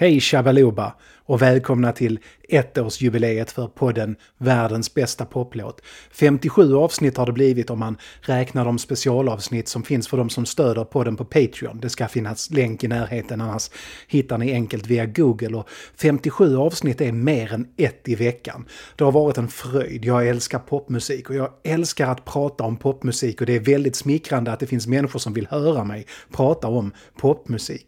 Hej 0.00 0.20
Shabaluba 0.20 0.94
och 1.26 1.42
välkomna 1.42 1.92
till 1.92 2.18
ettårsjubileet 2.48 3.50
för 3.50 3.66
podden 3.66 4.16
Världens 4.38 4.94
bästa 4.94 5.24
poplåt. 5.24 5.80
57 6.12 6.74
avsnitt 6.74 7.16
har 7.16 7.26
det 7.26 7.32
blivit 7.32 7.70
om 7.70 7.78
man 7.78 7.96
räknar 8.20 8.64
de 8.64 8.78
specialavsnitt 8.78 9.68
som 9.68 9.82
finns 9.82 10.08
för 10.08 10.16
de 10.16 10.30
som 10.30 10.46
stöder 10.46 10.84
podden 10.84 11.16
på 11.16 11.24
Patreon. 11.24 11.80
Det 11.80 11.88
ska 11.88 12.08
finnas 12.08 12.50
länk 12.50 12.84
i 12.84 12.88
närheten 12.88 13.40
annars 13.40 13.70
hittar 14.08 14.38
ni 14.38 14.52
enkelt 14.52 14.86
via 14.86 15.06
Google 15.06 15.56
och 15.56 15.68
57 15.96 16.56
avsnitt 16.56 17.00
är 17.00 17.12
mer 17.12 17.52
än 17.52 17.68
ett 17.76 18.08
i 18.08 18.14
veckan. 18.14 18.66
Det 18.96 19.04
har 19.04 19.12
varit 19.12 19.38
en 19.38 19.48
fröjd. 19.48 20.04
Jag 20.04 20.28
älskar 20.28 20.58
popmusik 20.58 21.30
och 21.30 21.36
jag 21.36 21.50
älskar 21.64 22.08
att 22.08 22.24
prata 22.24 22.64
om 22.64 22.76
popmusik 22.76 23.40
och 23.40 23.46
det 23.46 23.56
är 23.56 23.60
väldigt 23.60 23.96
smickrande 23.96 24.52
att 24.52 24.60
det 24.60 24.66
finns 24.66 24.86
människor 24.86 25.18
som 25.18 25.32
vill 25.32 25.46
höra 25.46 25.84
mig 25.84 26.06
prata 26.32 26.68
om 26.68 26.92
popmusik. 27.16 27.86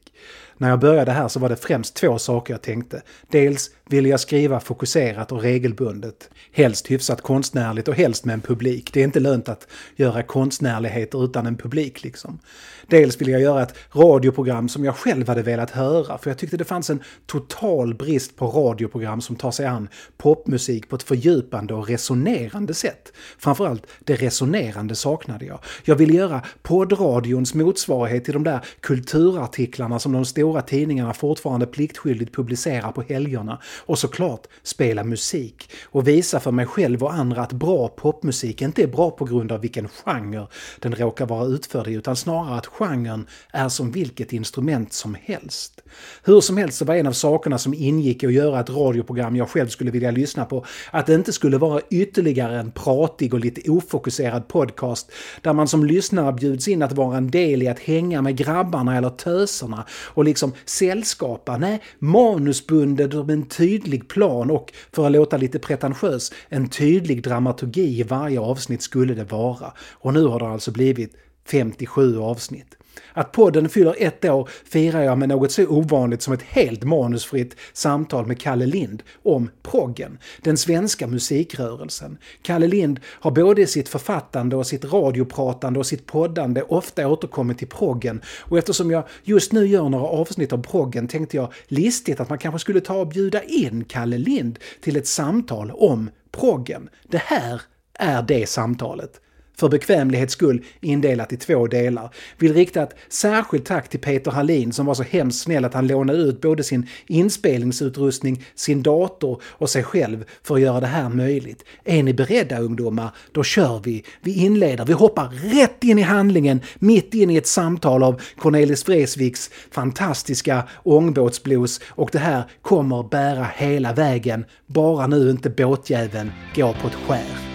När 0.63 0.69
jag 0.69 0.81
började 0.81 1.13
här 1.13 1.29
så 1.29 1.41
var 1.41 1.49
det 1.49 1.57
främst 1.57 1.95
två 1.95 2.19
saker 2.19 2.55
jag 2.55 2.63
tänkte. 2.63 3.03
Dels 3.29 3.71
ville 3.89 4.09
jag 4.09 4.21
skriva 4.21 4.61
fokuserat 4.61 5.33
och 5.33 5.43
regelbundet. 5.43 6.31
Helst 6.53 6.91
hyfsat 6.91 7.21
konstnärligt 7.21 7.89
och 7.89 7.95
helst 7.95 8.25
med 8.25 8.33
en 8.33 8.41
publik. 8.41 8.91
Det 8.93 9.01
är 9.01 9.05
inte 9.05 9.21
lönt 9.21 9.49
att 9.49 9.67
göra 9.97 10.23
konstnärligheter 10.23 11.25
utan 11.25 11.47
en 11.47 11.57
publik 11.57 12.03
liksom. 12.03 12.39
Dels 12.87 13.21
ville 13.21 13.31
jag 13.31 13.41
göra 13.41 13.63
ett 13.63 13.75
radioprogram 13.93 14.69
som 14.69 14.85
jag 14.85 14.97
själv 14.97 15.29
hade 15.29 15.43
velat 15.43 15.71
höra 15.71 16.19
för 16.19 16.31
jag 16.31 16.39
tyckte 16.39 16.57
det 16.57 16.65
fanns 16.65 16.91
en 16.91 17.03
total 17.27 17.95
brist 17.95 18.37
på 18.37 18.47
radioprogram 18.47 19.21
som 19.21 19.37
tar 19.37 19.51
sig 19.51 19.67
an 19.67 19.89
popmusik 20.17 20.89
på 20.89 20.97
ett 20.97 21.03
fördjupande 21.03 21.75
och 21.75 21.89
resonerande 21.89 22.75
sätt. 22.75 23.13
Framförallt 23.39 23.87
det 24.05 24.15
resonerande 24.15 24.95
saknade 24.95 25.45
jag. 25.45 25.59
Jag 25.85 25.97
ville 25.97 26.13
göra 26.13 26.43
poddradions 26.63 27.55
motsvarighet 27.55 28.25
till 28.25 28.35
de 28.35 28.45
där 28.45 28.61
kulturartiklarna 28.81 29.99
som 29.99 30.13
de 30.13 30.25
stora 30.25 30.52
tidningarna 30.61 31.15
fortfarande 31.15 31.67
pliktskyldigt 31.67 32.35
publicerar 32.35 32.93
på 32.93 33.03
helgerna 33.03 33.59
och 33.87 33.99
såklart 33.99 34.47
spela 34.63 35.05
musik 35.05 35.71
och 35.85 36.09
visa 36.09 36.41
för 36.41 36.51
mig 36.51 36.67
själv 36.67 37.03
och 37.03 37.15
andra 37.15 37.43
att 37.43 37.53
bra 37.53 37.89
popmusik 37.89 38.63
inte 38.63 38.83
är 38.83 38.87
bra 38.87 39.11
på 39.11 39.25
grund 39.25 39.53
av 39.53 39.61
vilken 39.61 39.89
genre 39.89 40.47
den 40.79 40.95
råkar 40.95 41.27
vara 41.27 41.47
utförd 41.47 41.89
i 41.89 41.93
utan 41.93 42.17
snarare 42.17 42.59
att 42.59 42.67
genren 42.67 43.27
är 43.53 43.69
som 43.69 43.91
vilket 43.91 44.33
instrument 44.33 44.93
som 44.93 45.17
helst. 45.23 45.81
Hur 46.23 46.41
som 46.41 46.57
helst 46.57 46.79
så 46.79 46.85
var 46.85 46.95
en 46.95 47.07
av 47.07 47.13
sakerna 47.13 47.59
som 47.59 47.75
ingick 47.75 48.23
i 48.23 48.27
att 48.27 48.33
göra 48.33 48.61
ett 48.61 48.71
radioprogram 48.71 49.37
jag 49.37 49.49
själv 49.49 49.69
skulle 49.69 49.91
vilja 49.91 50.11
lyssna 50.11 50.45
på 50.45 50.65
att 50.91 51.07
det 51.07 51.15
inte 51.15 51.33
skulle 51.33 51.59
vara 51.59 51.81
ytterligare 51.91 52.59
en 52.59 52.71
pratig 52.71 53.35
och 53.35 53.41
lite 53.41 53.71
ofokuserad 53.71 54.49
podcast 54.49 55.13
där 55.41 55.53
man 55.53 55.69
som 55.69 55.85
lyssnare 55.85 56.33
bjuds 56.33 56.69
in 56.69 56.83
att 56.83 56.93
vara 56.93 57.17
en 57.17 57.31
del 57.31 57.63
i 57.63 57.69
att 57.69 57.79
hänga 57.79 58.23
med 58.23 58.37
grabbarna 58.37 58.97
eller 58.97 59.11
töserna 59.11 59.85
och 59.91 60.25
liksom 60.25 60.42
Liksom 60.43 60.61
sällskapa. 60.65 61.57
Nej, 61.57 61.83
manusbundet 61.99 63.15
med 63.15 63.31
en 63.31 63.47
tydlig 63.47 64.09
plan 64.09 64.51
och, 64.51 64.73
för 64.93 65.07
att 65.07 65.13
låta 65.13 65.37
lite 65.37 65.59
pretentiös, 65.59 66.33
en 66.49 66.69
tydlig 66.69 67.23
dramaturgi 67.23 68.01
i 68.01 68.03
varje 68.03 68.41
avsnitt 68.41 68.83
skulle 68.83 69.15
det 69.15 69.25
vara. 69.25 69.73
Och 69.93 70.15
nu 70.15 70.25
har 70.25 70.41
det 70.41 70.49
alltså 70.49 70.71
blivit 70.71 71.13
57 71.47 72.19
avsnitt. 72.19 72.77
Att 73.13 73.33
podden 73.33 73.69
fyller 73.69 73.95
ett 73.99 74.25
år 74.25 74.49
firar 74.65 75.03
jag 75.03 75.19
med 75.19 75.29
något 75.29 75.53
så 75.53 75.67
ovanligt 75.67 76.23
som 76.23 76.35
ett 76.35 76.43
helt 76.43 76.85
manusfritt 76.85 77.57
samtal 77.73 78.27
med 78.27 78.41
Kalle 78.41 78.67
Lind 78.67 79.03
om 79.23 79.51
proggen, 79.63 80.19
den 80.43 80.57
svenska 80.57 81.07
musikrörelsen. 81.07 82.19
Kalle 82.43 82.67
Lind 82.67 83.01
har 83.05 83.31
både 83.31 83.63
i 83.63 83.67
sitt 83.67 83.89
författande 83.89 84.57
och 84.57 84.67
sitt 84.67 84.85
radiopratande 84.85 85.79
och 85.79 85.87
sitt 85.87 86.07
poddande 86.07 86.63
ofta 86.63 87.09
återkommit 87.09 87.59
till 87.59 87.69
proggen 87.69 88.21
och 88.41 88.59
eftersom 88.59 88.91
jag 88.91 89.05
just 89.23 89.53
nu 89.53 89.67
gör 89.67 89.89
några 89.89 90.07
avsnitt 90.07 90.53
om 90.53 90.63
proggen 90.63 91.09
tänkte 91.09 91.37
jag 91.37 91.53
listigt 91.67 92.21
att 92.21 92.29
man 92.29 92.39
kanske 92.39 92.59
skulle 92.59 92.81
ta 92.81 92.95
och 92.95 93.09
bjuda 93.09 93.43
in 93.43 93.85
Kalle 93.85 94.19
Lind 94.19 94.59
till 94.81 94.97
ett 94.97 95.07
samtal 95.07 95.71
om 95.71 96.11
proggen. 96.31 96.89
Det 97.09 97.23
här 97.23 97.63
är 97.95 98.23
det 98.23 98.49
samtalet 98.49 99.21
för 99.57 99.69
bekvämlighets 99.69 100.33
skull 100.33 100.65
indelat 100.81 101.33
i 101.33 101.37
två 101.37 101.67
delar. 101.67 102.15
Vill 102.39 102.55
rikta 102.55 102.83
ett 102.83 102.97
särskilt 103.09 103.65
tack 103.65 103.89
till 103.89 104.01
Peter 104.01 104.31
Hallin 104.31 104.73
som 104.73 104.87
var 104.87 104.95
så 104.95 105.03
hemskt 105.03 105.43
snäll 105.43 105.65
att 105.65 105.75
han 105.75 105.87
lånade 105.87 106.19
ut 106.19 106.41
både 106.41 106.65
sin 106.65 106.87
inspelningsutrustning, 107.07 108.45
sin 108.55 108.83
dator 108.83 109.43
och 109.45 109.71
sig 109.71 109.83
själv 109.83 110.25
för 110.43 110.55
att 110.55 110.61
göra 110.61 110.81
det 110.81 110.87
här 110.87 111.09
möjligt. 111.09 111.65
Är 111.85 112.03
ni 112.03 112.15
beredda 112.15 112.59
ungdomar? 112.59 113.11
Då 113.33 113.43
kör 113.43 113.81
vi. 113.85 114.05
Vi 114.21 114.35
inleder, 114.35 114.85
vi 114.85 114.93
hoppar 114.93 115.29
rätt 115.29 115.85
in 115.85 115.99
i 115.99 116.03
handlingen, 116.03 116.61
mitt 116.79 117.15
in 117.15 117.31
i 117.31 117.37
ett 117.37 117.47
samtal 117.47 118.03
av 118.03 118.21
Cornelis 118.37 118.89
Vreeswijks 118.89 119.51
fantastiska 119.71 120.63
ångbåtsblues 120.83 121.81
och 121.89 122.09
det 122.13 122.19
här 122.19 122.45
kommer 122.63 123.03
bära 123.03 123.47
hela 123.55 123.93
vägen, 123.93 124.45
bara 124.67 125.07
nu 125.07 125.31
inte 125.31 125.51
båtjäveln 125.51 126.33
går 126.55 126.73
på 126.73 126.89
ett 126.89 126.95
skär. 126.95 127.52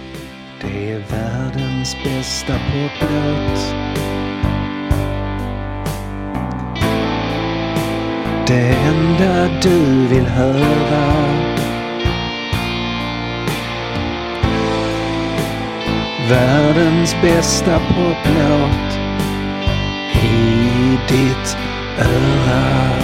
Det 0.62 0.92
är 0.92 1.00
världens 1.00 1.98
bästa 2.04 2.54
poplåt. 2.54 3.76
Det 8.48 8.76
enda 8.76 9.62
du 9.62 10.08
vill 10.08 10.26
höra. 10.26 11.28
Världens 16.30 17.16
bästa 17.22 17.80
poplåt 17.80 19.00
i 20.24 20.98
ditt 21.08 21.58
öra. 22.00 22.98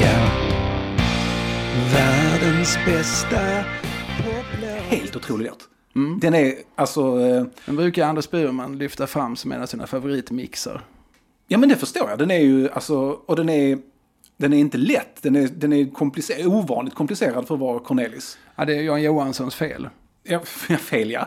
Ja. 0.00 0.47
Världens 2.58 2.86
bästa. 2.86 3.38
Helt 4.88 5.16
otrolig 5.16 5.46
låt. 5.46 5.68
Mm. 5.96 6.20
Den 6.20 6.34
är 6.34 6.54
alltså... 6.74 7.20
Eh, 7.20 7.44
den 7.66 7.76
brukar 7.76 8.06
Anders 8.06 8.30
Burman 8.30 8.78
lyfta 8.78 9.06
fram 9.06 9.36
som 9.36 9.52
en 9.52 9.62
av 9.62 9.66
sina 9.66 9.86
favoritmixar. 9.86 10.84
Ja 11.48 11.58
men 11.58 11.68
det 11.68 11.76
förstår 11.76 12.10
jag. 12.10 12.18
Den 12.18 12.30
är 12.30 12.38
ju 12.38 12.70
alltså, 12.70 12.96
och 13.26 13.36
den 13.36 13.48
är, 13.48 13.78
den 14.36 14.52
är 14.52 14.58
inte 14.58 14.78
lätt. 14.78 15.22
Den 15.22 15.36
är, 15.36 15.48
den 15.48 15.72
är 15.72 15.90
komplicer 15.90 16.46
ovanligt 16.46 16.94
komplicerad 16.94 17.46
för 17.46 17.54
att 17.54 17.60
vara 17.60 17.78
Cornelis. 17.78 18.38
Ja 18.56 18.64
det 18.64 18.76
är 18.76 18.82
Jan 18.82 19.02
Johanssons 19.02 19.54
fel. 19.54 19.88
Ja, 20.22 20.40
fel 20.78 21.10
ja. 21.10 21.26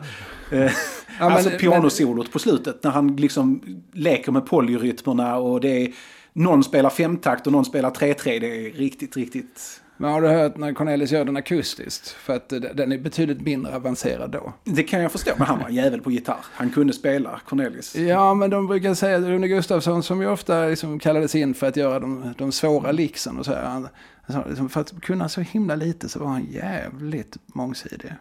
Eh, 0.52 0.62
ja 0.62 0.72
alltså 1.20 1.50
men, 1.50 1.60
pianosolot 1.60 2.26
men... 2.26 2.32
på 2.32 2.40
slutet 2.40 2.84
när 2.84 2.92
han 2.92 3.16
liksom 3.16 3.62
leker 3.94 4.32
med 4.32 4.46
polyrytmerna 4.46 5.36
och 5.38 5.62
det 5.62 5.86
är 5.86 5.94
någon 6.34 6.64
spelar 6.64 6.90
femtakt 6.90 7.48
och 7.48 7.54
någon 7.54 7.66
spelar 7.66 7.90
3-3. 7.90 8.40
Det 8.40 8.68
är 8.68 8.72
riktigt, 8.72 9.18
riktigt 9.18 9.82
men 10.02 10.12
har 10.12 10.22
du 10.22 10.28
hört 10.28 10.58
när 10.58 10.74
Cornelis 10.74 11.12
gör 11.12 11.26
den 11.26 11.38
akustiskt? 11.38 12.10
För 12.10 12.36
att 12.36 12.50
den 12.50 12.92
är 12.92 12.98
betydligt 12.98 13.42
mindre 13.42 13.76
avancerad 13.76 14.32
då. 14.32 14.54
Det 14.64 14.84
kan 14.84 15.02
jag 15.02 15.12
förstå, 15.12 15.32
men 15.38 15.48
han 15.48 15.60
var 15.60 15.68
en 15.68 15.76
jävel 15.76 16.02
på 16.02 16.12
gitarr. 16.12 16.46
Han 16.54 16.70
kunde 16.70 16.94
spela, 16.94 17.42
Cornelis. 17.46 17.96
Ja, 17.96 18.34
men 18.34 18.50
de 18.50 18.68
brukar 18.68 18.94
säga 18.94 19.18
att 19.18 19.24
Rune 19.24 19.48
Gustafsson, 19.48 20.04
som 20.04 20.22
ju 20.22 20.28
ofta 20.28 20.66
liksom 20.66 21.00
kallades 21.00 21.36
in 21.36 21.54
för 21.54 21.68
att 21.68 21.78
göra 21.78 22.00
de, 22.00 22.34
de 22.38 22.52
svåra 22.52 22.92
lixen 22.92 23.38
och 23.40 23.46
så 23.46 23.54
här. 23.54 23.64
Han, 23.64 23.88
alltså, 24.26 24.70
för 24.70 24.82
att 24.82 25.02
kunna 25.02 25.30
så 25.30 25.42
himla 25.42 25.76
lite 25.76 26.10
så 26.10 26.20
var 26.20 26.28
han 26.28 26.48
jävligt 26.52 27.38
mångsidig. 27.46 28.14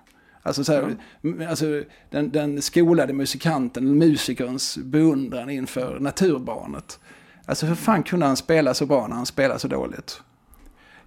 Alltså, 0.43 0.65
så 0.65 0.73
här, 0.73 0.97
ja. 1.21 1.49
alltså 1.49 1.83
den, 2.11 2.31
den 2.31 2.63
skolade 2.63 3.13
musikanten, 3.13 3.99
musikerns 3.99 4.79
beundran 4.79 5.51
inför 5.51 6.01
naturbarnet. 6.01 6.99
Alltså 7.47 7.67
hur 7.67 7.75
fan 7.75 8.03
kunde 8.03 8.27
han 8.27 8.37
spela 8.37 8.75
så 8.75 8.87
bra 8.87 9.07
när 9.07 9.17
han 9.17 9.27
spelade 9.27 9.61
så 9.61 9.69
dåligt? 9.69 10.23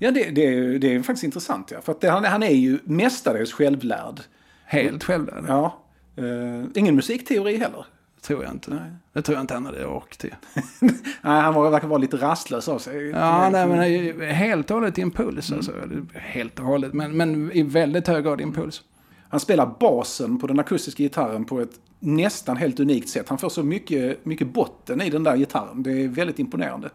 Ja, 0.04 0.12
det, 0.12 0.30
det, 0.30 0.78
det 0.78 0.96
är 0.96 1.02
faktiskt 1.04 1.24
intressant. 1.24 1.72
Ja. 1.72 1.82
För 1.82 1.92
att 1.92 2.02
det, 2.02 2.10
han, 2.10 2.24
han 2.24 2.44
är 2.44 2.50
ju 2.50 2.80
mestadels 2.84 3.54
självlärd. 3.54 4.20
Helt 4.66 5.04
självlärd? 5.04 5.46
Ja. 5.48 5.80
Uh, 6.20 6.66
ingen 6.76 6.96
musikteori 6.96 7.58
heller. 7.58 7.86
Tror 8.22 8.44
jag 8.44 8.52
inte. 8.52 8.70
Nej. 8.70 8.92
Det 9.14 9.22
tror 9.22 9.36
jag 9.36 9.44
inte 9.44 9.54
han 9.54 9.66
hade 9.66 9.86
ork 9.86 10.18
till. 10.18 10.36
nej, 11.22 11.42
han 11.42 11.54
var, 11.54 11.70
verkar 11.70 11.88
vara 11.88 11.98
lite 11.98 12.18
rastlös 12.18 12.68
av 12.68 12.80
sig. 12.80 13.10
Ja, 13.10 13.50
nej, 13.50 13.68
men 13.68 14.22
helt 14.22 14.72
och 14.72 14.76
hållet 14.76 14.98
impuls. 14.98 15.50
Mm. 15.50 15.58
Alltså. 15.58 15.74
Helt 16.14 16.60
och 16.60 16.66
hållet, 16.66 16.94
men, 16.94 17.18
men 17.18 17.52
i 17.52 17.64
väldigt 17.64 18.08
hög 18.08 18.24
grad 18.24 18.42
impuls. 18.42 18.82
Han 19.30 19.40
spelar 19.40 19.76
basen 19.80 20.40
på 20.40 20.48
den 20.48 20.60
akustiska 20.60 21.04
gitarren 21.04 21.46
på 21.46 21.60
ett 21.60 21.80
nästan 22.00 22.58
helt 22.58 22.80
unikt 22.80 23.10
sätt. 23.10 23.30
Han 23.30 23.38
får 23.38 23.50
så 23.50 23.64
mycket, 23.64 24.26
mycket 24.26 24.48
botten 24.48 25.02
i 25.02 25.10
den 25.10 25.24
där 25.24 25.38
gitarren. 25.38 25.84
Det 25.84 25.92
är 25.92 26.08
väldigt 26.08 26.40
imponerande. 26.40 26.90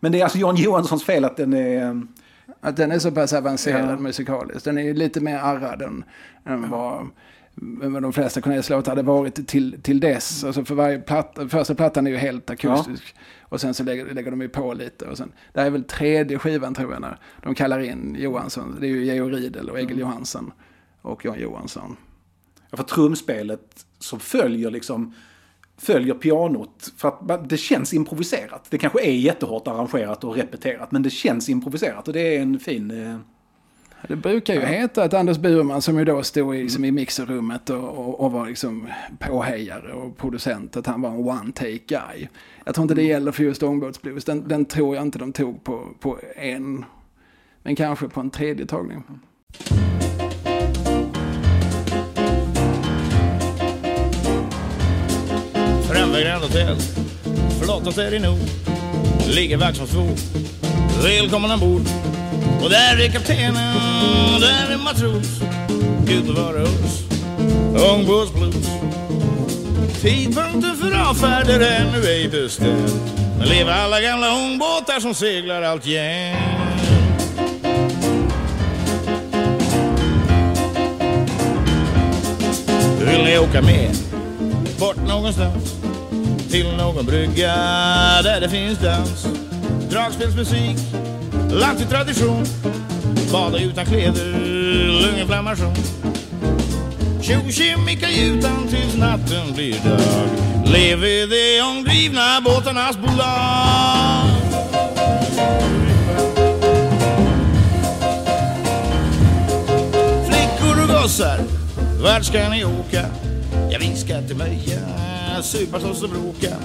Men 0.00 0.12
det 0.12 0.20
är 0.20 0.24
alltså 0.24 0.38
Jan 0.38 0.56
Johanssons 0.56 1.04
fel 1.04 1.24
att 1.24 1.36
den 1.36 1.54
är 1.54 2.02
att 2.60 2.76
den 2.76 2.92
är 2.92 2.98
så 2.98 3.10
pass 3.10 3.32
avancerad 3.32 3.90
ja. 3.90 3.96
musikaliskt. 3.96 4.64
Den 4.64 4.78
är 4.78 4.94
lite 4.94 5.20
mer 5.20 5.38
arrad 5.38 5.82
än, 5.82 6.04
än 6.44 6.70
vad 6.70 7.08
vad 7.62 8.02
de 8.02 8.12
flesta 8.12 8.40
Cornelis-låtar 8.40 8.90
hade 8.92 9.02
varit 9.02 9.48
till, 9.48 9.82
till 9.82 10.00
dess. 10.00 10.44
Alltså 10.44 10.64
för 10.64 10.74
varje 10.74 10.98
platta, 10.98 11.48
första 11.48 11.74
plattan 11.74 12.06
är 12.06 12.10
ju 12.10 12.16
helt 12.16 12.50
akustisk. 12.50 13.14
Ja. 13.16 13.22
Och 13.40 13.60
sen 13.60 13.74
så 13.74 13.84
lägger, 13.84 14.14
lägger 14.14 14.30
de 14.30 14.40
ju 14.40 14.48
på 14.48 14.74
lite. 14.74 15.06
Och 15.06 15.16
sen, 15.16 15.32
det 15.52 15.60
här 15.60 15.66
är 15.66 15.70
väl 15.70 15.84
tredje 15.84 16.38
skivan 16.38 16.74
tror 16.74 16.92
jag 16.92 17.00
när 17.00 17.18
de 17.42 17.54
kallar 17.54 17.80
in 17.80 18.16
Johansson. 18.18 18.76
Det 18.80 18.86
är 18.86 18.88
ju 18.88 19.04
Georg 19.04 19.34
Riedel 19.34 19.70
och 19.70 19.78
Egil 19.78 19.90
mm. 19.90 20.00
Johansson 20.00 20.52
och 21.02 21.24
Jan 21.24 21.40
Johansson. 21.40 21.96
Ja, 22.70 22.76
för 22.76 22.84
trumspelet 22.84 23.86
som 23.98 24.20
följer 24.20 24.70
liksom 24.70 25.14
följer 25.80 26.14
pianot. 26.14 26.92
För 26.96 27.08
att 27.08 27.48
det 27.48 27.56
känns 27.56 27.94
improviserat. 27.94 28.66
Det 28.70 28.78
kanske 28.78 29.02
är 29.02 29.12
jättehårt 29.12 29.68
arrangerat 29.68 30.24
och 30.24 30.36
repeterat, 30.36 30.92
men 30.92 31.02
det 31.02 31.10
känns 31.10 31.48
improviserat 31.48 32.08
och 32.08 32.14
det 32.14 32.36
är 32.36 32.42
en 32.42 32.58
fin... 32.58 32.90
Eh... 32.90 33.16
Det 34.08 34.16
brukar 34.16 34.54
ju 34.54 34.60
heta 34.60 35.02
att 35.04 35.14
Anders 35.14 35.38
Burman 35.38 35.82
som 35.82 35.98
ju 35.98 36.04
då 36.04 36.22
stod 36.22 36.56
i, 36.56 36.62
liksom 36.62 36.84
i 36.84 36.90
mixerrummet 36.90 37.70
och, 37.70 37.88
och, 37.88 38.20
och, 38.20 38.32
var 38.32 38.46
liksom 38.46 38.88
påhejare 39.18 39.92
och 39.92 40.16
producent, 40.16 40.76
att 40.76 40.86
han 40.86 41.02
var 41.02 41.10
en 41.10 41.24
one-take 41.24 41.82
guy. 41.86 42.28
Jag 42.64 42.74
tror 42.74 42.82
inte 42.82 42.94
det 42.94 43.02
gäller 43.02 43.32
för 43.32 43.42
just 43.42 43.62
Ångbåtsblues. 43.62 44.24
Den, 44.24 44.48
den 44.48 44.64
tror 44.64 44.96
jag 44.96 45.02
inte 45.02 45.18
de 45.18 45.32
tog 45.32 45.64
på, 45.64 45.88
på 46.00 46.18
en, 46.36 46.84
men 47.62 47.76
kanske 47.76 48.08
på 48.08 48.20
en 48.20 48.30
tredje 48.30 48.66
tagning. 48.66 49.04
Grand 56.20 56.42
Hotel. 56.42 56.76
Förlåt 57.58 57.98
är 57.98 58.10
det 58.10 58.18
nog. 58.18 58.38
Ligger 59.26 59.56
Vaxholmsbro. 59.56 60.08
Välkommen 61.02 61.50
ombord. 61.50 61.82
Och 62.62 62.70
där 62.70 63.04
är 63.04 63.10
kaptenen, 63.10 63.76
och 64.34 64.40
där 64.40 64.72
är 64.72 64.76
matros. 64.76 65.40
Gud 66.06 66.26
bevare 66.26 66.62
oss. 66.62 67.04
Ångbåtsblues. 67.90 68.68
Tidpunkten 70.02 70.76
för 70.76 71.10
avfärder 71.10 71.60
är 71.60 71.80
ännu 71.80 72.06
ej 72.06 72.28
bestämd. 72.28 72.90
Men 73.38 73.48
leva 73.48 73.74
alla 73.74 74.00
gamla 74.00 74.34
ångbåtar 74.34 75.00
som 75.00 75.14
seglar 75.14 75.62
alltjämt. 75.62 76.38
Vill 82.98 83.24
ni 83.24 83.38
åka 83.38 83.62
med? 83.62 83.96
Bort 84.78 85.08
någonstans 85.08 85.79
till 86.50 86.76
någon 86.76 87.06
brygga 87.06 87.54
där 88.22 88.40
det 88.40 88.48
finns 88.48 88.78
dans. 88.78 89.26
Dragspelsmusik, 89.90 90.76
lagt 91.50 91.90
tradition. 91.90 92.44
Bada 93.32 93.58
utan 93.58 93.86
kläder, 93.86 94.24
lunginflammation. 95.02 95.74
Tjo 97.22 97.34
i 97.90 97.96
kajutan 97.96 98.68
tills 98.68 98.96
natten 98.96 99.54
blir 99.54 99.74
dag. 99.84 100.00
Leve 100.64 101.26
de 101.26 101.60
omdrivna 101.62 102.40
båtarnas 102.44 102.96
bolag. 102.96 104.30
Flickor 110.26 110.82
och 110.82 111.02
gossar, 111.02 111.38
vart 112.02 112.24
ska 112.24 112.48
ni 112.48 112.64
åka? 112.64 113.06
Ja, 113.70 113.78
vi 113.80 113.96
ska 113.96 114.22
till 114.22 114.36
Möja 114.36 115.09
supa, 115.42 115.80
slåss 115.80 116.02
och 116.02 116.10
bråka. 116.10 116.56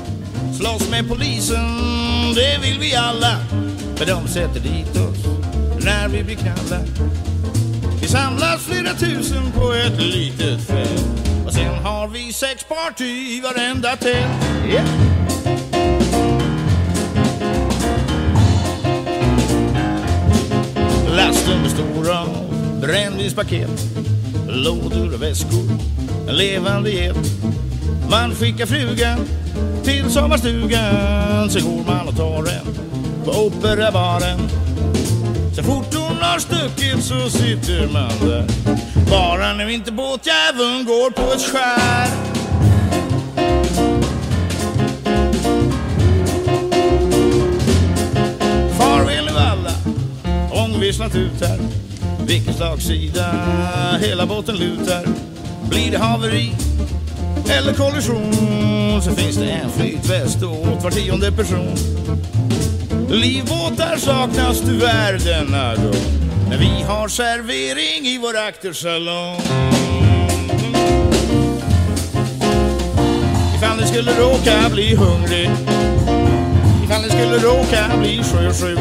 Slåss 0.58 0.90
med 0.90 1.10
polisen, 1.10 1.68
det 2.36 2.60
vill 2.62 2.80
vi 2.80 2.96
alla. 2.96 3.38
För 3.96 4.06
de 4.06 4.28
sätter 4.28 4.60
dit 4.60 4.98
oss 4.98 5.26
när 5.86 6.08
vi 6.08 6.24
blir 6.24 6.36
knalla. 6.36 6.84
Vi 8.02 8.08
samlas 8.08 8.62
flera 8.62 8.94
tusen 8.94 9.52
på 9.52 9.74
ett 9.74 10.02
litet 10.02 10.68
fält. 10.68 11.06
Och 11.46 11.54
sen 11.54 11.76
har 11.84 12.08
vi 12.08 12.34
sex 12.34 12.64
party 12.64 13.06
i 13.06 13.42
varenda 13.42 13.96
tält. 13.96 14.70
Yeah. 14.70 14.86
Lasten 21.16 21.64
består 21.64 22.12
av 22.12 22.28
brännvinspaket, 22.82 23.70
lådor 24.50 25.14
och 25.14 25.22
väskor, 25.22 25.70
en 26.30 26.36
levande 26.36 26.92
get 26.92 27.35
man 28.10 28.36
skickar 28.36 28.66
frugan 28.66 29.20
till 29.84 30.10
sommarstugan. 30.12 31.50
Så 31.50 31.60
går 31.60 31.84
man 31.88 32.08
och 32.08 32.18
tar 32.18 32.38
en 32.38 32.76
på 33.26 33.32
operabaren. 33.32 34.40
Så 35.56 35.64
fort 35.64 35.94
hon 35.96 36.18
har 36.22 36.40
stuckit 36.40 37.04
så 37.04 37.30
sitter 37.30 37.88
man 37.94 38.30
där. 38.30 38.46
Bara 39.10 39.54
nu 39.54 39.74
inte 39.74 39.92
båtjäveln 39.92 40.86
går 40.86 41.12
på 41.12 41.34
ett 41.34 41.42
skär. 41.42 42.08
Farväl 48.78 49.26
nu 49.26 49.32
alla, 49.32 49.72
ångvisslat 50.64 51.16
ut 51.16 51.42
här. 51.42 51.60
Vilken 52.28 52.54
slagsida 52.54 53.32
hela 54.00 54.26
båten 54.26 54.56
lutar. 54.56 55.06
Blir 55.70 55.92
det 55.92 55.98
haveri? 55.98 56.52
Eller 57.50 57.74
kollision 57.74 59.02
så 59.02 59.12
finns 59.12 59.38
det 59.38 59.50
en 59.50 59.70
flytväst 59.70 60.44
åt 60.44 60.84
var 60.84 60.92
tionde 60.92 61.32
person. 61.32 61.76
Livbåtar 63.10 63.98
saknas 63.98 64.62
tyvärr 64.62 65.18
denna 65.18 65.76
gång 65.76 66.16
men 66.50 66.60
vi 66.60 66.84
har 66.88 67.08
servering 67.08 68.08
i 68.08 68.18
vår 68.22 68.38
aktersalong. 68.38 69.42
Ifall 73.56 73.78
ni 73.78 73.88
skulle 73.88 74.12
råka 74.12 74.70
bli 74.70 74.96
hungrig 74.96 75.50
Ifall 76.84 77.02
ni 77.02 77.10
skulle 77.10 77.38
råka 77.38 77.98
bli 78.00 78.24
sjösjuk 78.24 78.80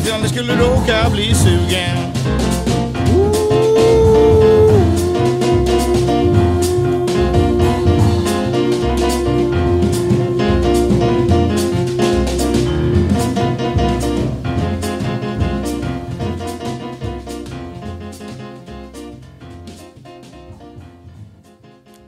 Ifall 0.00 0.22
ni 0.22 0.28
skulle 0.28 0.52
råka 0.52 1.10
bli 1.10 1.34
sugen 1.34 2.15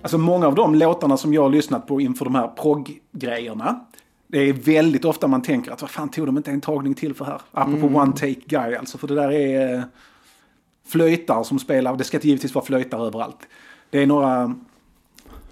Alltså 0.08 0.18
många 0.18 0.46
av 0.46 0.54
de 0.54 0.74
låtarna 0.74 1.16
som 1.16 1.34
jag 1.34 1.42
har 1.42 1.50
lyssnat 1.50 1.86
på 1.86 2.00
inför 2.00 2.24
de 2.24 2.34
här 2.34 2.48
prog-grejerna. 2.48 3.80
Det 4.26 4.38
är 4.38 4.52
väldigt 4.52 5.04
ofta 5.04 5.28
man 5.28 5.42
tänker 5.42 5.72
att 5.72 5.80
vad 5.80 5.90
fan 5.90 6.08
tog 6.08 6.26
de 6.26 6.36
inte 6.36 6.50
en 6.50 6.60
tagning 6.60 6.94
till 6.94 7.14
för 7.14 7.24
här? 7.24 7.40
Apropå 7.52 7.86
mm. 7.86 7.96
one 7.96 8.12
take 8.12 8.40
guy 8.46 8.74
alltså. 8.74 8.98
För 8.98 9.08
det 9.08 9.14
där 9.14 9.32
är 9.32 9.74
eh, 9.74 9.82
flöjtar 10.86 11.42
som 11.42 11.58
spelar. 11.58 11.96
Det 11.96 12.04
ska 12.04 12.18
givetvis 12.18 12.54
vara 12.54 12.64
flöjtar 12.64 13.06
överallt. 13.06 13.38
Det 13.90 14.02
är 14.02 14.06
några... 14.06 14.54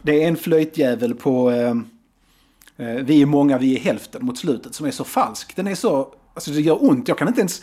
Det 0.03 0.25
är 0.25 0.29
en 0.29 0.37
flöjtjävel 0.37 1.14
på 1.14 1.50
eh, 1.50 1.76
eh, 2.76 3.02
Vi 3.05 3.23
är 3.23 3.26
många, 3.26 3.59
vi 3.59 3.76
är 3.76 3.81
hälften 3.81 4.26
mot 4.26 4.38
slutet 4.38 4.75
som 4.75 4.87
är 4.87 4.90
så 4.90 5.04
falsk. 5.04 5.57
Den 5.57 5.66
är 5.66 5.75
så... 5.75 6.14
Alltså 6.35 6.50
det 6.50 6.61
gör 6.61 6.90
ont. 6.90 7.09
Jag 7.09 7.19
kan 7.19 7.28
inte 7.28 7.40
ens... 7.40 7.62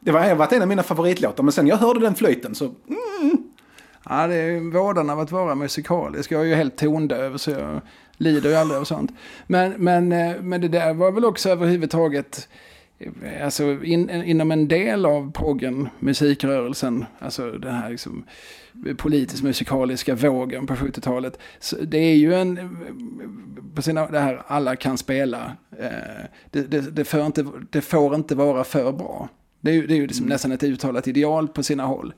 Det 0.00 0.10
har 0.10 0.34
varit 0.34 0.52
en 0.52 0.62
av 0.62 0.68
mina 0.68 0.82
favoritlåtar 0.82 1.42
men 1.42 1.52
sen 1.52 1.66
jag 1.66 1.76
hörde 1.76 2.00
den 2.00 2.14
flöjten 2.14 2.54
så... 2.54 2.64
Mm, 2.64 3.51
Ja, 4.08 4.26
det 4.26 4.34
är 4.34 4.60
vådan 4.60 5.10
av 5.10 5.20
att 5.20 5.32
vara 5.32 5.54
musikalisk. 5.54 6.32
Jag 6.32 6.40
är 6.40 6.46
ju 6.46 6.54
helt 6.54 6.76
tondöv 6.76 7.36
så 7.36 7.50
jag 7.50 7.80
lider 8.16 8.50
ju 8.50 8.56
aldrig 8.56 8.80
av 8.80 8.84
sånt. 8.84 9.12
Men, 9.46 9.72
men, 9.72 10.12
eh, 10.12 10.42
men 10.42 10.60
det 10.60 10.68
där 10.68 10.94
var 10.94 11.12
väl 11.12 11.24
också 11.24 11.48
överhuvudtaget 11.48 12.48
eh, 12.98 13.44
alltså 13.44 13.84
in, 13.84 14.10
inom 14.10 14.50
en 14.50 14.68
del 14.68 15.06
av 15.06 15.32
proggen, 15.32 15.88
musikrörelsen, 15.98 17.04
alltså 17.18 17.50
den 17.50 17.74
här 17.74 17.90
liksom, 17.90 18.24
politiskt 18.96 19.42
musikaliska 19.42 20.14
vågen 20.14 20.66
på 20.66 20.74
70-talet. 20.74 21.38
det 21.82 21.98
är 21.98 22.14
ju 22.14 22.34
en, 22.34 22.76
på 23.74 23.82
sina, 23.82 24.06
det 24.06 24.20
här 24.20 24.42
alla 24.46 24.76
kan 24.76 24.98
spela, 24.98 25.56
eh, 25.78 26.24
det, 26.50 26.62
det, 26.62 26.80
det, 26.80 27.04
får 27.04 27.26
inte, 27.26 27.46
det 27.70 27.80
får 27.80 28.14
inte 28.14 28.34
vara 28.34 28.64
för 28.64 28.92
bra. 28.92 29.28
Det 29.60 29.70
är 29.70 29.74
ju, 29.74 29.86
det 29.86 29.94
är 29.94 29.96
ju 29.96 30.06
liksom 30.06 30.24
mm. 30.24 30.32
nästan 30.32 30.52
ett 30.52 30.62
uttalat 30.62 31.08
ideal 31.08 31.48
på 31.48 31.62
sina 31.62 31.84
håll 31.84 32.14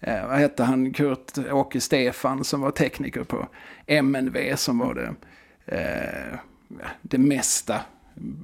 eh, 0.00 0.28
vad 0.28 0.38
hette 0.38 0.64
han, 0.64 0.92
Kurt-Åke 0.92 1.80
Stefan 1.80 2.44
som 2.44 2.60
var 2.60 2.70
tekniker 2.70 3.24
på 3.24 3.48
MNV 3.86 4.56
som 4.56 4.78
var 4.78 4.94
det, 4.94 5.14
eh, 5.76 6.38
det 7.02 7.18
mesta 7.18 7.80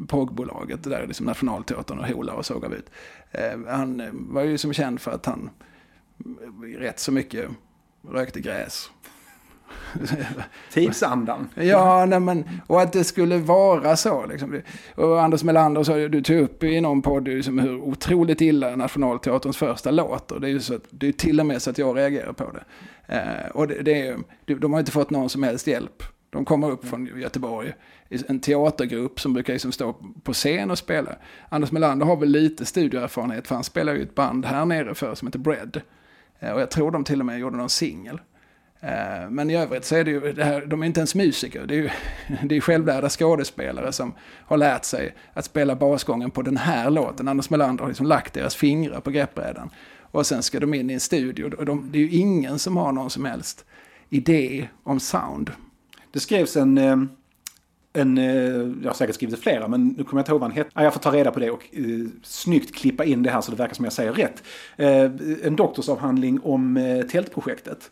proggbolaget 0.09 0.83
där 0.83 1.07
liksom 1.07 1.27
Nationalteatern 1.27 1.99
och 1.99 2.07
Hola 2.07 2.33
och 2.33 2.47
såg 2.47 2.65
av 2.65 2.75
ut. 2.75 2.91
Eh, 3.31 3.59
han 3.69 4.03
var 4.13 4.43
ju 4.43 4.59
som 4.59 4.73
känd 4.73 5.01
för 5.01 5.11
att 5.11 5.27
han 5.27 5.51
rätt 6.79 6.99
så 6.99 7.13
mycket 7.13 7.51
rökte 8.11 8.41
gräs 8.41 8.91
Tidsandan. 10.73 11.49
ja, 11.55 12.07
nej, 12.07 12.21
men, 12.21 12.45
och 12.67 12.81
att 12.81 12.93
det 12.93 13.05
skulle 13.05 13.39
vara 13.39 13.97
så. 13.97 14.27
Liksom. 14.27 14.63
Och 14.95 15.23
Anders 15.23 15.43
Melander, 15.43 15.83
så, 15.83 16.09
du 16.09 16.23
tog 16.23 16.39
upp 16.39 16.65
i 16.65 16.81
någon 16.81 17.03
podd 17.03 17.29
liksom, 17.29 17.59
hur 17.59 17.81
otroligt 17.81 18.41
illa 18.41 18.77
Nationalteaterns 18.77 19.57
första 19.57 19.91
låter. 19.91 20.41
Det 20.41 20.47
är 20.47 20.51
ju 20.51 20.61
så 20.61 20.75
att, 20.75 20.85
det 20.91 21.09
är 21.09 21.13
till 21.13 21.41
och 21.41 21.47
med 21.47 21.63
så 21.63 21.71
att 21.71 21.79
jag 21.79 21.97
reagerar 21.97 22.33
på 22.33 22.53
det. 22.53 22.65
Eh, 23.15 23.51
och 23.51 23.69
det, 23.69 23.83
det 23.83 24.09
är, 24.09 24.17
de 24.55 24.73
har 24.73 24.81
inte 24.81 24.93
fått 24.93 25.11
någon 25.11 25.29
som 25.29 25.43
helst 25.43 25.67
hjälp. 25.67 26.03
De 26.31 26.45
kommer 26.45 26.71
upp 26.71 26.87
från 26.87 27.07
Göteborg, 27.07 27.73
en 28.29 28.41
teatergrupp 28.41 29.21
som 29.21 29.35
brukar 29.35 29.53
liksom 29.53 29.73
stå 29.73 29.97
på 30.23 30.33
scen 30.33 30.71
och 30.71 30.79
spela. 30.79 31.17
Anders 31.49 31.73
Melander 31.73 32.07
har 32.07 32.17
väl 32.17 32.29
lite 32.29 32.65
studioerfarenhet, 32.65 33.49
för 33.49 33.55
han 33.55 33.65
spelar 33.65 33.95
ju 33.95 34.03
ett 34.03 34.15
band 34.15 34.47
här 34.47 34.65
nere 34.65 34.95
för 34.95 35.15
som 35.15 35.29
heter 35.29 35.39
Bread. 35.39 35.81
Eh, 36.39 36.51
och 36.51 36.61
jag 36.61 36.71
tror 36.71 36.91
de 36.91 37.05
till 37.05 37.21
och 37.21 37.27
med 37.27 37.39
gjorde 37.39 37.57
någon 37.57 37.69
singel. 37.69 38.21
Eh, 38.81 39.31
men 39.31 39.51
i 39.51 39.57
övrigt 39.57 39.85
så 39.85 39.97
är 39.97 40.05
det 40.05 40.11
ju, 40.11 40.33
det 40.33 40.45
här, 40.45 40.67
de 40.67 40.83
är 40.83 40.87
inte 40.87 41.01
ens 41.01 41.15
musiker. 41.15 41.67
Det 41.67 41.75
är 41.75 41.79
ju 41.79 41.91
det 42.45 42.57
är 42.57 42.61
självlärda 42.61 43.09
skådespelare 43.09 43.93
som 43.93 44.15
har 44.47 44.57
lärt 44.57 44.85
sig 44.85 45.15
att 45.33 45.45
spela 45.45 45.77
basgången 45.77 46.31
på 46.31 46.43
den 46.43 46.57
här 46.57 46.91
låten. 46.91 47.29
Anders 47.29 47.51
Melander 47.51 47.83
har 47.85 47.89
liksom 47.89 48.07
lagt 48.07 48.35
deras 48.35 48.55
fingrar 48.55 49.01
på 49.01 49.11
greppbrädan. 49.11 49.71
Och 50.11 50.27
sen 50.27 50.43
ska 50.43 50.61
de 50.61 50.75
in 50.75 50.91
i 50.91 50.95
en 50.95 51.01
studio. 51.01 51.55
Och 51.59 51.65
de, 51.65 51.89
det 51.93 51.99
är 51.99 52.03
ju 52.03 52.11
ingen 52.11 52.59
som 52.59 52.77
har 52.77 52.93
någon 52.93 53.11
som 53.11 53.25
helst 53.25 53.65
idé 54.09 54.69
om 54.83 55.01
sound. 55.01 55.51
Det 56.13 56.21
skrevs 56.21 56.57
en... 56.57 56.79
Eh, 56.79 56.97
en 57.93 58.19
eh, 58.19 58.25
jag 58.83 58.91
har 58.91 58.95
säkert 58.95 59.15
skrivit 59.15 59.39
flera, 59.39 59.69
men 59.69 59.89
nu 59.89 60.05
kommer 60.05 60.21
jag 60.21 60.23
inte 60.23 60.33
ihåg 60.33 60.41
vad 60.41 60.51
han 60.51 60.57
hette. 60.57 60.83
Jag 60.83 60.93
får 60.93 61.01
ta 61.01 61.13
reda 61.13 61.31
på 61.31 61.41
det 61.41 61.51
och 61.51 61.65
eh, 61.73 62.07
snyggt 62.23 62.75
klippa 62.75 63.05
in 63.05 63.23
det 63.23 63.31
här 63.31 63.41
så 63.41 63.51
det 63.51 63.57
verkar 63.57 63.75
som 63.75 63.85
jag 63.85 63.93
säger 63.93 64.13
rätt. 64.13 64.43
Eh, 64.77 65.47
en 65.47 65.57
doktorsavhandling 65.57 66.41
om 66.41 66.77
eh, 66.77 67.07
tältprojektet. 67.07 67.91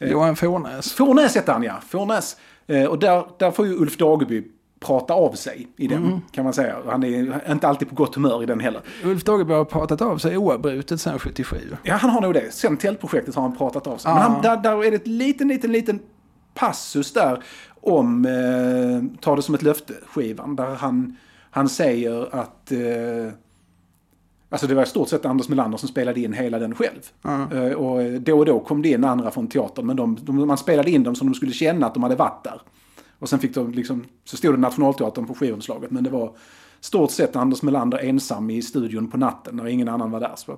Johan 0.00 0.36
Fornäs. 0.36 0.92
Fornäs 0.92 1.34
hette 1.34 1.52
han 1.52 1.62
ja, 1.62 1.74
Fornäs. 1.88 2.36
Eh, 2.66 2.84
och 2.84 2.98
där, 2.98 3.24
där 3.38 3.50
får 3.50 3.66
ju 3.66 3.72
Ulf 3.72 3.96
Dageby 3.96 4.44
prata 4.80 5.14
av 5.14 5.32
sig 5.32 5.68
i 5.76 5.88
den, 5.88 6.22
kan 6.32 6.44
man 6.44 6.52
säga. 6.52 6.76
Han 6.86 7.04
är 7.04 7.52
inte 7.52 7.68
alltid 7.68 7.88
på 7.88 7.94
gott 7.94 8.14
humör 8.14 8.42
i 8.42 8.46
den 8.46 8.60
heller. 8.60 8.82
Ulf 9.04 9.24
Dageby 9.24 9.52
har 9.52 9.64
pratat 9.64 10.02
av 10.02 10.18
sig 10.18 10.36
oavbrutet 10.36 11.00
sedan 11.00 11.18
77. 11.18 11.56
Ja, 11.82 11.94
han 11.94 12.10
har 12.10 12.20
nog 12.20 12.34
det. 12.34 12.54
Sen 12.54 12.76
tältprojektet 12.76 13.34
har 13.34 13.42
han 13.42 13.56
pratat 13.56 13.86
av 13.86 13.96
sig. 13.96 14.12
Men 14.12 14.22
han, 14.22 14.42
där, 14.42 14.56
där 14.56 14.84
är 14.84 14.90
det 14.90 14.96
ett 14.96 15.06
liten, 15.06 15.48
liten, 15.48 15.72
liten 15.72 16.00
passus 16.54 17.12
där 17.12 17.42
om, 17.80 18.24
eh, 18.24 19.20
ta 19.20 19.36
det 19.36 19.42
som 19.42 19.54
ett 19.54 19.62
löfte-skivan, 19.62 20.56
där 20.56 20.74
han, 20.74 21.16
han 21.50 21.68
säger 21.68 22.34
att 22.34 22.72
eh, 22.72 22.78
Alltså 24.52 24.66
det 24.66 24.74
var 24.74 24.82
i 24.82 24.86
stort 24.86 25.08
sett 25.08 25.24
Anders 25.24 25.48
Melander 25.48 25.78
som 25.78 25.88
spelade 25.88 26.20
in 26.20 26.32
hela 26.32 26.58
den 26.58 26.74
själv. 26.74 27.10
Eh, 27.52 27.72
och 27.72 28.20
då 28.20 28.38
och 28.38 28.46
då 28.46 28.60
kom 28.60 28.82
det 28.82 28.88
in 28.88 29.04
andra 29.04 29.30
från 29.30 29.48
teatern, 29.48 29.86
men 29.86 29.96
de, 29.96 30.18
de, 30.22 30.46
man 30.46 30.58
spelade 30.58 30.90
in 30.90 31.02
dem 31.02 31.14
som 31.14 31.26
de 31.26 31.34
skulle 31.34 31.52
känna 31.52 31.86
att 31.86 31.94
de 31.94 32.02
hade 32.02 32.16
varit 32.16 32.44
där. 32.44 32.60
Och 33.18 33.28
sen 33.28 33.38
fick 33.38 33.54
de 33.54 33.72
liksom, 33.72 34.04
så 34.24 34.36
stod 34.36 34.54
det 34.54 34.58
Nationalteatern 34.58 35.26
på 35.26 35.34
skivomslaget, 35.34 35.90
men 35.90 36.04
det 36.04 36.10
var 36.10 36.32
stort 36.80 37.10
sett 37.10 37.36
Anders 37.36 37.62
Melander 37.62 37.98
ensam 37.98 38.50
i 38.50 38.62
studion 38.62 39.10
på 39.10 39.16
natten 39.16 39.56
när 39.56 39.66
ingen 39.66 39.88
annan 39.88 40.10
var 40.10 40.20
där. 40.20 40.32
Så 40.36 40.56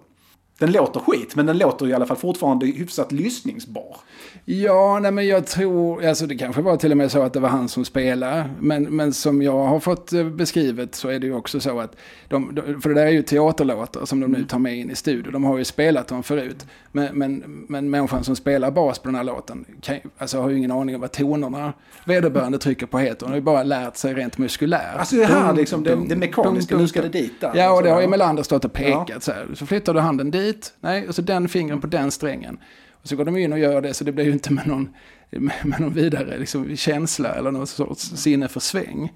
den 0.63 0.73
låter 0.73 1.01
skit, 1.01 1.37
men 1.37 1.47
den 1.47 1.59
låter 1.59 1.89
i 1.89 1.95
alla 1.95 2.07
fall 2.07 2.17
fortfarande 2.17 2.67
hyfsat 2.67 3.13
lyssningsbar. 3.13 3.97
Ja, 4.45 4.99
nej 5.03 5.11
men 5.13 5.27
jag 5.27 5.47
tror, 5.47 6.05
alltså 6.05 6.27
det 6.27 6.35
kanske 6.35 6.63
var 6.63 6.77
till 6.77 6.91
och 6.91 6.97
med 6.97 7.11
så 7.11 7.23
att 7.23 7.33
det 7.33 7.41
var 7.41 7.49
han 7.49 7.69
som 7.69 7.85
spelade. 7.85 8.51
Men, 8.61 8.83
men 8.83 9.13
som 9.13 9.43
jag 9.43 9.67
har 9.67 9.81
fått 9.81 10.13
eh, 10.13 10.25
beskrivet 10.25 10.95
så 10.95 11.09
är 11.09 11.19
det 11.19 11.27
ju 11.27 11.35
också 11.35 11.61
så 11.61 11.81
att, 11.81 11.97
de, 12.29 12.55
för 12.83 12.89
det 12.89 12.95
där 12.95 13.07
är 13.07 13.11
ju 13.11 13.23
teaterlåtar 13.23 14.05
som 14.05 14.21
de 14.21 14.33
nu 14.33 14.45
tar 14.45 14.59
med 14.59 14.77
in 14.77 14.91
i 14.91 14.95
studio. 14.95 15.33
De 15.33 15.45
har 15.45 15.59
ju 15.59 15.65
spelat 15.65 16.09
dem 16.09 16.23
förut. 16.23 16.67
Men, 16.93 17.19
men, 17.19 17.65
men 17.69 17.91
människan 17.91 18.25
som 18.25 18.37
spelar 18.37 18.71
bas 18.71 18.99
på 18.99 19.09
den 19.09 19.15
här 19.15 19.25
låten 19.25 19.65
kan, 19.81 19.97
alltså, 20.19 20.41
har 20.41 20.51
ju 20.51 20.59
ingen 20.59 20.73
aning 20.73 20.95
om 20.95 21.01
vad 21.01 21.13
tonerna 21.13 21.73
vederbörande 22.05 22.59
trycker 22.59 22.87
på 22.87 22.99
heter. 22.99 23.27
Han 23.27 23.31
har 23.31 23.37
ju 23.37 23.45
bara 23.45 23.63
lärt 23.63 23.97
sig 23.97 24.15
rent 24.15 24.39
muskulärt. 24.39 24.97
Alltså 24.99 25.17
det 25.17 25.25
här 25.25 25.55
liksom, 25.55 25.85
det, 25.85 25.97
det 26.09 26.17
mekaniska, 26.17 26.77
nu 26.77 26.89
ska 26.89 27.03
det 27.03 27.09
dit 27.09 27.41
där. 27.41 27.53
Ja, 27.55 27.73
och 27.73 27.83
det 27.83 27.91
har 27.91 28.01
ju 28.01 28.13
Liksom. 28.13 28.21
Melander 28.21 28.43
stått 28.43 28.65
och 28.65 28.73
pekat 28.73 29.23
så 29.23 29.33
här. 29.33 29.49
Så 29.55 29.67
flyttar 29.67 29.95
du 29.95 30.01
handen 30.01 30.31
dit, 30.31 30.52
nej, 30.81 31.09
och 31.09 31.15
så 31.15 31.23
den 31.23 31.49
fingren 31.49 31.81
på 31.81 31.87
den 31.87 32.11
strängen. 32.11 32.59
Och 33.03 33.09
så 33.09 33.17
går 33.17 33.25
de 33.25 33.37
in 33.37 33.53
och 33.53 33.59
gör 33.59 33.81
det, 33.81 33.95
så 33.95 34.05
det 34.05 34.13
blir 34.13 34.25
ju 34.25 34.33
inte 34.33 34.53
med 34.53 34.67
någon, 34.67 34.89
med, 35.31 35.81
någon 35.81 35.93
vidare 35.93 36.39
liksom, 36.39 36.77
känsla 36.77 37.29
eller 37.35 37.51
någon 37.51 37.67
sorts 37.67 38.03
sinne 38.03 38.49
för 38.49 38.61
sväng. 38.61 39.13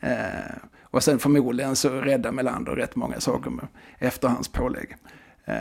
Eh, 0.00 0.54
och 0.82 1.02
sen 1.02 1.18
förmodligen 1.18 1.76
så 1.76 1.88
räddar 1.90 2.32
Melander 2.32 2.72
rätt 2.72 2.96
många 2.96 3.20
saker 3.20 3.50
med 3.50 3.66
efterhandspålägg. 3.98 4.96
Eh, 5.44 5.54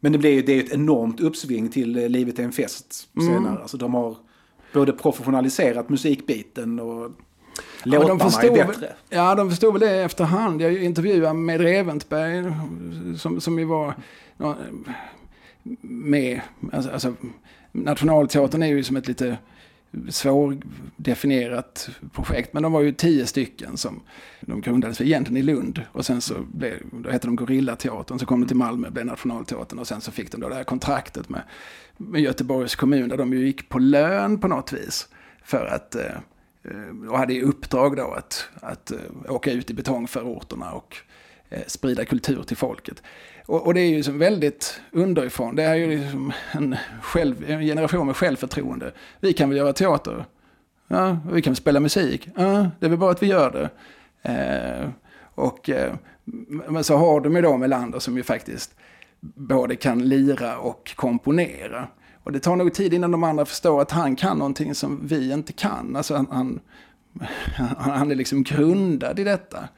Men 0.00 0.12
det 0.12 0.18
blir 0.18 0.30
ju 0.32 0.42
det 0.42 0.52
är 0.52 0.56
ju 0.56 0.62
ett 0.62 0.72
enormt 0.72 1.20
uppsving 1.20 1.68
till 1.68 1.98
eh, 1.98 2.08
Livet 2.08 2.38
är 2.38 2.42
en 2.42 2.52
fest 2.52 3.08
Mm. 3.16 3.34
senare. 3.34 3.62
Alltså 3.62 3.76
de 3.76 3.94
har 3.94 4.16
både 4.72 4.92
professionaliserat 4.92 5.88
musikbiten 5.88 6.80
och 6.80 7.10
låtarna 7.82 8.08
de 8.08 8.20
är 8.20 8.30
förstod, 8.30 8.52
bättre. 8.52 8.80
väl- 8.80 8.88
ja, 9.10 9.34
de 9.34 9.50
förstod 9.50 9.72
väl 9.72 9.80
det 9.80 10.02
efterhand. 10.02 10.62
Jag 10.62 10.82
intervjuade 10.82 11.34
med 11.34 11.60
Reventberg 11.60 12.52
som, 13.18 13.40
som 13.40 13.58
ju 13.58 13.64
var 13.64 13.94
med. 15.82 16.40
Alltså, 16.72 16.90
alltså, 16.90 17.14
Nationalteatern 17.72 18.62
är 18.62 18.66
ju 18.66 18.82
som 18.82 18.96
ett 18.96 19.08
lite 19.08 19.36
svårdefinierat 20.08 21.88
projekt. 22.12 22.52
Men 22.52 22.62
de 22.62 22.72
var 22.72 22.80
ju 22.80 22.92
tio 22.92 23.26
stycken 23.26 23.76
som 23.76 24.00
de 24.40 24.60
grundades 24.60 24.96
för 24.98 25.04
egentligen 25.04 25.36
i 25.36 25.42
Lund. 25.42 25.82
Och 25.92 26.06
sen 26.06 26.20
så 26.20 26.34
blev, 26.52 26.74
då 26.92 27.10
hette 27.10 27.26
de 27.26 27.36
Gorillateatern. 27.36 28.18
Så 28.18 28.26
kom 28.26 28.40
de 28.40 28.46
till 28.46 28.56
Malmö, 28.56 28.90
blev 28.90 29.06
Nationalteatern. 29.06 29.78
Och 29.78 29.86
sen 29.86 30.00
så 30.00 30.10
fick 30.12 30.32
de 30.32 30.40
då 30.40 30.48
det 30.48 30.54
här 30.54 30.64
kontraktet 30.64 31.28
med, 31.28 31.42
med 31.96 32.20
Göteborgs 32.20 32.76
kommun. 32.76 33.08
Där 33.08 33.16
de 33.16 33.32
ju 33.32 33.46
gick 33.46 33.68
på 33.68 33.78
lön 33.78 34.38
på 34.40 34.48
något 34.48 34.72
vis. 34.72 35.08
För 35.44 35.66
att 35.66 35.94
Eh, 35.94 36.02
Eh, 36.64 37.10
och 37.10 37.18
hade 37.18 37.34
i 37.34 37.42
uppdrag 37.42 37.96
då 37.96 38.10
att, 38.12 38.48
att 38.60 38.90
eh, 38.90 38.98
åka 39.28 39.52
ut 39.52 39.70
i 39.70 39.74
betongförorterna 39.74 40.72
och 40.72 40.96
eh, 41.48 41.62
sprida 41.66 42.04
kultur 42.04 42.42
till 42.42 42.56
folket. 42.56 43.02
Och, 43.46 43.66
och 43.66 43.74
det 43.74 43.80
är 43.80 43.88
ju 43.88 44.02
som 44.02 44.18
väldigt 44.18 44.80
underifrån. 44.90 45.56
Det 45.56 45.62
är 45.62 45.74
ju 45.74 45.86
liksom 45.86 46.32
en, 46.52 46.76
själv, 47.02 47.44
en 47.50 47.60
generation 47.60 48.06
med 48.06 48.16
självförtroende. 48.16 48.92
Vi 49.20 49.32
kan 49.32 49.48
väl 49.48 49.58
göra 49.58 49.72
teater? 49.72 50.24
Ja, 50.88 51.18
vi 51.32 51.42
kan 51.42 51.50
väl 51.50 51.56
spela 51.56 51.80
musik? 51.80 52.28
Ja, 52.36 52.70
det 52.80 52.86
är 52.86 52.90
väl 52.90 52.98
bara 52.98 53.10
att 53.10 53.22
vi 53.22 53.26
gör 53.26 53.50
det. 53.50 53.70
Eh, 54.30 54.88
och, 55.34 55.70
eh, 55.70 55.94
men 56.68 56.84
så 56.84 56.96
har 56.96 57.20
de 57.20 57.36
ju 57.36 57.42
då 57.42 57.56
Melander 57.56 57.98
som 57.98 58.16
ju 58.16 58.22
faktiskt 58.22 58.74
både 59.20 59.76
kan 59.76 60.08
lira 60.08 60.58
och 60.58 60.92
komponera. 60.96 61.88
Och 62.24 62.32
det 62.32 62.40
tar 62.40 62.56
nog 62.56 62.74
tid 62.74 62.94
innan 62.94 63.10
de 63.10 63.24
andra 63.24 63.44
förstår 63.44 63.82
att 63.82 63.90
han 63.90 64.16
kan 64.16 64.38
någonting 64.38 64.74
som 64.74 65.00
vi 65.06 65.32
inte 65.32 65.52
kan. 65.52 65.96
Alltså 65.96 66.14
han, 66.14 66.26
han, 66.30 66.60
han 67.78 68.10
är 68.10 68.14
liksom 68.14 68.42
grundad 68.42 69.18
i 69.18 69.24
detta. 69.24 69.68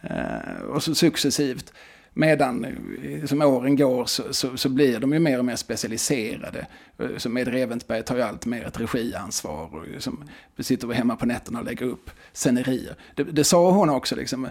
Eh, 0.00 0.62
och 0.68 0.82
så 0.82 0.94
successivt, 0.94 1.72
medan 2.12 2.64
eh, 2.64 3.24
som 3.24 3.42
åren 3.42 3.76
går 3.76 4.04
så, 4.04 4.22
så, 4.34 4.56
så 4.56 4.68
blir 4.68 5.00
de 5.00 5.12
ju 5.12 5.18
mer 5.18 5.38
och 5.38 5.44
mer 5.44 5.56
specialiserade. 5.56 6.66
Eh, 6.98 7.16
så 7.16 7.28
med 7.28 7.48
Reventberg 7.48 8.02
tar 8.02 8.16
ju 8.16 8.22
allt 8.22 8.46
mer 8.46 8.64
ett 8.64 8.80
regiansvar 8.80 9.74
och 9.74 9.88
liksom 9.88 10.24
sitter 10.58 10.86
vi 10.86 10.94
hemma 10.94 11.16
på 11.16 11.26
nätterna 11.26 11.58
och 11.58 11.64
lägger 11.64 11.86
upp 11.86 12.10
scenerier. 12.32 12.96
Det, 13.14 13.22
det 13.22 13.44
sa 13.44 13.70
hon 13.70 13.90
också, 13.90 14.16
liksom, 14.16 14.48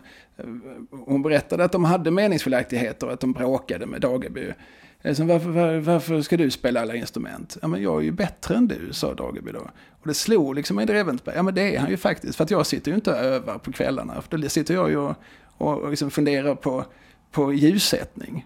hon 0.90 1.22
berättade 1.22 1.64
att 1.64 1.72
de 1.72 1.86
hade 1.86 2.12
meningsskiljaktigheter 2.12 3.08
och 3.08 3.14
att 3.14 3.20
de 3.20 3.34
bråkade 3.34 3.86
med 3.86 4.02
Dageby. 4.02 4.54
Liksom, 5.04 5.28
varför, 5.28 5.50
var, 5.50 5.74
varför 5.80 6.22
ska 6.22 6.38
du 6.38 6.52
spela 6.52 6.82
alla 6.82 6.96
instrument? 6.96 7.58
Ja, 7.62 7.68
men 7.68 7.82
jag 7.82 7.98
är 8.00 8.02
ju 8.02 8.12
bättre 8.12 8.56
än 8.56 8.68
du, 8.68 8.90
sa 8.92 9.14
Dageby 9.14 9.52
då. 9.52 9.60
Och 10.02 10.08
det 10.08 10.14
slog 10.14 10.56
liksom 10.56 10.76
med 10.76 10.90
Reventberg. 10.90 11.36
Ja, 11.36 11.44
men 11.44 11.56
det 11.56 11.76
är 11.76 11.80
han 11.80 11.90
ju 11.90 11.98
faktiskt. 11.98 12.36
För 12.36 12.44
att 12.44 12.52
jag 12.52 12.66
sitter 12.66 12.92
ju 12.92 12.96
inte 12.96 13.12
och 13.12 13.18
övar 13.18 13.58
på 13.58 13.72
kvällarna. 13.72 14.22
För 14.22 14.38
då 14.38 14.50
sitter 14.50 14.74
jag 14.74 14.90
ju 14.90 14.98
och, 14.98 15.16
och, 15.58 15.82
och 15.82 15.90
liksom 15.90 16.12
funderar 16.12 16.56
på, 16.56 16.86
på 17.32 17.54
ljussättning. 17.54 18.46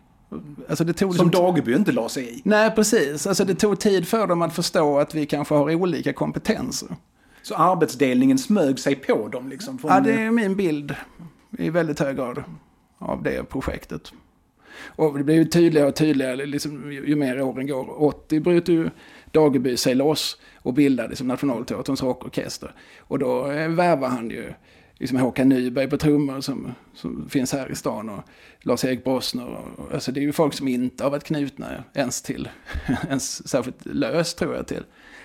Alltså 0.69 0.83
det 0.83 0.93
tog 0.93 1.15
Som 1.15 1.27
liksom- 1.27 1.45
Dageby 1.45 1.75
inte 1.75 1.91
la 1.91 2.09
sig 2.09 2.37
i. 2.37 2.41
Nej, 2.45 2.71
precis. 2.71 3.27
Alltså 3.27 3.45
det 3.45 3.55
tog 3.55 3.79
tid 3.79 4.07
för 4.07 4.27
dem 4.27 4.41
att 4.41 4.55
förstå 4.55 4.99
att 4.99 5.15
vi 5.15 5.25
kanske 5.25 5.53
har 5.55 5.75
olika 5.75 6.13
kompetenser. 6.13 6.89
Så 7.41 7.55
arbetsdelningen 7.55 8.37
smög 8.37 8.79
sig 8.79 8.95
på 8.95 9.27
dem 9.27 9.49
liksom. 9.49 9.77
Från, 9.77 9.91
Ja, 9.91 9.99
det 9.99 10.13
är 10.13 10.31
min 10.31 10.55
bild 10.55 10.95
i 11.57 11.69
väldigt 11.69 11.99
hög 11.99 12.15
grad 12.15 12.43
av 12.97 13.23
det 13.23 13.49
projektet. 13.49 14.11
Och 14.85 15.17
det 15.17 15.23
blir 15.23 15.35
ju 15.35 15.45
tydligare 15.45 15.87
och 15.87 15.95
tydligare 15.95 16.45
liksom, 16.45 16.91
ju, 16.91 17.07
ju 17.07 17.15
mer 17.15 17.41
åren 17.41 17.67
går. 17.67 18.03
80 18.03 18.39
bryter 18.39 18.73
ju 18.73 18.89
Dageby 19.31 19.77
sig 19.77 19.95
loss 19.95 20.37
och 20.55 20.73
bildade 20.73 21.09
liksom 21.09 21.27
Nationalteaterns 21.27 22.03
rockorkester. 22.03 22.71
Och 22.99 23.19
då 23.19 23.51
eh, 23.51 23.69
värvar 23.69 24.07
han 24.07 24.29
ju 24.29 24.53
liksom 24.97 25.17
Håkan 25.17 25.49
Nyberg 25.49 25.89
på 25.89 25.97
trummor 25.97 26.41
som, 26.41 26.73
som 26.93 27.29
finns 27.29 27.53
här 27.53 27.71
i 27.71 27.75
stan 27.75 28.09
och 28.09 28.23
Lars-Erik 28.61 29.03
Brossner. 29.03 29.47
Och, 29.77 29.93
alltså 29.93 30.11
det 30.11 30.19
är 30.19 30.21
ju 30.21 30.33
folk 30.33 30.53
som 30.53 30.67
inte 30.67 31.03
har 31.03 31.11
varit 31.11 31.23
knutna 31.23 31.83
ens 31.93 32.21
till, 32.21 32.49
ens 33.07 33.47
särskilt 33.47 33.85
löst 33.85 34.37
tror 34.37 34.55
jag 34.55 34.67
till. 34.67 34.83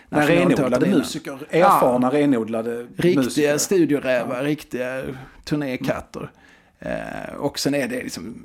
Men 0.08 0.26
renodlade 0.26 0.86
musiker. 0.86 1.38
Erfarna 1.50 2.10
renodlade 2.10 2.86
Riktiga 2.96 3.22
musiker. 3.22 3.58
studiorävar, 3.58 4.44
riktiga 4.44 5.04
turnékatter. 5.44 6.30
Eh, 6.78 7.34
och 7.38 7.58
sen 7.58 7.74
är 7.74 7.88
det 7.88 8.02
liksom 8.02 8.44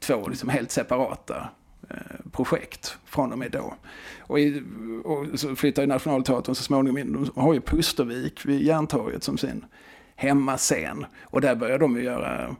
två 0.00 0.28
liksom 0.28 0.48
helt 0.48 0.70
separata 0.70 1.48
eh, 1.90 2.30
projekt 2.32 2.98
från 3.04 3.32
och 3.32 3.38
med 3.38 3.50
då. 3.50 3.74
Och, 4.20 4.40
i, 4.40 4.62
och 5.04 5.40
så 5.40 5.56
flyttar 5.56 5.82
ju 5.82 5.88
Nationalteatern 5.88 6.54
så 6.54 6.62
småningom 6.62 6.98
in. 6.98 7.12
De 7.12 7.42
har 7.42 7.54
ju 7.54 7.60
Pustervik 7.60 8.46
vid 8.46 8.62
Järntorget 8.62 9.22
som 9.22 9.38
sin 9.38 9.64
hemmascen. 10.16 11.06
Och 11.22 11.40
där 11.40 11.54
börjar 11.54 11.78
de 11.78 11.96
ju 11.96 12.02
göra 12.02 12.56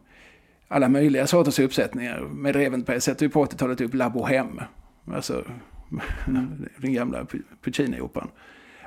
alla 0.68 0.88
möjliga 0.88 1.26
sorters 1.26 1.58
uppsättningar. 1.58 2.20
Med 2.20 2.56
Reventberg 2.56 3.00
sätter 3.00 3.26
ju 3.26 3.30
på 3.30 3.44
80-talet 3.44 3.80
upp 3.80 3.94
La 3.94 4.08
Bohème. 4.08 4.62
Alltså 5.14 5.44
den 6.76 6.92
gamla 6.92 7.26
Puccini-operan. 7.62 8.28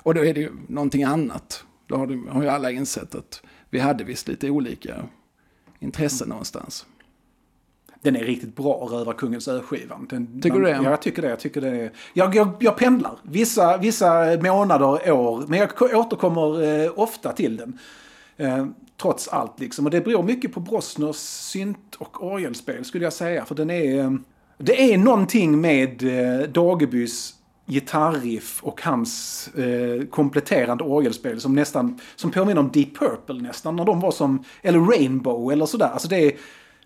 Och 0.03 0.13
då 0.13 0.25
är 0.25 0.33
det 0.33 0.39
ju 0.39 0.51
någonting 0.67 1.03
annat. 1.03 1.65
Då 1.87 1.97
har, 1.97 2.07
de, 2.07 2.27
har 2.27 2.43
ju 2.43 2.49
alla 2.49 2.71
insett 2.71 3.15
att 3.15 3.43
vi 3.69 3.79
hade 3.79 4.03
visst 4.03 4.27
lite 4.27 4.49
olika 4.49 5.03
intressen 5.79 6.29
någonstans 6.29 6.85
den 8.01 8.15
är 8.15 8.23
riktigt 8.23 8.55
bra, 8.55 8.87
Rövarkungens 8.91 9.47
ö-skivan. 9.47 10.07
Tycker 10.41 10.59
du 10.59 10.65
det? 10.65 10.69
Ja, 10.69 10.89
jag 10.89 11.01
tycker 11.01 11.21
det. 11.21 11.29
Jag, 11.29 11.39
tycker 11.39 11.61
det 11.61 11.69
är, 11.69 11.91
jag, 12.13 12.35
jag, 12.35 12.53
jag 12.59 12.77
pendlar 12.77 13.11
vissa, 13.23 13.77
vissa 13.77 14.37
månader, 14.41 15.11
år, 15.11 15.43
men 15.47 15.59
jag 15.59 15.69
återkommer 15.81 16.63
eh, 16.63 16.91
ofta 16.95 17.31
till 17.31 17.57
den. 17.57 17.79
Eh, 18.37 18.65
trots 19.01 19.27
allt 19.27 19.59
liksom. 19.59 19.85
Och 19.85 19.91
det 19.91 20.01
beror 20.01 20.23
mycket 20.23 20.53
på 20.53 20.59
Brosners 20.59 21.15
synt 21.15 21.95
och 21.97 22.23
orgelspel 22.23 22.85
skulle 22.85 23.03
jag 23.03 23.13
säga. 23.13 23.45
För 23.45 23.55
den 23.55 23.69
är... 23.69 23.99
Eh, 23.99 24.11
det 24.57 24.93
är 24.93 24.97
någonting 24.97 25.61
med 25.61 26.03
eh, 26.03 26.47
Dagebys 26.49 27.33
gitarriff 27.65 28.63
och 28.63 28.81
hans 28.81 29.47
eh, 29.47 30.05
kompletterande 30.05 30.83
orgelspel 30.83 31.41
som 31.41 31.55
nästan, 31.55 31.99
som 32.15 32.31
påminner 32.31 32.61
om 32.61 32.71
Deep 32.73 32.97
Purple 32.99 33.41
nästan, 33.41 33.75
när 33.75 33.85
de 33.85 33.99
var 33.99 34.11
som, 34.11 34.43
eller 34.61 34.79
Rainbow 34.79 35.51
eller 35.51 35.65
sådär. 35.65 35.89
Alltså 35.93 36.07
det 36.07 36.17
är 36.17 36.31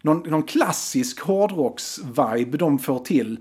någon, 0.06 0.30
någon 0.30 0.44
klassisk 0.44 1.20
hårdrocks-vibe 1.22 2.58
de 2.58 2.80
får 2.80 3.00
till 3.00 3.38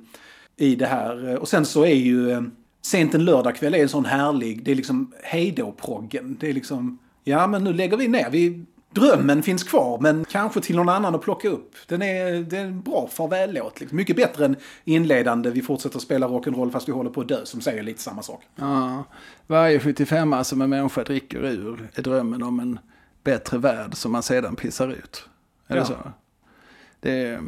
i 0.56 0.76
det 0.76 0.86
här. 0.86 1.38
Och 1.38 1.48
sen 1.48 1.64
så 1.66 1.84
är 1.84 1.94
ju 1.94 2.30
eh, 2.30 2.40
Sent 2.82 3.14
en 3.14 3.24
lördagkväll 3.24 3.74
är 3.74 3.82
en 3.82 3.88
sån 3.88 4.04
härlig, 4.04 4.64
det 4.64 4.70
är 4.70 4.74
liksom 4.74 5.12
hejdå-proggen. 5.22 6.36
Det 6.40 6.48
är 6.48 6.52
liksom, 6.52 6.98
ja 7.24 7.46
men 7.46 7.64
nu 7.64 7.72
lägger 7.72 7.96
vi 7.96 8.08
ner, 8.08 8.30
vi, 8.30 8.64
drömmen 8.90 9.42
finns 9.42 9.64
kvar 9.64 9.98
men 10.00 10.24
kanske 10.24 10.60
till 10.60 10.76
någon 10.76 10.88
annan 10.88 11.14
att 11.14 11.22
plocka 11.22 11.48
upp. 11.48 11.72
Den 11.86 12.02
är, 12.02 12.32
det 12.42 12.58
är 12.58 12.64
en 12.64 12.80
bra 12.82 13.08
farväl-låt. 13.12 13.80
Liksom. 13.80 13.96
Mycket 13.96 14.16
bättre 14.16 14.44
än 14.44 14.56
inledande, 14.84 15.50
vi 15.50 15.62
fortsätter 15.62 15.98
spela 15.98 16.28
rock'n'roll 16.28 16.70
fast 16.70 16.88
vi 16.88 16.92
håller 16.92 17.10
på 17.10 17.20
att 17.20 17.28
dö, 17.28 17.44
som 17.44 17.60
säger 17.60 17.82
lite 17.82 18.02
samma 18.02 18.22
sak. 18.22 18.42
Ja, 18.56 19.04
varje 19.46 19.80
75 19.80 20.44
som 20.44 20.62
en 20.62 20.70
människa 20.70 21.02
dricker 21.04 21.44
ur 21.44 21.88
är 21.94 22.02
drömmen 22.02 22.42
om 22.42 22.60
en 22.60 22.78
bättre 23.24 23.58
värld 23.58 23.94
som 23.94 24.12
man 24.12 24.22
sedan 24.22 24.56
pissar 24.56 24.88
ut. 24.88 25.28
Är 25.66 25.74
Ja. 25.76 25.80
det 25.80 25.86
så? 25.86 25.94
Det 27.04 27.40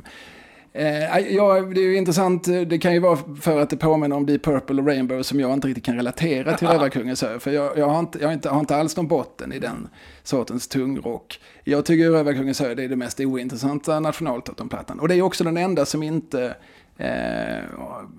eh, 0.73 1.19
ja, 1.35 1.61
det 1.61 1.81
är 1.81 1.85
ju 1.85 1.97
intressant, 1.97 2.45
det 2.45 2.79
kan 2.79 2.93
ju 2.95 3.01
vara 3.01 3.19
för 3.41 3.61
att 3.61 3.71
det 3.71 3.77
påminner 3.77 4.17
om 4.17 4.27
Deep 4.27 4.45
Purple 4.45 4.83
och 4.83 4.89
Rainbow 4.89 5.23
som 5.23 5.41
jag 5.41 5.53
inte 5.53 5.69
riktigt 5.69 5.85
kan 5.85 5.97
relatera 5.97 6.57
till 6.57 6.69
Rövarkungens 6.73 7.23
ö. 7.23 7.39
För 7.39 7.51
jag, 7.51 7.79
jag, 7.79 7.89
har 7.89 7.99
inte, 7.99 8.19
jag 8.19 8.29
har 8.29 8.33
inte, 8.33 8.49
har 8.49 8.61
inte 8.61 8.77
alls 8.77 8.97
någon 8.97 9.09
botten 9.09 9.53
i 9.53 9.59
den 9.59 9.89
sortens 10.23 10.69
tungrock. 10.69 11.41
Jag 11.65 11.85
tycker 11.85 12.11
Rövarkungens 12.11 12.61
ö 12.61 12.75
det 12.75 12.85
är 12.85 12.89
det 12.89 12.97
mest 12.97 13.21
ointressanta 13.21 14.01
nationalteaterplattan. 14.01 15.01
Och 15.01 15.09
det 15.09 15.15
är 15.15 15.23
också 15.23 15.45
den 15.45 15.57
enda 15.57 15.87
som 15.87 16.03
inte 16.03 16.55
eh, 16.97 17.65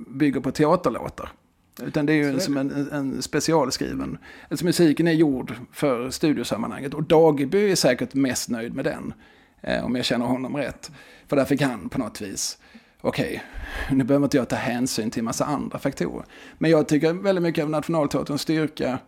bygger 0.08 0.40
på 0.40 0.52
teaterlåtar. 0.52 1.32
Utan 1.84 2.06
det 2.06 2.14
är 2.14 2.16
ju 2.16 2.40
som 2.40 2.58
en, 2.58 2.90
en 2.92 3.22
specialskriven. 3.22 4.18
Alltså 4.50 4.66
musiken 4.66 5.08
är 5.08 5.12
gjord 5.12 5.54
för 5.72 6.10
studiosammanhanget. 6.10 6.94
Och 6.94 7.04
Dageby 7.04 7.72
är 7.72 7.76
säkert 7.76 8.14
mest 8.14 8.50
nöjd 8.50 8.76
med 8.76 8.86
den. 8.86 9.14
Eh, 9.62 9.86
om 9.86 9.96
jag 9.96 10.06
känner 10.06 10.26
honom 10.26 10.58
rätt. 10.58 10.92
För 11.28 11.36
där 11.36 11.46
fick 11.46 11.62
han 11.62 11.90
på 11.90 12.00
något 12.00 12.22
vis, 12.22 12.58
okej, 13.02 13.44
nu 13.92 14.04
behöver 14.04 14.26
inte 14.26 14.38
jag 14.38 14.50
ta 14.50 14.56
hänsyn 14.56 15.12
till 15.12 15.20
en 15.20 15.26
massa 15.26 15.46
andra 15.46 15.80
faktorer. 15.80 16.26
Men 16.58 16.72
jag 16.72 16.88
tycker 16.88 17.14
väldigt 17.14 17.44
mycket 17.44 17.64
av 17.64 17.70
Nationalteaterns 17.70 18.42
styrka 18.42 19.00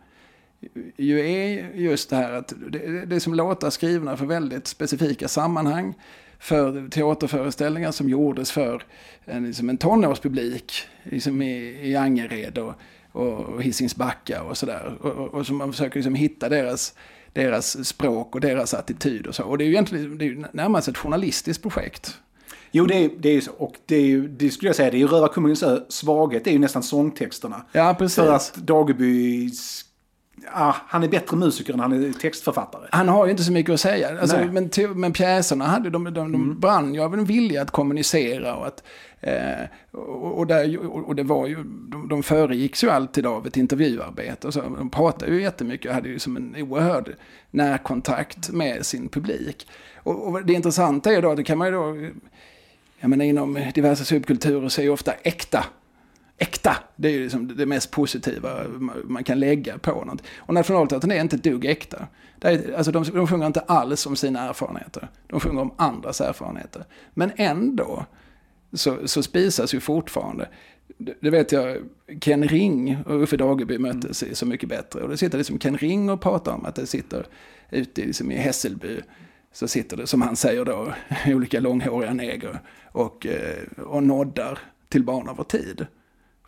ju 0.97 1.19
är 1.19 1.73
just 1.75 2.09
det 2.09 2.15
här 2.15 2.31
att 2.31 2.53
det, 2.71 3.05
det 3.05 3.15
är 3.15 3.19
som 3.19 3.33
låtar 3.33 3.69
skrivna 3.69 4.17
för 4.17 4.25
väldigt 4.25 4.67
specifika 4.67 5.27
sammanhang. 5.27 5.93
För 6.39 6.89
teaterföreställningar 6.89 7.91
som 7.91 8.09
gjordes 8.09 8.51
för 8.51 8.83
en, 9.25 9.45
liksom 9.45 9.69
en 9.69 9.77
tonårspublik 9.77 10.73
liksom 11.03 11.41
i, 11.41 11.79
i 11.89 11.95
Angered 11.95 12.57
och, 12.57 12.73
och 13.11 13.63
Hisings 13.63 13.95
Backa 13.95 14.43
och 14.43 14.57
sådär. 14.57 14.97
Och, 15.01 15.11
och, 15.11 15.33
och 15.33 15.45
som 15.45 15.57
man 15.57 15.71
försöker 15.71 15.95
liksom 15.95 16.15
hitta 16.15 16.49
deras, 16.49 16.93
deras 17.33 17.87
språk 17.87 18.35
och 18.35 18.41
deras 18.41 18.73
attityd 18.73 19.27
och 19.27 19.35
så. 19.35 19.43
Och 19.43 19.57
det 19.57 19.63
är 19.63 19.65
ju 19.65 19.71
egentligen 19.71 20.17
det 20.17 20.25
är 20.25 20.47
närmast 20.51 20.87
ett 20.87 20.97
journalistiskt 20.97 21.63
projekt. 21.63 22.17
Jo, 22.71 22.85
det 22.85 22.95
är, 22.95 23.09
det 23.19 23.29
är 23.29 23.33
ju 23.33 23.41
så. 23.41 23.51
Och 23.51 23.75
det 23.85 23.95
är 23.95 24.05
ju, 24.05 24.27
det 24.27 24.51
skulle 24.51 24.69
jag 24.69 24.75
säga, 24.75 24.91
det 24.91 24.97
är 24.97 24.99
ju 24.99 25.07
Rövarkungens 25.07 25.63
ö, 25.63 25.79
svaghet, 25.89 26.43
det 26.43 26.49
är 26.49 26.53
ju 26.53 26.59
nästan 26.59 26.83
sångtexterna. 26.83 27.65
Ja, 27.71 27.95
precis. 27.99 28.15
För 28.15 28.33
att 28.33 28.53
Dageby, 28.55 29.51
ah, 30.53 30.75
han 30.87 31.03
är 31.03 31.07
bättre 31.07 31.37
musiker 31.37 31.73
än 31.73 31.79
han 31.79 32.03
är 32.03 32.13
textförfattare. 32.13 32.87
Han 32.91 33.09
har 33.09 33.25
ju 33.25 33.31
inte 33.31 33.43
så 33.43 33.51
mycket 33.51 33.73
att 33.73 33.79
säga. 33.79 34.19
Alltså. 34.21 34.37
Mm. 34.37 34.53
men, 34.53 34.99
men 34.99 35.13
pjäserna 35.13 35.65
hade, 35.65 35.89
de, 35.89 36.03
de, 36.03 36.31
de 36.31 36.59
brann 36.59 36.93
ju 36.93 37.01
av 37.01 37.13
en 37.13 37.25
vilja 37.25 37.61
att 37.61 37.71
kommunicera. 37.71 38.55
Och, 38.55 38.67
att, 38.67 38.83
eh, 39.21 39.65
och, 39.91 40.37
och, 40.37 40.47
där, 40.47 40.85
och 41.07 41.15
det 41.15 41.23
var 41.23 41.47
ju, 41.47 41.55
de, 41.63 42.07
de 42.09 42.23
föregicks 42.23 42.83
ju 42.83 42.89
alltid 42.89 43.25
av 43.25 43.47
ett 43.47 43.57
intervjuarbete. 43.57 44.47
Och 44.47 44.53
så. 44.53 44.61
De 44.61 44.89
pratade 44.89 45.31
ju 45.31 45.41
jättemycket 45.41 45.89
och 45.89 45.95
hade 45.95 46.09
ju 46.09 46.19
som 46.19 46.37
en 46.37 46.55
oerhörd 46.57 47.15
närkontakt 47.51 48.49
med 48.49 48.85
sin 48.85 49.09
publik. 49.09 49.67
Och, 49.95 50.27
och 50.27 50.45
det 50.45 50.53
intressanta 50.53 51.09
är 51.09 51.15
ju 51.15 51.21
då, 51.21 51.35
det 51.35 51.43
kan 51.43 51.57
man 51.57 51.67
ju 51.67 51.73
då, 51.73 52.09
jag 52.99 53.09
menar 53.09 53.25
inom 53.25 53.71
diverse 53.73 54.05
subkulturer 54.05 54.69
så 54.69 54.81
är 54.81 54.85
ju 54.85 54.91
ofta 54.91 55.13
äkta 55.23 55.65
äkta. 56.39 56.77
Det 56.95 57.15
är 57.15 57.19
liksom 57.19 57.57
det 57.57 57.65
mest 57.65 57.91
positiva 57.91 58.63
man 59.03 59.23
kan 59.23 59.39
lägga 59.39 59.77
på 59.77 60.05
något. 60.05 60.21
Och 60.37 60.53
Nationalteatern 60.53 61.11
är 61.11 61.21
inte 61.21 61.35
ett 61.35 61.43
dugg 61.43 61.65
äkta. 61.65 62.07
Det 62.39 62.47
är, 62.47 62.73
alltså 62.73 62.91
de, 62.91 63.03
de 63.03 63.27
sjunger 63.27 63.47
inte 63.47 63.59
alls 63.59 64.05
om 64.05 64.15
sina 64.15 64.49
erfarenheter. 64.49 65.07
De 65.27 65.39
sjunger 65.39 65.61
om 65.61 65.73
andras 65.77 66.21
erfarenheter. 66.21 66.85
Men 67.13 67.31
ändå 67.35 68.05
så, 68.73 69.07
så 69.07 69.23
spisas 69.23 69.73
ju 69.73 69.79
fortfarande. 69.79 70.49
Det, 70.97 71.13
det 71.19 71.29
vet 71.29 71.51
jag, 71.51 71.77
Ken 72.21 72.47
Ring 72.47 72.97
och 73.05 73.23
Uffe 73.23 73.37
Dageby 73.37 73.77
möttes 73.77 74.23
i 74.23 74.35
Så 74.35 74.45
mycket 74.45 74.69
bättre. 74.69 75.01
Och 75.01 75.09
det 75.09 75.17
sitter 75.17 75.37
liksom 75.37 75.59
Ken 75.59 75.77
Ring 75.77 76.09
och 76.09 76.21
pratar 76.21 76.51
om 76.51 76.65
att 76.65 76.75
det 76.75 76.85
sitter 76.85 77.25
ute 77.69 78.01
liksom 78.01 78.31
i 78.31 78.35
Hässelby 78.35 79.01
så 79.51 79.67
sitter 79.67 79.97
det, 79.97 80.07
som 80.07 80.21
han 80.21 80.35
säger 80.35 80.65
då, 80.65 80.93
olika 81.27 81.59
långhåriga 81.59 82.13
neger 82.13 82.59
och, 82.91 83.25
eh, 83.25 83.83
och 83.83 84.03
noddar 84.03 84.59
till 84.89 85.03
barn 85.03 85.29
av 85.29 85.35
vår 85.35 85.43
tid. 85.43 85.87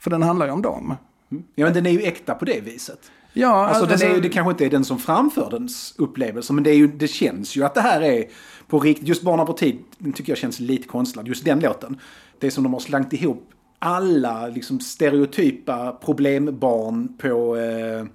För 0.01 0.09
den 0.09 0.23
handlar 0.23 0.45
ju 0.45 0.51
om 0.51 0.61
dem. 0.61 0.95
Ja, 1.29 1.65
men 1.65 1.73
den 1.73 1.85
är 1.85 1.91
ju 1.91 2.01
äkta 2.01 2.35
på 2.35 2.45
det 2.45 2.61
viset. 2.61 3.11
Ja, 3.33 3.67
Alltså, 3.67 3.85
den 3.85 4.11
är 4.11 4.15
ju, 4.15 4.21
det 4.21 4.29
kanske 4.29 4.51
inte 4.51 4.65
är 4.65 4.69
den 4.69 4.85
som 4.85 4.99
framför 4.99 5.49
dens 5.51 5.93
upplevelse, 5.97 6.53
men 6.53 6.63
det, 6.63 6.69
är 6.69 6.75
ju, 6.75 6.87
det 6.87 7.07
känns 7.07 7.55
ju 7.55 7.63
att 7.63 7.73
det 7.73 7.81
här 7.81 8.01
är 8.01 8.25
på 8.67 8.79
riktigt. 8.79 9.07
Just 9.07 9.21
Barn 9.21 9.45
på 9.45 9.53
tid 9.53 9.77
den 9.97 10.13
tycker 10.13 10.31
jag 10.31 10.37
känns 10.37 10.59
lite 10.59 10.87
konstlad, 10.87 11.27
just 11.27 11.45
den 11.45 11.59
låten. 11.59 11.99
Det 12.39 12.47
är 12.47 12.51
som 12.51 12.63
de 12.63 12.73
har 12.73 12.79
slängt 12.79 13.13
ihop 13.13 13.49
alla 13.79 14.47
liksom, 14.47 14.79
stereotypa 14.79 15.91
problembarn 15.91 17.17
på, 17.17 17.57
eh, 17.57 18.05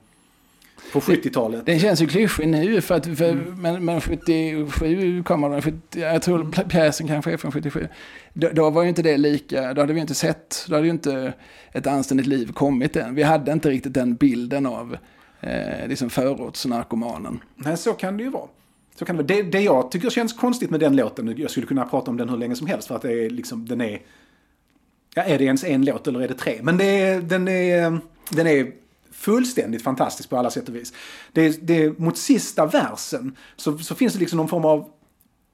på 0.93 1.01
70-talet. 1.01 1.67
Den 1.67 1.81
känns 1.81 2.03
ju 2.03 2.07
klyschig 2.07 2.49
nu, 2.49 2.81
för 2.81 2.95
att, 2.95 3.19
för, 3.19 3.35
men, 3.35 3.85
men 3.85 4.01
77 4.01 5.23
kommer 5.23 5.51
den. 5.51 5.63
70, 5.63 6.01
jag 6.01 6.23
tror 6.23 6.45
pj- 6.45 6.69
pjäsen 6.69 7.07
kanske 7.09 7.33
är 7.33 7.37
från 7.37 7.53
77. 7.53 7.89
Då, 8.33 8.49
då 8.53 8.71
var 8.71 8.83
ju 8.83 8.89
inte 8.89 9.03
det 9.03 9.17
lika, 9.17 9.75
då 9.75 9.81
hade 9.81 9.93
vi 9.93 10.01
inte 10.01 10.15
sett, 10.15 10.65
då 10.69 10.75
hade 10.75 10.87
ju 10.87 10.93
inte 10.93 11.33
ett 11.73 11.87
anständigt 11.87 12.27
liv 12.27 12.53
kommit 12.53 12.97
än. 12.97 13.15
Vi 13.15 13.23
hade 13.23 13.53
inte 13.53 13.71
riktigt 13.71 13.95
den 13.95 14.15
bilden 14.15 14.67
av 14.67 14.97
eh, 15.41 15.89
liksom 15.89 16.11
förortsnarkomanen. 16.11 17.41
Nej, 17.57 17.77
så 17.77 17.93
kan 17.93 18.17
det 18.17 18.23
ju 18.23 18.31
vara. 18.31 18.49
Så 18.99 19.05
kan 19.05 19.17
det, 19.17 19.23
vara. 19.23 19.43
det, 19.43 19.51
det 19.51 19.61
jag 19.61 19.91
tycker 19.91 20.11
känns 20.11 20.33
konstigt 20.33 20.71
med 20.71 20.81
den 20.81 20.97
låten, 20.97 21.35
jag 21.37 21.51
skulle 21.51 21.67
kunna 21.67 21.85
prata 21.85 22.11
om 22.11 22.17
den 22.17 22.29
hur 22.29 22.37
länge 22.37 22.57
som 22.57 22.67
helst 22.67 22.89
för 22.89 22.97
att 22.97 23.03
det 23.03 23.13
är 23.13 23.31
liksom, 23.31 23.69
den 23.69 23.81
är... 23.81 24.01
Ja, 25.15 25.23
är 25.23 25.39
det 25.39 25.45
ens 25.45 25.65
en 25.65 25.85
låt 25.85 26.07
eller 26.07 26.21
är 26.21 26.29
det 26.29 26.35
tre? 26.35 26.59
Men 26.63 26.77
det 26.77 27.21
den, 27.21 27.49
är, 27.49 27.99
den 28.31 28.47
är 28.47 28.73
fullständigt 29.17 29.83
fantastisk 29.83 30.31
på 30.31 30.37
alla 30.37 30.51
sätt 30.51 30.69
och 30.69 30.75
vis. 30.75 30.93
Det, 31.33 31.67
det, 31.67 31.99
mot 31.99 32.19
sista 32.19 32.67
versen 32.67 33.37
så, 33.57 33.79
så 33.79 33.95
finns 33.95 34.13
det 34.13 34.19
liksom 34.19 34.37
någon 34.37 34.49
form 34.49 34.65
av 34.65 34.91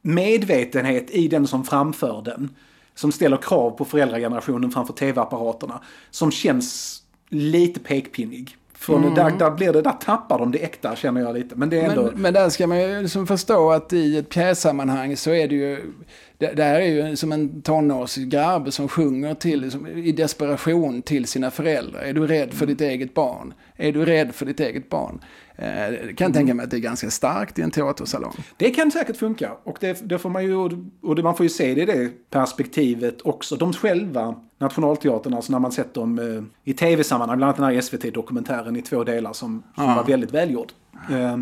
medvetenhet 0.02 1.10
i 1.10 1.28
den 1.28 1.46
som 1.46 1.64
framför 1.64 2.22
den. 2.24 2.50
Som 2.94 3.12
ställer 3.12 3.36
krav 3.36 3.70
på 3.70 3.84
föräldragenerationen 3.84 4.70
framför 4.70 4.92
tv-apparaterna. 4.92 5.82
Som 6.10 6.30
känns 6.30 7.02
lite 7.28 7.80
pekpinnig. 7.80 8.56
För 8.82 9.14
där, 9.14 9.30
där 9.38 9.50
blir 9.50 9.72
det, 9.72 9.82
där 9.82 9.92
tappar 9.92 10.38
de 10.38 10.52
det 10.52 10.58
äkta 10.58 10.96
känner 10.96 11.20
jag 11.20 11.34
lite. 11.34 11.56
Men 11.56 11.70
det 11.70 11.80
är 11.80 11.90
ändå... 11.90 12.02
Men, 12.02 12.22
men 12.22 12.34
där 12.34 12.48
ska 12.48 12.66
man 12.66 12.80
ju 12.80 13.02
liksom 13.02 13.26
förstå 13.26 13.70
att 13.70 13.92
i 13.92 14.16
ett 14.16 14.28
pjässammanhang 14.28 15.16
så 15.16 15.30
är 15.30 15.48
det 15.48 15.54
ju, 15.54 15.92
det, 16.38 16.52
det 16.52 16.62
här 16.62 16.80
är 16.80 16.86
ju 16.86 17.16
som 17.16 17.32
en 17.32 17.62
tonårsgrabb 17.62 18.72
som 18.72 18.88
sjunger 18.88 19.34
till, 19.34 19.60
liksom, 19.60 19.86
i 19.86 20.12
desperation 20.12 21.02
till 21.02 21.26
sina 21.26 21.50
föräldrar. 21.50 22.00
Är 22.00 22.12
du 22.12 22.26
rädd 22.26 22.52
för 22.52 22.66
ditt 22.66 22.80
eget 22.80 23.14
barn? 23.14 23.54
Är 23.76 23.92
du 23.92 24.04
rädd 24.04 24.34
för 24.34 24.46
ditt 24.46 24.60
eget 24.60 24.88
barn? 24.88 25.20
Eh, 25.62 25.94
jag 26.06 26.16
kan 26.16 26.32
tänka 26.32 26.54
mig 26.54 26.64
att 26.64 26.70
det 26.70 26.76
är 26.76 26.80
ganska 26.80 27.10
starkt 27.10 27.58
i 27.58 27.62
en 27.62 27.70
teatersalong. 27.70 28.32
Det 28.56 28.70
kan 28.70 28.90
säkert 28.90 29.16
funka. 29.16 29.52
Och 29.64 29.76
det, 29.80 30.08
det 30.08 30.18
får 30.18 30.30
man 30.30 30.44
ju, 30.44 30.56
och 31.02 31.14
det, 31.16 31.22
man 31.22 31.36
får 31.36 31.44
ju 31.44 31.50
se 31.50 31.74
det 31.74 31.82
i 31.82 31.84
det 31.86 32.30
perspektivet 32.30 33.22
också. 33.22 33.56
De 33.56 33.72
själva, 33.72 34.34
Nationalteatern, 34.58 35.34
alltså 35.34 35.52
när 35.52 35.58
man 35.58 35.72
sett 35.72 35.94
dem 35.94 36.18
eh, 36.18 36.70
i 36.70 36.74
tv-sammanhang, 36.74 37.36
bland 37.36 37.48
annat 37.48 37.56
den 37.56 37.64
här 37.74 37.80
SVT-dokumentären 37.80 38.76
i 38.76 38.82
två 38.82 39.04
delar 39.04 39.32
som, 39.32 39.62
som 39.74 39.84
Ja. 39.84 39.94
var 39.94 40.04
väldigt 40.04 40.30
välgjord. 40.34 40.72
Eh, 41.10 41.38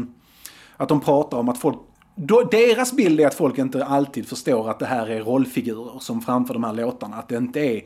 att 0.76 0.88
de 0.88 1.00
pratar 1.00 1.38
om 1.38 1.48
att 1.48 1.58
folk, 1.58 1.76
då, 2.14 2.42
deras 2.42 2.92
bild 2.92 3.20
är 3.20 3.26
att 3.26 3.34
folk 3.34 3.58
inte 3.58 3.84
alltid 3.84 4.28
förstår 4.28 4.70
att 4.70 4.78
det 4.78 4.86
här 4.86 5.06
är 5.10 5.20
rollfigurer 5.22 5.98
som 5.98 6.20
framför 6.20 6.54
de 6.54 6.64
här 6.64 6.72
låtarna. 6.72 7.16
Att 7.16 7.28
det 7.28 7.36
inte 7.36 7.60
är 7.60 7.82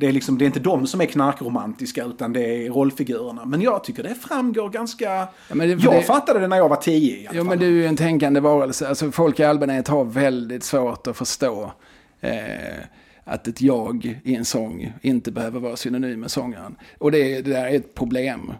det 0.00 0.06
är, 0.06 0.12
liksom, 0.12 0.38
det 0.38 0.44
är 0.44 0.46
inte 0.46 0.60
de 0.60 0.86
som 0.86 1.00
är 1.00 1.06
knarkromantiska 1.06 2.04
utan 2.04 2.32
det 2.32 2.66
är 2.66 2.70
rollfigurerna. 2.70 3.44
Men 3.44 3.60
jag 3.60 3.84
tycker 3.84 4.02
det 4.02 4.14
framgår 4.14 4.68
ganska... 4.70 5.28
men 5.48 5.58
det- 5.58 5.84
jag 5.84 5.94
det- 5.94 6.02
fattade 6.02 6.40
det 6.40 6.46
när 6.48 6.56
jag 6.56 6.68
var 6.68 6.76
tio 6.76 7.16
i 7.16 7.26
alla 7.26 7.36
Jo 7.36 7.44
fall. 7.44 7.48
men 7.48 7.58
du 7.58 7.66
är 7.66 7.70
ju 7.70 7.86
en 7.86 7.96
tänkande 7.96 8.40
varelse. 8.40 8.88
Alltså 8.88 9.10
folk 9.10 9.40
i 9.40 9.44
allmänhet 9.44 9.88
har 9.88 10.04
väldigt 10.04 10.64
svårt 10.64 11.06
att 11.06 11.16
förstå 11.16 11.72
Eh, 12.20 12.84
att 13.24 13.48
ett 13.48 13.60
jag 13.60 14.20
i 14.24 14.34
en 14.34 14.44
sång 14.44 14.92
inte 15.02 15.32
behöver 15.32 15.60
vara 15.60 15.76
synonym 15.76 16.20
med 16.20 16.30
sångaren. 16.30 16.76
Och 16.98 17.12
det, 17.12 17.42
det 17.42 17.50
där 17.50 17.66
är 17.66 17.76
ett 17.76 17.94
problem. 17.94 18.52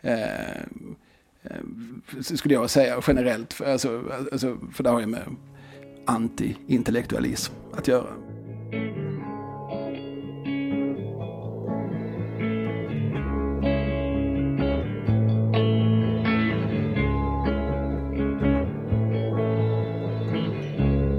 Eh, 0.00 0.22
eh 0.22 1.60
skulle 2.20 2.54
jag 2.54 2.70
säga 2.70 3.00
generellt. 3.06 3.52
För, 3.52 3.72
alltså, 3.72 4.02
alltså, 4.32 4.58
för 4.72 4.84
det 4.84 4.90
har 4.90 5.00
ju 5.00 5.06
med 5.06 5.22
anti-intellektualism 6.06 7.52
att 7.72 7.88
göra. 7.88 8.08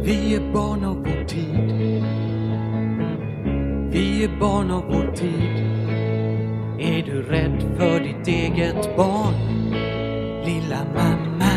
Vi 0.10 0.36
är 0.36 0.54
barn 0.54 0.84
av 0.86 0.96
vår 0.96 1.24
tid. 1.24 2.04
Vi 3.92 4.24
är 4.24 4.40
barn 4.40 4.72
av 4.72 4.84
vår 4.84 5.16
tid. 5.16 5.66
Är 6.80 7.06
du 7.06 7.22
rädd 7.22 7.64
för 7.78 8.00
ditt 8.00 8.28
eget 8.28 8.96
barn, 8.98 9.34
lilla 10.46 10.86
mamma? 10.96 11.52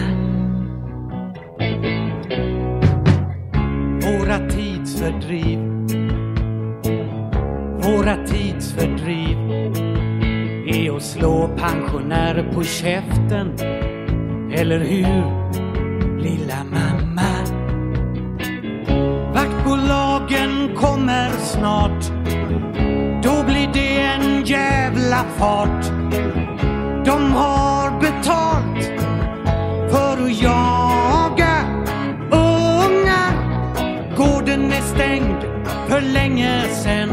Våra 4.02 4.50
tidsfördriv. 4.50 5.58
Våra 7.82 8.26
tidsfördriv 8.26 9.38
är 10.66 10.96
att 10.96 11.02
slå 11.02 11.48
pensionärer 11.56 12.52
på 12.52 12.64
käften. 12.64 13.52
Eller 14.52 14.78
hur, 14.78 15.52
lilla 16.22 16.64
mamma? 16.64 17.01
Kommer 20.82 21.30
snart. 21.30 22.12
Då 23.22 23.44
blir 23.44 23.70
det 23.72 24.00
en 24.00 24.44
jävla 24.44 25.24
fart. 25.36 25.84
De 27.04 27.32
har 27.32 28.00
betalt 28.00 29.00
för 29.90 30.24
att 30.24 30.42
jaga 30.42 31.56
ungar. 32.30 33.32
Gården 34.16 34.72
är 34.72 34.80
stängd 34.80 35.42
för 35.88 36.00
länge 36.00 36.62
sen. 36.82 37.08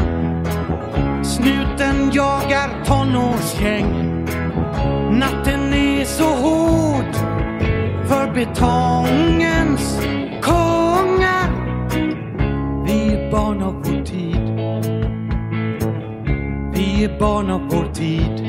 Snuten 1.24 2.10
jagar 2.12 2.84
tonårsgäng. 2.84 4.26
Natten 5.10 5.74
är 5.74 6.04
så 6.04 6.24
hård 6.24 7.14
för 8.08 8.34
betongens 8.34 10.00
barn 13.30 13.62
av 13.62 13.74
vår 13.74 14.04
tid. 14.04 14.36
Vi 16.74 17.04
är 17.04 17.18
barn 17.18 17.50
av 17.50 17.60
vår 17.70 17.92
tid. 17.94 18.46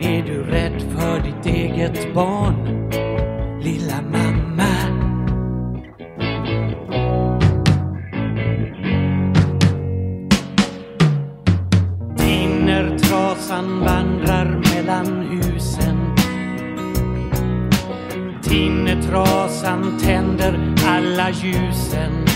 Är 0.00 0.22
du 0.22 0.42
rädd 0.42 0.82
för 0.82 1.20
ditt 1.20 1.54
eget 1.54 2.14
barn, 2.14 2.90
lilla 3.62 4.02
mamma? 4.02 4.64
Tinnertrasan 12.18 13.80
vandrar 13.80 14.62
mellan 14.74 15.06
husen. 15.06 15.96
Tinnertrasan 18.42 19.98
tänder 19.98 20.74
alla 20.86 21.30
ljusen. 21.30 22.29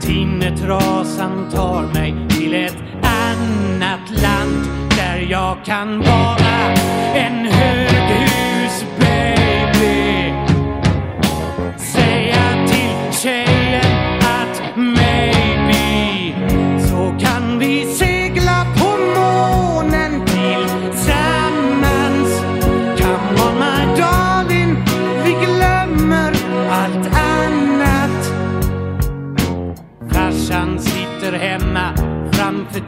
Tinnertrasan 0.00 1.50
tar 1.50 1.82
mig 1.94 2.14
till 2.28 2.54
ett 2.54 2.82
annat 3.02 4.10
land 4.22 4.66
där 4.96 5.26
jag 5.30 5.64
kan 5.64 5.98
vara 6.00 6.74
en 7.14 7.46
höghusbaby. 7.46 8.19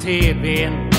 TVn. 0.02 0.90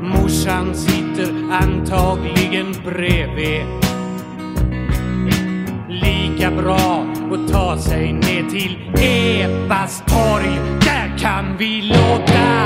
Morsan 0.00 0.74
sitter 0.74 1.32
antagligen 1.50 2.72
bredvid. 2.84 3.62
Lika 5.88 6.50
bra 6.50 7.06
att 7.32 7.52
ta 7.52 7.78
sig 7.78 8.12
ner 8.12 8.50
till 8.50 8.78
Evas 9.02 10.02
torg. 10.06 10.60
Där 10.84 11.18
kan 11.18 11.56
vi 11.58 11.82
låta 11.82 12.64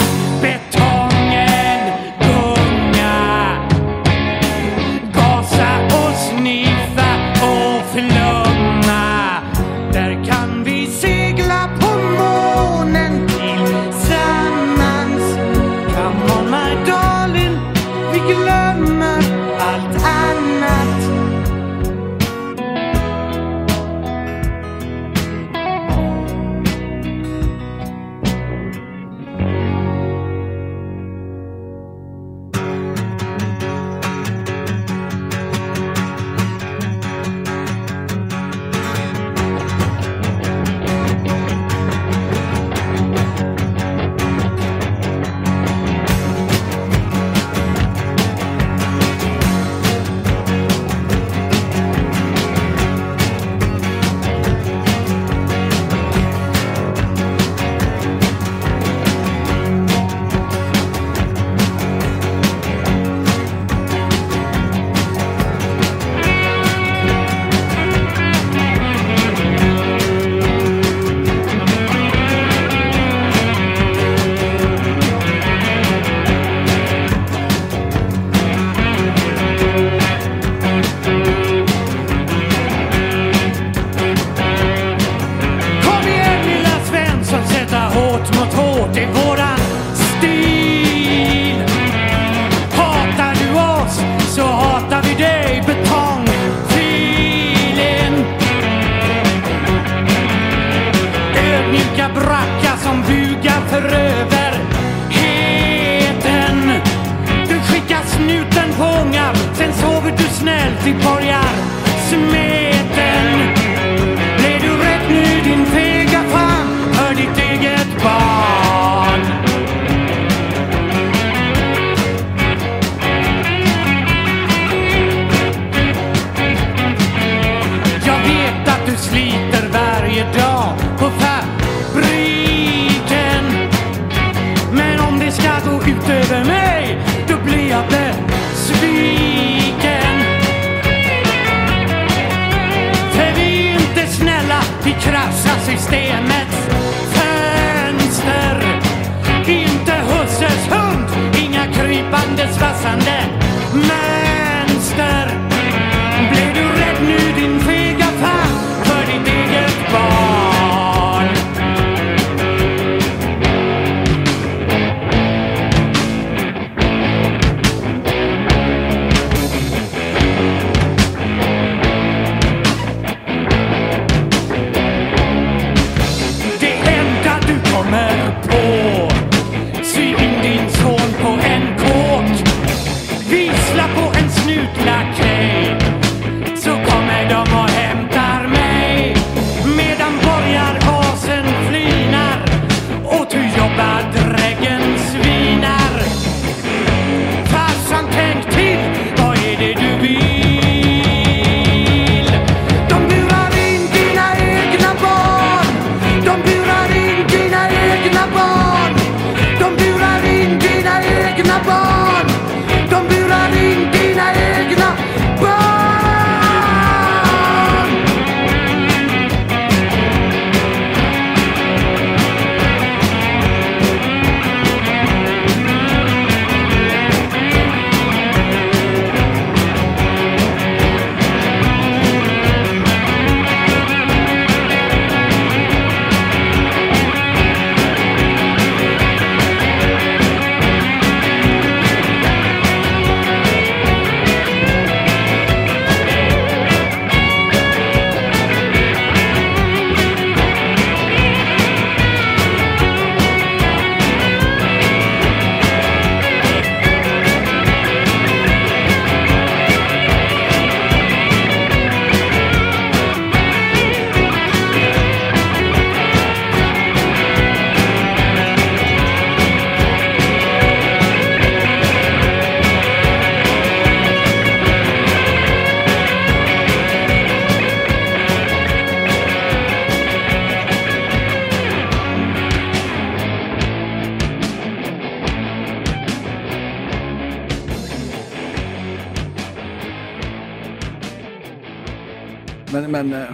Men, 292.89 293.09
men 293.09 293.23
eh, 293.23 293.29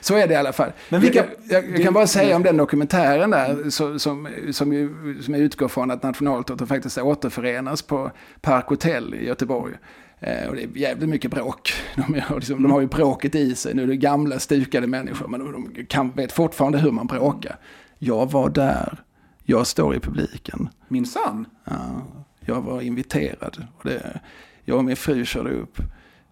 så 0.00 0.14
är 0.16 0.28
det 0.28 0.34
i 0.34 0.36
alla 0.36 0.52
fall. 0.52 0.72
Men 0.88 1.00
vilka- 1.00 1.24
jag, 1.48 1.64
jag, 1.64 1.70
jag 1.74 1.82
kan 1.82 1.92
bara 1.94 2.06
säga 2.06 2.36
om 2.36 2.42
den 2.42 2.56
dokumentären 2.56 3.30
där 3.30 3.70
så, 3.70 3.98
som, 3.98 4.28
som, 4.52 4.72
ju, 4.72 5.16
som 5.22 5.34
utgår 5.34 5.68
från 5.68 5.90
att 5.90 6.02
Nationalteatern 6.02 6.66
faktiskt 6.66 6.98
återförenas 6.98 7.82
på 7.82 8.10
Park 8.40 8.66
Hotel 8.66 9.14
i 9.14 9.26
Göteborg. 9.26 9.74
Eh, 10.20 10.48
och 10.48 10.54
det 10.56 10.62
är 10.62 10.68
jävligt 10.74 11.08
mycket 11.08 11.30
bråk. 11.30 11.72
De, 11.96 12.20
har 12.20 12.36
liksom, 12.36 12.62
de 12.62 12.72
har 12.72 12.80
ju 12.80 12.86
bråket 12.86 13.34
i 13.34 13.54
sig. 13.54 13.74
Nu 13.74 13.82
är 13.82 13.86
det 13.86 13.96
gamla 13.96 14.38
stukade 14.38 14.86
människor 14.86 15.28
men 15.28 15.40
de 15.52 15.84
kan, 15.88 16.10
vet 16.10 16.32
fortfarande 16.32 16.78
hur 16.78 16.90
man 16.90 17.06
bråkar. 17.06 17.56
Jag 17.98 18.30
var 18.30 18.48
där. 18.50 19.02
Jag 19.44 19.66
står 19.66 19.94
i 19.96 20.00
publiken. 20.00 20.68
Minsann. 20.88 21.46
Ja, 21.64 22.02
jag 22.40 22.60
var 22.60 22.80
inviterad. 22.80 23.66
Och 23.76 23.84
det, 23.84 24.20
jag 24.64 24.76
och 24.78 24.84
min 24.84 24.96
fru 24.96 25.24
körde 25.24 25.50
upp 25.50 25.78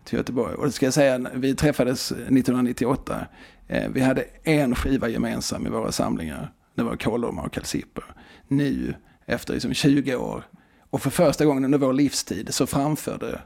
till 0.09 0.19
Göteborg. 0.19 0.55
Och 0.55 0.67
det 0.67 0.73
ska 0.73 0.87
jag 0.87 0.95
säga, 0.95 1.31
vi 1.35 1.55
träffades 1.55 2.13
1998. 2.13 3.27
Eh, 3.69 3.89
vi 3.91 4.01
hade 4.01 4.25
en 4.43 4.75
skiva 4.75 5.09
gemensam 5.09 5.67
i 5.67 5.71
våra 5.71 5.93
samlingar. 5.93 6.53
Det 6.75 6.83
var 6.83 6.97
Kolorma 6.97 7.43
och 7.43 7.53
Kalsipper. 7.53 8.05
Nu, 8.49 8.95
efter 9.27 9.53
liksom 9.55 9.75
20 9.75 10.17
år, 10.17 10.43
och 10.91 11.03
för 11.03 11.11
första 11.11 11.45
gången 11.45 11.65
under 11.65 11.79
vår 11.79 11.93
livstid 11.93 12.55
så 12.55 12.67
framförde 12.67 13.41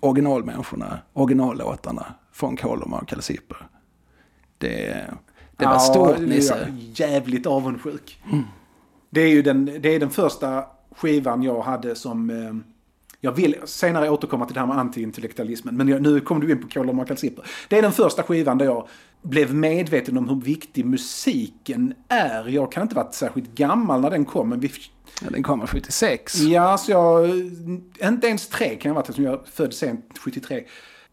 originalmänniskorna 0.00 0.98
originallåtarna 1.12 2.14
från 2.32 2.56
Kolorma 2.56 2.98
och 2.98 3.08
Kalsipper. 3.08 3.68
Det, 4.58 5.06
det 5.56 5.64
var 5.66 5.72
Ja, 5.72 5.78
stort, 5.78 6.18
Nisse. 6.20 6.58
jag 6.96 7.10
jävligt 7.10 7.46
avundsjuk. 7.46 8.20
Det 9.10 9.20
är 9.20 9.28
ju 9.28 9.42
den, 9.42 9.64
det 9.64 9.88
är 9.88 10.00
den 10.00 10.10
första 10.10 10.64
skivan 10.96 11.42
jag 11.42 11.62
hade 11.62 11.94
som... 11.94 12.30
Jag 13.24 13.32
vill 13.32 13.56
senare 13.64 14.10
återkomma 14.10 14.46
till 14.46 14.54
det 14.54 14.60
här 14.60 14.66
med 14.66 14.78
antiintellektualismen, 14.78 15.76
men 15.76 15.88
jag, 15.88 16.02
nu 16.02 16.20
kommer 16.20 16.40
du 16.40 16.52
in 16.52 16.62
på 16.62 16.68
Kolom 16.68 16.98
och 16.98 17.08
Kalsipper. 17.08 17.44
Det 17.68 17.78
är 17.78 17.82
den 17.82 17.92
första 17.92 18.22
skivan 18.22 18.58
där 18.58 18.64
jag 18.64 18.88
blev 19.22 19.54
medveten 19.54 20.18
om 20.18 20.28
hur 20.28 20.40
viktig 20.40 20.84
musiken 20.84 21.94
är. 22.08 22.48
Jag 22.48 22.72
kan 22.72 22.82
inte 22.82 22.94
varit 22.94 23.14
särskilt 23.14 23.54
gammal 23.54 24.00
när 24.00 24.10
den 24.10 24.24
kom, 24.24 24.48
men 24.48 24.60
vi... 24.60 24.70
Ja, 25.22 25.30
Den 25.30 25.42
kommer 25.42 25.66
76. 25.66 26.40
Ja, 26.40 26.78
så 26.78 26.90
jag... 26.90 27.28
Inte 28.02 28.26
ens 28.26 28.48
tre 28.48 28.68
kan 28.68 28.88
jag 28.88 28.94
ha 28.94 28.94
varit 28.94 29.08
eftersom 29.08 29.24
jag 29.24 29.48
född 29.48 29.74
sent, 29.74 30.18
73. 30.18 30.64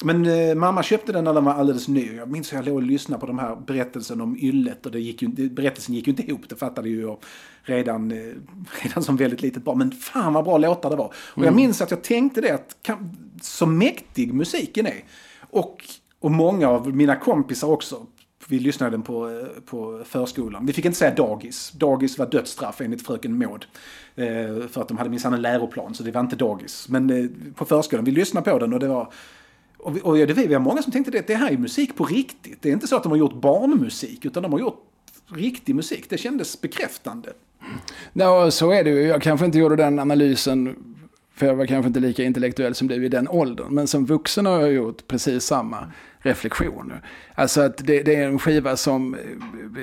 Men 0.04 0.26
eh, 0.26 0.56
mamma 0.56 0.84
köpte 0.84 1.12
den 1.12 1.24
när 1.24 1.34
den 1.34 1.46
var 1.46 1.54
alldeles 1.54 1.88
ny. 1.88 2.16
Jag 2.16 2.32
minns 2.32 2.54
hur 2.54 2.58
jag 2.58 2.66
låg 2.66 2.76
och 2.76 2.82
lyssnade 2.82 3.20
på 3.20 3.26
de 3.26 3.40
här 3.40 3.56
berättelsen 3.56 4.22
om 4.22 4.38
yllet 4.38 4.86
och 4.86 4.92
det 4.92 5.00
gick 5.00 5.22
ju, 5.22 5.50
berättelsen 5.50 5.96
gick 5.96 6.08
ju 6.08 6.12
inte 6.12 6.24
ihop, 6.24 6.50
det 6.50 6.56
fattade 6.56 6.90
ju 6.90 7.02
jag 7.02 7.18
redan, 7.64 8.12
eh, 8.12 8.34
redan 8.84 9.04
som 9.04 9.16
väldigt 9.16 9.42
litet 9.42 9.64
barn. 9.64 9.78
Men 9.78 9.92
fan 9.92 10.34
vad 10.34 10.44
bra 10.44 10.58
låtar 10.58 10.90
det 10.90 10.96
var. 10.96 11.14
Och 11.16 11.46
jag 11.46 11.56
minns 11.56 11.82
att 11.82 11.92
jag 11.92 12.04
tänkte 12.04 12.42
det, 12.42 12.52
att 12.52 12.78
kan, 12.82 13.18
så 13.42 13.66
mäktig 13.66 14.34
musiken 14.34 14.86
är. 14.86 15.04
Och, 15.50 15.86
och 16.20 16.32
många 16.32 16.70
av 16.70 16.96
mina 16.96 17.16
kompisar 17.16 17.68
också. 17.68 18.06
Vi 18.48 18.60
lyssnade 18.60 18.92
den 18.92 19.02
på, 19.02 19.30
eh, 19.30 19.62
på 19.66 20.02
förskolan. 20.06 20.66
Vi 20.66 20.74
fick 20.74 20.86
inte 20.86 20.98
säga 20.98 21.16
dagis. 21.16 21.72
Dagis 21.72 22.18
var 22.18 22.26
dödsstraff 22.26 22.82
enligt 22.82 23.08
fröken 23.08 23.38
Maud. 23.38 23.66
Eh, 24.16 24.68
för 24.68 24.82
att 24.82 24.88
de 24.88 24.98
hade 24.98 25.10
minsann 25.10 25.34
en 25.34 25.42
läroplan, 25.42 25.94
så 25.94 26.04
det 26.04 26.12
var 26.12 26.22
inte 26.22 26.36
dagis. 26.36 26.90
Men 26.90 27.10
eh, 27.10 27.26
på 27.56 27.66
förskolan, 27.66 28.06
vi 28.06 28.12
lyssnade 28.12 28.52
på 28.52 28.60
den 28.60 28.74
och 28.74 28.80
det 28.80 28.88
var... 28.88 29.14
Och, 29.84 29.96
vi, 29.98 30.02
och 30.04 30.18
det, 30.18 30.34
vi 30.34 30.48
var 30.48 30.60
många 30.60 30.82
som 30.82 30.92
tänkte 30.92 31.20
att 31.20 31.28
det 31.28 31.36
här 31.36 31.52
är 31.52 31.58
musik 31.58 31.96
på 31.96 32.06
riktigt. 32.06 32.62
Det 32.62 32.70
är 32.70 32.74
inte 32.74 32.88
så 32.88 32.96
att 32.96 33.04
de 33.04 33.12
har 33.12 33.20
gjort 33.20 33.34
barnmusik, 33.34 34.26
utan 34.26 34.44
de 34.44 34.52
har 34.54 34.60
gjort 34.60 34.84
riktig 35.28 35.76
musik. 35.76 36.06
Det 36.10 36.18
kändes 36.18 36.62
bekräftande. 36.62 37.30
Ja, 38.14 38.52
så 38.52 38.72
är 38.72 38.84
det 38.84 38.90
ju. 38.90 39.02
Jag 39.02 39.22
kanske 39.22 39.46
inte 39.46 39.58
gjorde 39.58 39.76
den 39.76 40.00
analysen, 40.00 40.76
för 41.36 41.46
jag 41.46 41.56
var 41.56 41.66
kanske 41.66 41.88
inte 41.88 42.00
lika 42.00 42.24
intellektuell 42.24 42.76
som 42.76 42.88
du 42.88 43.06
i 43.06 43.10
den 43.10 43.28
åldern. 43.28 43.74
Men 43.76 43.88
som 43.88 44.06
vuxen 44.06 44.46
har 44.46 44.60
jag 44.60 44.74
gjort 44.74 45.08
precis 45.08 45.44
samma 45.44 45.92
reflektion. 46.20 46.94
Alltså 47.36 47.62
att 47.62 47.78
det, 47.78 48.04
det 48.04 48.16
är 48.16 48.28
en 48.28 48.40
skiva 48.40 48.78
som, 48.78 49.18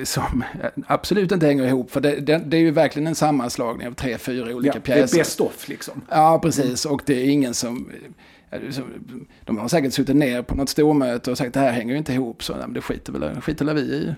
som 0.04 0.44
absolut 0.86 1.32
inte 1.32 1.46
hänger 1.46 1.66
ihop. 1.66 1.90
För 1.90 2.00
det, 2.00 2.20
det, 2.20 2.38
det 2.46 2.56
är 2.56 2.60
ju 2.60 2.70
verkligen 2.70 3.06
en 3.06 3.14
sammanslagning 3.14 3.86
av 3.88 3.92
tre, 3.92 4.18
fyra 4.18 4.54
olika 4.56 4.74
Ja, 4.74 4.80
det 4.84 4.92
är 4.92 4.96
pjäser. 4.96 5.18
best 5.18 5.40
off 5.40 5.68
liksom. 5.68 6.02
Ja, 6.08 6.38
precis. 6.42 6.84
Och 6.84 7.02
det 7.06 7.14
är 7.14 7.30
ingen 7.30 7.54
som... 7.54 7.90
De 9.44 9.58
har 9.58 9.68
säkert 9.68 9.92
suttit 9.92 10.16
ner 10.16 10.42
på 10.42 10.54
något 10.54 10.68
stormöte 10.68 11.30
och 11.30 11.38
sagt 11.38 11.54
det 11.54 11.60
här 11.60 11.72
hänger 11.72 11.92
ju 11.92 11.98
inte 11.98 12.12
ihop. 12.12 12.42
Så 12.42 12.56
nej, 12.56 12.66
det 12.68 12.80
skiter 12.80 13.12
väl, 13.12 13.40
skiter 13.40 13.64
väl 13.64 13.74
vi 13.74 13.80
i. 13.80 14.14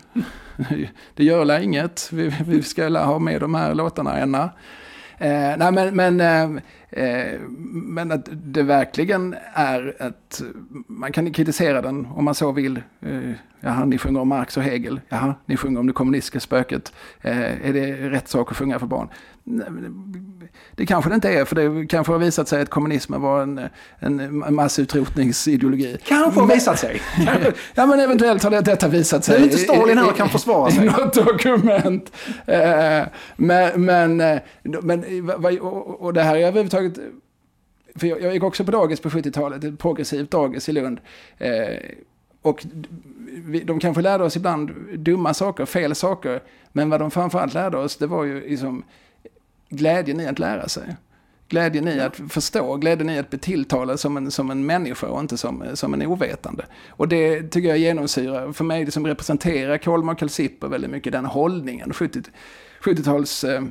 Det 1.14 1.24
gör 1.24 1.44
väl 1.44 1.62
inget. 1.62 2.12
Vi, 2.12 2.34
vi 2.46 2.62
ska 2.62 2.98
ha 2.98 3.18
med 3.18 3.40
de 3.40 3.54
här 3.54 3.74
låtarna 3.74 4.20
ena. 4.20 4.50
Eh, 5.18 5.56
nej, 5.58 5.72
men, 5.72 5.96
men 5.96 6.20
Eh, 6.20 6.60
men 7.68 8.12
att 8.12 8.28
det 8.30 8.62
verkligen 8.62 9.36
är 9.54 9.96
att 9.98 10.42
man 10.86 11.12
kan 11.12 11.32
kritisera 11.32 11.82
den 11.82 12.06
om 12.06 12.24
man 12.24 12.34
så 12.34 12.52
vill. 12.52 12.82
Eh, 13.00 13.30
jaha, 13.60 13.84
ni 13.84 13.98
sjunger 13.98 14.20
om 14.20 14.28
Marx 14.28 14.56
och 14.56 14.62
Hegel. 14.62 15.00
Jaha, 15.08 15.34
ni 15.46 15.56
sjunger 15.56 15.80
om 15.80 15.86
det 15.86 15.92
kommunistiska 15.92 16.40
spöket. 16.40 16.92
Eh, 17.20 17.68
är 17.68 17.72
det 17.72 18.10
rätt 18.10 18.28
sak 18.28 18.50
att 18.50 18.56
sjunga 18.56 18.78
för 18.78 18.86
barn? 18.86 19.08
Det 20.76 20.86
kanske 20.86 21.10
det 21.10 21.14
inte 21.14 21.28
är, 21.28 21.44
för 21.44 21.56
det 21.56 21.86
kanske 21.86 22.12
har 22.12 22.18
visat 22.18 22.48
sig 22.48 22.62
att 22.62 22.70
kommunismen 22.70 23.20
var 23.20 23.42
en, 23.42 23.70
en 23.98 24.54
massutrotningsideologi. 24.54 25.96
Kanske 26.04 26.40
har 26.40 26.46
visat 26.46 26.78
sig. 26.78 27.02
ja, 27.74 27.86
men 27.86 28.00
eventuellt 28.00 28.42
har 28.42 28.50
det, 28.50 28.60
detta 28.60 28.88
visat 28.88 29.24
sig. 29.24 29.34
Det 29.34 29.42
är 29.42 29.44
inte 29.44 29.56
Stalin 29.56 29.98
här 29.98 30.08
och 30.08 30.16
kan 30.16 30.28
försvara 30.28 30.70
sig. 30.70 30.84
Något 30.84 31.12
dokument. 31.14 32.12
Eh, 32.46 33.02
men, 33.36 33.84
men, 33.84 34.20
eh, 34.20 34.38
men 34.62 35.60
och, 35.60 36.02
och 36.02 36.14
det 36.14 36.22
här 36.22 36.36
är 36.36 36.46
överhuvudtaget... 36.46 36.79
För 37.94 38.06
jag, 38.06 38.22
jag 38.22 38.34
gick 38.34 38.42
också 38.42 38.64
på 38.64 38.70
dagis 38.70 39.00
på 39.00 39.08
70-talet, 39.08 39.64
ett 39.64 39.78
progressivt 39.78 40.30
dagis 40.30 40.68
i 40.68 40.72
Lund. 40.72 41.00
Eh, 41.38 41.76
och 42.42 42.66
vi, 43.44 43.64
de 43.64 43.80
kanske 43.80 44.02
lärde 44.02 44.24
oss 44.24 44.36
ibland 44.36 44.72
dumma 44.94 45.34
saker, 45.34 45.66
fel 45.66 45.94
saker. 45.94 46.42
Men 46.72 46.90
vad 46.90 47.00
de 47.00 47.10
framförallt 47.10 47.54
lärde 47.54 47.78
oss, 47.78 47.96
det 47.96 48.06
var 48.06 48.24
ju 48.24 48.48
liksom 48.48 48.82
glädjen 49.68 50.20
i 50.20 50.26
att 50.26 50.38
lära 50.38 50.68
sig. 50.68 50.96
Glädjen 51.48 51.88
i 51.88 52.00
att 52.00 52.16
förstå, 52.28 52.76
glädjen 52.76 53.10
i 53.10 53.18
att 53.18 53.30
bli 53.30 53.38
tilltalad 53.38 54.00
som 54.00 54.16
en, 54.16 54.30
som 54.30 54.50
en 54.50 54.66
människa 54.66 55.06
och 55.06 55.20
inte 55.20 55.36
som, 55.36 55.64
som 55.74 55.94
en 55.94 56.02
ovetande. 56.02 56.64
Och 56.88 57.08
det 57.08 57.42
tycker 57.42 57.68
jag 57.68 57.78
genomsyrar, 57.78 58.52
för 58.52 58.64
mig 58.64 58.84
det 58.84 58.90
som 58.90 59.06
representerar 59.06 59.78
Kolmar 59.78 60.12
och 60.12 60.18
Kalsipper 60.18 60.68
väldigt 60.68 60.90
mycket 60.90 61.12
den 61.12 61.26
hållningen. 61.26 61.92
70, 61.92 62.20
70-tals 62.82 63.44
eh, 63.44 63.62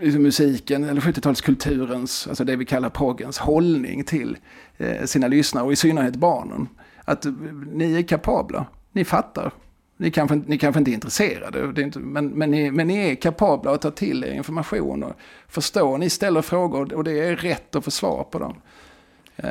liksom 0.00 0.22
musiken, 0.22 0.84
eller 0.84 1.00
70-talskulturens, 1.00 2.28
alltså 2.28 2.44
det 2.44 2.56
vi 2.56 2.64
kallar 2.64 2.90
proggens 2.90 3.38
hållning 3.38 4.04
till 4.04 4.38
eh, 4.76 5.04
sina 5.04 5.28
lyssnare 5.28 5.64
och 5.64 5.72
i 5.72 5.76
synnerhet 5.76 6.16
barnen. 6.16 6.68
Att 7.04 7.26
eh, 7.26 7.32
ni 7.72 7.94
är 7.94 8.02
kapabla, 8.02 8.66
ni 8.92 9.04
fattar, 9.04 9.52
ni 9.96 10.10
kanske, 10.10 10.42
ni 10.46 10.58
kanske 10.58 10.78
inte 10.78 10.90
är 10.90 10.94
intresserade, 10.94 11.72
det 11.72 11.80
är 11.80 11.84
inte, 11.84 11.98
men, 11.98 12.26
men, 12.28 12.50
ni, 12.50 12.70
men 12.70 12.86
ni 12.86 13.10
är 13.10 13.14
kapabla 13.14 13.72
att 13.72 13.80
ta 13.80 13.90
till 13.90 14.24
er 14.24 14.32
information 14.32 15.02
och 15.02 15.12
förstå. 15.48 15.96
Ni 15.96 16.10
ställer 16.10 16.42
frågor 16.42 16.94
och 16.94 17.04
det 17.04 17.20
är 17.20 17.36
rätt 17.36 17.76
att 17.76 17.84
få 17.84 17.90
svar 17.90 18.24
på 18.30 18.38
dem. 18.38 18.54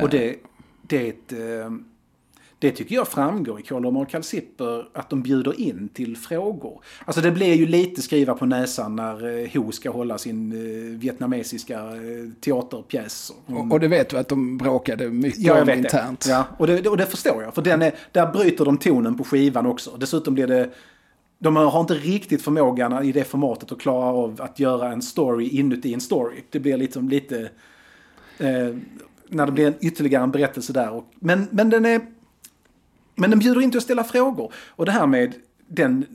Och 0.02 0.10
det, 0.10 0.36
det 0.82 1.06
är 1.06 1.10
ett... 1.10 1.34
Eh, 1.34 1.72
det 2.60 2.72
tycker 2.72 2.96
jag 2.96 3.08
framgår 3.08 3.60
i 3.60 3.64
Kolomor 3.64 4.02
och 4.02 4.10
Kalsipper 4.10 4.88
att 4.94 5.10
de 5.10 5.22
bjuder 5.22 5.62
in 5.62 5.90
till 5.94 6.18
frågor. 6.18 6.82
Alltså 7.06 7.22
det 7.22 7.32
blir 7.32 7.54
ju 7.54 7.66
lite 7.66 8.02
skriva 8.02 8.34
på 8.34 8.46
näsan 8.46 8.96
när 8.96 9.44
eh, 9.44 9.50
Ho 9.54 9.72
ska 9.72 9.90
hålla 9.92 10.18
sin 10.18 10.52
eh, 10.52 11.00
vietnamesiska 11.00 11.80
eh, 11.80 12.32
teaterpjäs. 12.42 13.32
Och, 13.46 13.72
och 13.72 13.80
det 13.80 13.88
vet 13.88 14.10
du 14.10 14.18
att 14.18 14.28
de 14.28 14.58
bråkade 14.58 15.10
mycket 15.10 15.40
Ja, 15.40 15.54
jag 15.54 15.62
om 15.62 15.68
vet 15.68 15.78
internt. 15.78 16.20
det. 16.26 16.32
Ja, 16.32 16.46
och 16.58 16.68
det, 16.68 16.88
och 16.88 16.98
det 16.98 17.06
förstår 17.06 17.44
jag. 17.44 17.56
För 17.56 17.62
den 17.62 17.82
är, 17.82 17.96
där 18.12 18.32
bryter 18.32 18.66
de 18.66 18.78
tonen 18.78 19.18
på 19.18 19.24
skivan 19.24 19.66
också. 19.66 19.98
Dessutom 19.98 20.34
blir 20.34 20.48
det... 20.48 20.70
De 21.40 21.56
har 21.56 21.82
inte 21.82 21.94
riktigt 21.94 22.42
förmågan 22.42 23.06
i 23.06 23.12
det 23.12 23.24
formatet 23.24 23.72
att 23.72 23.80
klara 23.80 24.06
av 24.06 24.42
att 24.42 24.60
göra 24.60 24.92
en 24.92 25.02
story 25.02 25.48
inuti 25.48 25.94
en 25.94 26.02
story. 26.02 26.36
Det 26.50 26.60
blir 26.60 26.78
liksom 26.78 27.10
lite... 27.10 27.50
Eh, 28.38 28.76
när 29.30 29.46
det 29.46 29.52
blir 29.52 29.68
en 29.68 29.76
ytterligare 29.82 30.24
en 30.24 30.32
berättelse 30.32 30.74
där. 30.74 30.92
Och, 30.92 31.12
men, 31.20 31.48
men 31.52 31.70
den 31.70 31.86
är... 31.86 32.17
Men 33.20 33.30
den 33.30 33.40
bjuder 33.40 33.62
inte 33.62 33.78
att 33.78 33.84
ställa 33.84 34.04
frågor. 34.04 34.54
Och 34.68 34.86
det 34.86 34.92
här 34.92 35.08
med 35.08 35.34
den, 35.68 36.06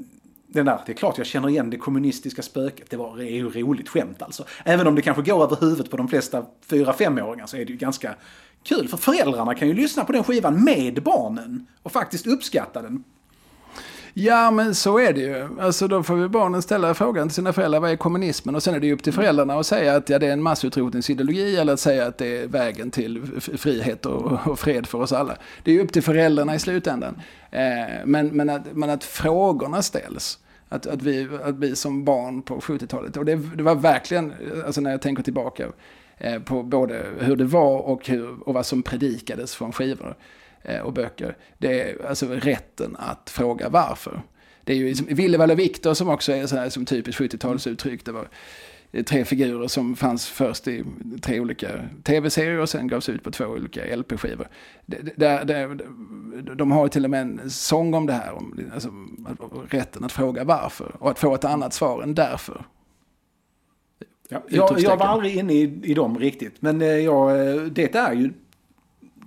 den 0.46 0.66
där, 0.66 0.80
det 0.86 0.92
är 0.92 0.96
klart 0.96 1.18
jag 1.18 1.26
känner 1.26 1.48
igen 1.48 1.70
det 1.70 1.76
kommunistiska 1.76 2.42
spöket. 2.42 2.90
Det 2.90 2.96
var 2.96 3.16
det 3.16 3.24
är 3.24 3.34
ju 3.34 3.48
roligt 3.48 3.88
skämt 3.88 4.22
alltså. 4.22 4.44
Även 4.64 4.86
om 4.86 4.94
det 4.94 5.02
kanske 5.02 5.22
går 5.22 5.44
över 5.44 5.56
huvudet 5.60 5.90
på 5.90 5.96
de 5.96 6.08
flesta 6.08 6.46
4-5-åringar 6.68 7.46
så 7.46 7.56
är 7.56 7.64
det 7.64 7.72
ju 7.72 7.78
ganska 7.78 8.14
kul. 8.62 8.88
För 8.88 8.96
föräldrarna 8.96 9.54
kan 9.54 9.68
ju 9.68 9.74
lyssna 9.74 10.04
på 10.04 10.12
den 10.12 10.24
skivan 10.24 10.64
med 10.64 11.02
barnen 11.02 11.66
och 11.82 11.92
faktiskt 11.92 12.26
uppskatta 12.26 12.82
den. 12.82 13.04
Ja, 14.14 14.50
men 14.50 14.74
så 14.74 14.98
är 14.98 15.12
det 15.12 15.20
ju. 15.20 15.48
Alltså 15.60 15.88
då 15.88 16.02
får 16.02 16.14
vi 16.14 16.28
barnen 16.28 16.62
ställa 16.62 16.94
frågan 16.94 17.28
till 17.28 17.34
sina 17.34 17.52
föräldrar, 17.52 17.80
vad 17.80 17.90
är 17.90 17.96
kommunismen? 17.96 18.54
Och 18.54 18.62
sen 18.62 18.74
är 18.74 18.80
det 18.80 18.86
ju 18.86 18.92
upp 18.92 19.02
till 19.02 19.12
föräldrarna 19.12 19.54
att 19.54 19.66
säga 19.66 19.96
att 19.96 20.08
ja, 20.08 20.18
det 20.18 20.26
är 20.26 20.32
en 20.32 20.42
massutrotningsideologi 20.42 21.56
eller 21.56 21.72
att 21.72 21.80
säga 21.80 22.06
att 22.06 22.18
det 22.18 22.42
är 22.42 22.46
vägen 22.46 22.90
till 22.90 23.40
frihet 23.40 24.06
och, 24.06 24.46
och 24.46 24.58
fred 24.58 24.86
för 24.86 25.00
oss 25.00 25.12
alla. 25.12 25.36
Det 25.62 25.70
är 25.70 25.74
ju 25.74 25.82
upp 25.82 25.92
till 25.92 26.02
föräldrarna 26.02 26.54
i 26.54 26.58
slutändan. 26.58 27.22
Eh, 27.50 27.60
men, 28.04 28.26
men, 28.26 28.50
att, 28.50 28.62
men 28.72 28.90
att 28.90 29.04
frågorna 29.04 29.82
ställs. 29.82 30.38
Att, 30.68 30.86
att, 30.86 31.02
vi, 31.02 31.28
att 31.44 31.58
vi 31.58 31.76
som 31.76 32.04
barn 32.04 32.42
på 32.42 32.56
70-talet, 32.56 33.16
och 33.16 33.24
det, 33.24 33.36
det 33.56 33.62
var 33.62 33.74
verkligen, 33.74 34.32
alltså 34.66 34.80
när 34.80 34.90
jag 34.90 35.02
tänker 35.02 35.22
tillbaka, 35.22 35.66
eh, 36.18 36.38
på 36.38 36.62
både 36.62 37.06
hur 37.18 37.36
det 37.36 37.44
var 37.44 37.78
och, 37.78 38.08
hur, 38.08 38.48
och 38.48 38.54
vad 38.54 38.66
som 38.66 38.82
predikades 38.82 39.54
från 39.54 39.72
skivor 39.72 40.16
och 40.84 40.92
böcker. 40.92 41.36
Det 41.58 41.80
är 41.80 42.06
alltså 42.06 42.26
rätten 42.26 42.96
att 42.98 43.30
fråga 43.30 43.68
varför. 43.68 44.22
Det 44.64 44.72
är 44.72 44.76
ju 44.76 44.88
liksom 44.88 45.06
Willevall 45.10 45.50
och 45.50 45.58
Viktor 45.58 45.94
som 45.94 46.08
också 46.08 46.32
är 46.32 46.46
så 46.46 46.56
här, 46.56 46.68
som 46.68 46.84
typiskt 46.84 47.20
70-talsuttryck. 47.20 48.00
Det 48.04 48.12
var 48.12 48.28
tre 49.06 49.24
figurer 49.24 49.68
som 49.68 49.96
fanns 49.96 50.26
först 50.26 50.68
i 50.68 50.84
tre 51.22 51.40
olika 51.40 51.68
tv-serier 52.02 52.58
och 52.58 52.68
sen 52.68 52.88
gavs 52.88 53.08
ut 53.08 53.22
på 53.22 53.30
två 53.30 53.44
olika 53.44 53.96
LP-skivor. 53.96 54.48
Där, 55.16 55.44
där, 55.44 55.78
de 56.54 56.72
har 56.72 56.88
till 56.88 57.04
och 57.04 57.10
med 57.10 57.20
en 57.20 57.50
sång 57.50 57.94
om 57.94 58.06
det 58.06 58.12
här, 58.12 58.32
om 58.32 58.60
alltså, 58.74 58.90
rätten 59.68 60.04
att 60.04 60.12
fråga 60.12 60.44
varför 60.44 60.96
och 60.98 61.10
att 61.10 61.18
få 61.18 61.34
ett 61.34 61.44
annat 61.44 61.74
svar 61.74 62.02
än 62.02 62.14
därför. 62.14 62.64
Ja, 64.28 64.42
jag, 64.48 64.80
jag 64.80 64.96
var 64.96 65.06
aldrig 65.06 65.36
inne 65.36 65.52
i, 65.52 65.80
i 65.82 65.94
dem 65.94 66.18
riktigt. 66.18 66.62
Men 66.62 66.82
eh, 66.82 66.88
jag, 66.88 67.48
eh, 67.48 67.62
det 67.62 67.94
är 67.94 68.12
ju 68.12 68.32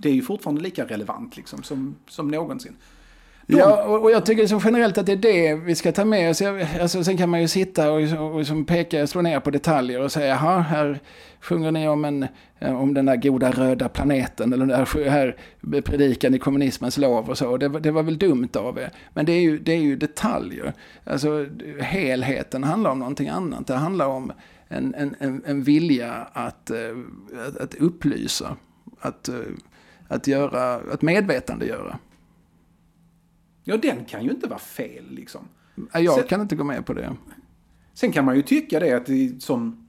det 0.06 0.10
är 0.12 0.14
ju 0.14 0.22
fortfarande 0.22 0.60
lika 0.62 0.84
relevant 0.84 1.36
liksom, 1.36 1.62
som, 1.62 1.96
som 2.08 2.28
någonsin. 2.28 2.76
De- 3.46 3.56
Ja, 3.58 3.84
och, 3.84 4.02
och 4.02 4.10
jag 4.10 4.26
tycker 4.26 4.46
så 4.46 4.60
generellt 4.64 4.98
att 4.98 5.06
det 5.06 5.12
är 5.12 5.16
det 5.16 5.54
vi 5.54 5.74
ska 5.74 5.92
ta 5.92 6.04
med 6.04 6.30
oss. 6.30 6.42
Alltså, 6.80 7.04
sen 7.04 7.16
kan 7.16 7.28
man 7.30 7.40
ju 7.40 7.48
sitta 7.48 7.92
och, 7.92 8.00
och 8.02 8.40
och 8.40 8.66
peka, 8.66 9.06
slå 9.06 9.22
ner 9.22 9.40
på 9.40 9.50
detaljer 9.50 10.00
och 10.00 10.12
säga, 10.12 10.26
jaha, 10.28 10.60
här 10.60 11.00
sjunger 11.40 11.72
ni 11.72 11.88
om, 11.88 12.04
en, 12.04 12.26
eh, 12.58 12.80
om 12.82 12.94
den 12.94 13.06
där 13.06 13.16
goda 13.16 13.50
röda 13.50 13.88
planeten 13.88 14.52
eller 14.52 14.66
den 14.66 14.78
där 14.78 15.10
här 15.10 15.36
predikan 15.80 16.34
i 16.34 16.38
kommunismens 16.38 16.98
lov 16.98 17.30
och 17.30 17.38
så. 17.38 17.56
Det, 17.56 17.68
var- 17.68 17.80
det 17.80 17.90
var 17.90 18.02
väl 18.02 18.18
dumt 18.18 18.48
av 18.56 18.78
er. 18.78 18.90
Men 19.14 19.26
det 19.26 19.32
är 19.32 19.40
ju, 19.40 19.58
det 19.58 19.72
är 19.72 19.78
ju 19.80 19.96
detaljer. 19.96 20.72
Alltså, 21.04 21.46
helheten 21.80 22.64
handlar 22.64 22.90
om 22.90 22.98
någonting 22.98 23.28
annat. 23.28 23.66
Det 23.66 23.74
handlar 23.74 24.06
om 24.06 24.32
en, 24.68 24.94
en, 24.94 25.14
en, 25.18 25.42
en 25.46 25.62
vilja 25.62 26.12
att, 26.32 26.70
eh, 26.70 26.76
att, 27.48 27.56
att 27.56 27.74
upplysa. 27.74 28.56
Att, 29.00 29.28
eh, 29.28 29.34
att, 30.08 30.26
göra, 30.26 30.74
att 30.74 31.02
medvetandegöra. 31.02 31.98
Ja, 33.64 33.76
den 33.76 34.04
kan 34.04 34.24
ju 34.24 34.30
inte 34.30 34.46
vara 34.48 34.58
fel 34.58 35.04
liksom. 35.10 35.40
Jag 35.92 36.14
Sen- 36.14 36.28
kan 36.28 36.40
inte 36.40 36.56
gå 36.56 36.64
med 36.64 36.86
på 36.86 36.92
det. 36.92 37.16
Sen 37.94 38.12
kan 38.12 38.24
man 38.24 38.36
ju 38.36 38.42
tycka 38.42 38.80
det 38.80 38.92
att 38.92 39.06
det, 39.06 39.42
som, 39.42 39.86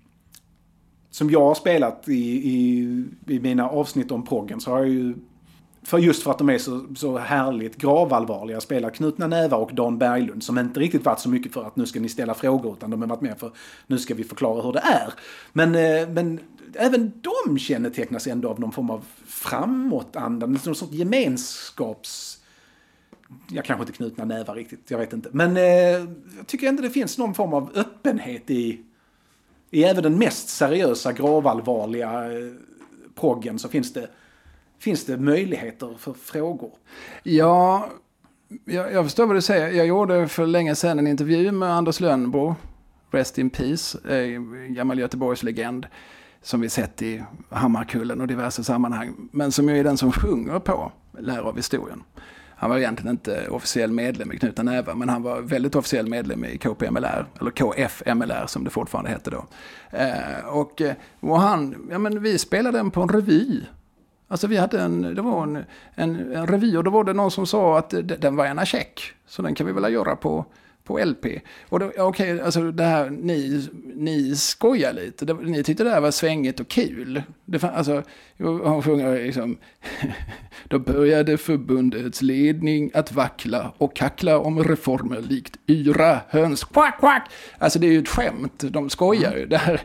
som 1.09 1.29
jag 1.29 1.41
har 1.41 1.55
spelat 1.55 2.09
i, 2.09 2.49
i, 2.53 2.79
i 3.27 3.39
mina 3.39 3.69
avsnitt 3.69 4.11
om 4.11 4.25
proggen 4.25 4.59
så 4.61 4.71
har 4.71 4.77
jag 4.77 4.89
ju, 4.89 5.15
för 5.87 5.97
just 5.97 6.23
för 6.23 6.31
att 6.31 6.37
de 6.37 6.49
är 6.49 6.57
så, 6.57 6.85
så 6.95 7.17
härligt 7.17 7.77
gravallvarliga, 7.77 8.61
spelar 8.61 8.89
Knutna 8.89 9.27
Nävar 9.27 9.57
och 9.57 9.73
Dan 9.73 9.97
Berglund 9.97 10.43
som 10.43 10.57
inte 10.57 10.79
riktigt 10.79 11.05
varit 11.05 11.19
så 11.19 11.29
mycket 11.29 11.53
för 11.53 11.63
att 11.63 11.75
nu 11.75 11.85
ska 11.85 11.99
ni 11.99 12.09
ställa 12.09 12.33
frågor 12.33 12.73
utan 12.73 12.91
de 12.91 13.01
har 13.01 13.09
varit 13.09 13.21
med 13.21 13.39
för 13.39 13.51
nu 13.87 13.97
ska 13.97 14.13
vi 14.13 14.23
förklara 14.23 14.61
hur 14.61 14.73
det 14.73 14.79
är. 14.79 15.13
Men, 15.53 15.75
eh, 15.75 16.09
men 16.09 16.39
även 16.73 17.11
de 17.21 17.57
kännetecknas 17.57 18.27
ändå 18.27 18.49
av 18.49 18.59
någon 18.59 18.71
form 18.71 18.89
av 18.89 19.05
framåtanda, 19.25 20.47
någon 20.47 20.75
sorts 20.75 20.91
gemenskaps 20.91 22.39
jag 23.51 23.65
kanske 23.65 23.81
inte 23.81 23.93
knutna 23.93 24.25
nävar 24.25 24.55
riktigt, 24.55 24.91
jag 24.91 24.97
vet 24.97 25.13
inte. 25.13 25.29
Men 25.31 25.57
eh, 25.57 25.63
jag 26.37 26.47
tycker 26.47 26.67
ändå 26.67 26.81
det 26.81 26.89
finns 26.89 27.17
någon 27.17 27.33
form 27.33 27.53
av 27.53 27.71
öppenhet 27.75 28.49
i, 28.49 28.81
i 29.71 29.83
även 29.83 30.03
den 30.03 30.17
mest 30.17 30.49
seriösa, 30.49 31.13
gravallvarliga 31.13 32.31
eh, 32.31 32.51
proggen 33.15 33.59
så 33.59 33.69
finns 33.69 33.93
det, 33.93 34.09
finns 34.79 35.05
det 35.05 35.17
möjligheter 35.17 35.95
för 35.99 36.13
frågor. 36.13 36.71
Ja, 37.23 37.89
jag, 38.65 38.93
jag 38.93 39.05
förstår 39.05 39.25
vad 39.25 39.35
du 39.35 39.41
säger. 39.41 39.71
Jag 39.71 39.87
gjorde 39.87 40.27
för 40.27 40.47
länge 40.47 40.75
sedan 40.75 40.99
en 40.99 41.07
intervju 41.07 41.51
med 41.51 41.69
Anders 41.69 41.99
Lönnbo, 41.99 42.55
Rest 43.11 43.37
in 43.37 43.49
Peace, 43.49 44.15
eh, 44.15 44.41
gammal 44.67 44.99
Göteborgslegend 44.99 45.87
som 46.41 46.61
vi 46.61 46.69
sett 46.69 47.01
i 47.01 47.23
Hammarkullen 47.49 48.21
och 48.21 48.27
diverse 48.27 48.63
sammanhang, 48.63 49.29
men 49.31 49.51
som 49.51 49.69
ju 49.69 49.79
är 49.79 49.83
den 49.83 49.97
som 49.97 50.11
sjunger 50.11 50.59
på 50.59 50.91
Lär 51.19 51.39
av 51.39 51.55
historien. 51.55 52.03
Han 52.59 52.69
var 52.69 52.77
egentligen 52.77 53.11
inte 53.11 53.47
officiell 53.49 53.91
medlem 53.91 54.31
i 54.31 54.37
Knutna 54.37 54.63
Nävar, 54.63 54.95
men 54.95 55.09
han 55.09 55.23
var 55.23 55.41
väldigt 55.41 55.75
officiell 55.75 56.07
medlem 56.07 56.45
i 56.45 56.57
KPMLR, 56.57 57.25
eller 57.39 57.51
KFMLR 57.51 58.47
som 58.47 58.63
det 58.63 58.69
fortfarande 58.69 59.09
hette 59.09 59.29
då. 59.29 59.45
Eh, 59.89 60.45
och, 60.47 60.81
och 61.19 61.39
han, 61.39 61.87
ja 61.91 61.99
men 61.99 62.23
vi 62.23 62.37
spelade 62.37 62.77
den 62.77 62.91
på 62.91 63.01
en 63.01 63.09
revy. 63.09 63.61
Alltså 64.27 64.47
vi 64.47 64.57
hade 64.57 64.81
en, 64.81 65.15
det 65.15 65.21
var 65.21 65.43
en, 65.43 65.63
en, 65.95 66.33
en 66.33 66.47
revy 66.47 66.77
och 66.77 66.83
då 66.83 66.91
var 66.91 67.03
det 67.03 67.13
någon 67.13 67.31
som 67.31 67.47
sa 67.47 67.77
att 67.77 67.93
den 68.19 68.35
var 68.35 68.45
gärna 68.45 68.65
check. 68.65 69.01
Så 69.27 69.41
den 69.41 69.55
kan 69.55 69.67
vi 69.67 69.73
väl 69.73 69.93
göra 69.93 70.15
på, 70.15 70.45
på 70.83 70.99
LP. 70.99 71.25
Och 71.69 71.79
då, 71.79 71.91
okej, 71.97 72.41
alltså 72.41 72.71
det 72.71 72.83
här, 72.83 73.09
ni, 73.09 73.67
ni 73.95 74.35
skojar 74.35 74.93
lite. 74.93 75.25
Det, 75.25 75.33
ni 75.33 75.63
tyckte 75.63 75.83
det 75.83 75.89
här 75.89 76.01
var 76.01 76.11
svängigt 76.11 76.59
och 76.59 76.67
kul. 76.67 77.23
Det 77.45 77.59
fan, 77.59 77.73
alltså, 77.73 78.03
han 78.65 78.83
sjunger 78.83 79.25
liksom... 79.25 79.57
Då 80.63 80.79
började 80.79 81.37
förbundets 81.37 82.21
ledning 82.21 82.91
att 82.93 83.11
vackla 83.11 83.73
och 83.77 83.95
kackla 83.95 84.39
om 84.39 84.63
reformer 84.63 85.21
likt 85.21 85.57
yra 85.67 86.19
höns. 86.29 86.63
Quack, 86.63 86.99
quack! 86.99 87.31
Alltså 87.57 87.79
det 87.79 87.87
är 87.87 87.91
ju 87.91 87.99
ett 87.99 88.07
skämt, 88.07 88.63
de 88.69 88.89
skojar 88.89 89.35
ju. 89.35 89.45
Det 89.45 89.57
här, 89.57 89.81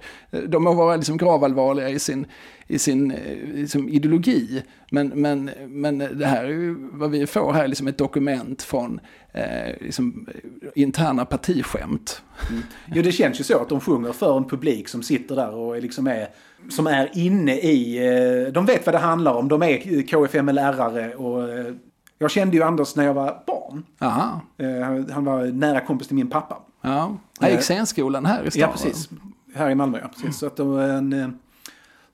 de 0.46 0.66
har 0.66 0.74
varit 0.74 0.98
liksom 0.98 1.16
gravallvarliga 1.16 1.88
i 1.88 1.98
sin, 1.98 2.26
i 2.72 2.78
sin 2.78 3.10
eh, 3.10 3.18
liksom 3.54 3.88
ideologi. 3.88 4.62
Men, 4.90 5.08
men, 5.08 5.50
men 5.68 5.98
det 5.98 6.26
här 6.26 6.44
är 6.44 6.48
ju 6.48 6.76
vad 6.92 7.10
vi 7.10 7.26
får 7.26 7.52
här, 7.52 7.68
liksom 7.68 7.86
ett 7.86 7.98
dokument 7.98 8.62
från 8.62 9.00
eh, 9.32 9.80
liksom, 9.80 10.28
interna 10.74 11.24
partiskämt. 11.24 12.22
Mm. 12.50 12.62
Jo, 12.94 13.02
det 13.02 13.12
känns 13.12 13.40
ju 13.40 13.44
så 13.44 13.58
att 13.58 13.68
de 13.68 13.80
sjunger 13.80 14.12
för 14.12 14.36
en 14.36 14.44
publik 14.44 14.88
som 14.88 15.02
sitter 15.02 15.36
där 15.36 15.54
och 15.54 15.82
liksom 15.82 16.06
är, 16.06 16.28
som 16.70 16.86
är 16.86 17.10
inne 17.14 17.54
i... 17.54 18.06
Eh, 18.46 18.52
de 18.52 18.66
vet 18.66 18.86
vad 18.86 18.94
det 18.94 18.98
handlar 18.98 19.34
om. 19.34 19.48
De 19.48 19.62
är 19.62 20.02
KFML-ärare 20.06 21.14
och 21.14 21.52
eh, 21.52 21.74
jag 22.18 22.30
kände 22.30 22.56
ju 22.56 22.62
Anders 22.62 22.96
när 22.96 23.04
jag 23.04 23.14
var 23.14 23.42
barn. 23.46 23.84
Aha. 23.98 24.40
Eh, 24.58 25.12
han 25.14 25.24
var 25.24 25.46
nära 25.46 25.80
kompis 25.80 26.06
till 26.06 26.16
min 26.16 26.30
pappa. 26.30 26.58
Ja, 26.80 27.16
han 27.40 27.50
gick 27.50 27.60
scenskolan 27.60 28.26
här 28.26 28.44
i 28.44 28.50
stan. 28.50 28.60
Ja, 28.60 28.68
precis. 28.72 29.08
Här 29.54 29.70
i 29.70 29.74
Malmö, 29.74 29.98
ja. 30.02 30.08
Precis. 30.08 30.38
Så, 30.38 30.46
att 30.46 30.56
de, 30.56 30.78
en, 30.78 31.12
eh, 31.12 31.28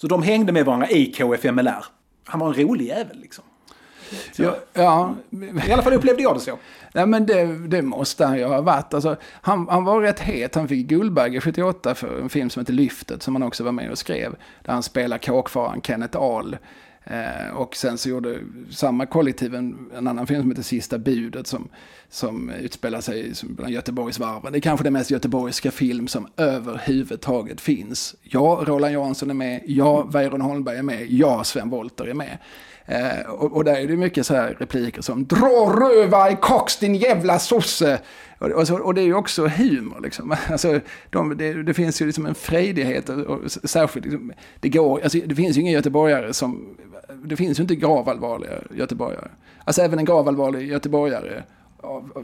så 0.01 0.07
de 0.07 0.23
hängde 0.23 0.53
med 0.53 0.65
varandra 0.65 0.91
i 0.91 1.07
KFMLR. 1.07 1.85
Han 2.25 2.41
var 2.41 2.47
en 2.47 2.55
rolig 2.55 2.87
jävel 2.87 3.19
liksom. 3.21 3.45
Ja, 4.37 4.57
ja. 4.73 5.15
I 5.69 5.73
alla 5.73 5.83
fall 5.83 5.93
upplevde 5.93 6.23
jag 6.23 6.37
det 6.37 6.41
så. 6.41 6.59
Nej, 6.95 7.07
men 7.07 7.27
det, 7.27 7.69
det 7.69 7.83
måste 7.83 8.27
han 8.27 8.39
ju 8.39 8.45
ha 8.45 8.61
varit. 8.61 8.95
Alltså, 8.95 9.17
han, 9.23 9.69
han 9.69 9.85
var 9.85 10.01
rätt 10.01 10.21
het. 10.21 10.55
Han 10.55 10.69
fick 10.69 10.87
Guldbagge 10.87 11.41
78 11.41 11.95
för 11.95 12.21
en 12.21 12.29
film 12.29 12.51
som 12.51 12.61
heter 12.61 12.73
Lyftet 12.73 13.23
som 13.23 13.35
han 13.35 13.43
också 13.43 13.65
var 13.65 13.73
med 13.73 13.91
och 13.91 13.99
skrev. 13.99 14.37
Där 14.65 14.73
han 14.73 14.83
spelar 14.83 15.19
kåkfararen 15.19 15.83
Kenneth 15.83 16.19
Ahl. 16.19 16.57
Eh, 17.11 17.57
och 17.57 17.77
sen 17.77 17.99
så 17.99 18.09
gjorde 18.09 18.39
samma 18.71 19.07
kollektiv 19.07 19.55
en, 19.55 19.91
en, 19.97 20.07
annan 20.09 20.27
film 20.27 20.41
som 20.41 20.51
heter 20.51 20.63
Sista 20.63 20.99
budet 20.99 21.47
som, 21.47 21.69
som 22.09 22.51
utspelar 22.51 23.01
sig 23.01 23.33
bland 23.43 23.73
Göteborgsvarven. 23.73 24.53
Det 24.53 24.59
är 24.59 24.61
kanske 24.61 24.85
den 24.85 24.93
mest 24.93 25.11
göteborgska 25.11 25.71
film 25.71 26.09
som 26.09 26.29
överhuvudtaget 26.37 27.61
finns. 27.61 28.15
Ja, 28.23 28.65
Roland 28.67 28.95
Jansson 28.95 29.31
är 29.31 29.35
med. 29.35 29.63
Ja, 29.67 30.03
Weiron 30.03 30.41
Holmberg 30.41 30.79
är 30.79 30.83
med. 30.83 31.07
Ja, 31.11 31.45
Sven 31.45 31.71
Wollter 31.71 32.05
är 32.07 32.15
med. 32.15 32.39
Eh, 32.87 33.31
och, 33.31 33.57
och, 33.57 33.65
där 33.65 33.77
är 33.77 33.87
det 33.87 33.97
mycket 33.97 34.27
så 34.27 34.35
här 34.35 34.57
repliker 34.61 35.03
som 35.03 35.27
Dra 35.27 35.77
röva 35.81 36.31
i 36.31 36.37
kox 36.37 36.77
din 36.77 36.95
jävla 36.95 37.39
sosse! 37.39 38.01
Och, 38.39 38.51
och, 38.51 38.67
så, 38.67 38.79
och, 38.79 38.95
det 38.95 39.01
är 39.01 39.05
ju 39.05 39.15
också 39.15 39.47
humor 39.47 40.01
liksom. 40.03 40.35
Alltså, 40.51 40.81
de, 41.11 41.37
det, 41.37 41.63
det, 41.63 41.75
finns 41.75 42.03
ju 42.03 42.07
liksom 42.07 42.27
en 42.27 42.35
frejdighet 42.35 43.09
och, 43.09 43.19
och 43.19 43.51
särskilt 43.51 44.07
liksom, 44.07 44.33
det 44.61 44.69
går, 44.69 45.01
alltså, 45.01 45.19
det 45.19 45.35
finns 45.35 45.57
ju 45.57 45.61
inga 45.61 45.73
göteborgare 45.73 46.33
som, 46.35 46.77
det 47.25 47.37
finns 47.37 47.59
ju 47.59 47.63
inte 47.63 47.77
gravallvarliga 47.77 48.53
göteborgare. 48.71 49.29
Alltså 49.65 49.83
även 49.83 49.99
en 49.99 50.05
gravallvarlig 50.05 50.69
göteborgare 50.69 51.43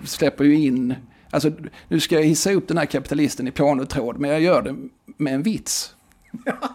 släpper 0.04 0.44
ju 0.44 0.54
in, 0.54 0.94
alltså 1.30 1.50
nu 1.88 2.00
ska 2.00 2.14
jag 2.14 2.22
hissa 2.22 2.52
upp 2.52 2.68
den 2.68 2.78
här 2.78 2.86
kapitalisten 2.86 3.48
i 3.48 3.50
pianotråd 3.50 4.18
men 4.18 4.30
jag 4.30 4.40
gör 4.40 4.62
det 4.62 4.76
med 5.16 5.34
en 5.34 5.42
vits. 5.42 5.94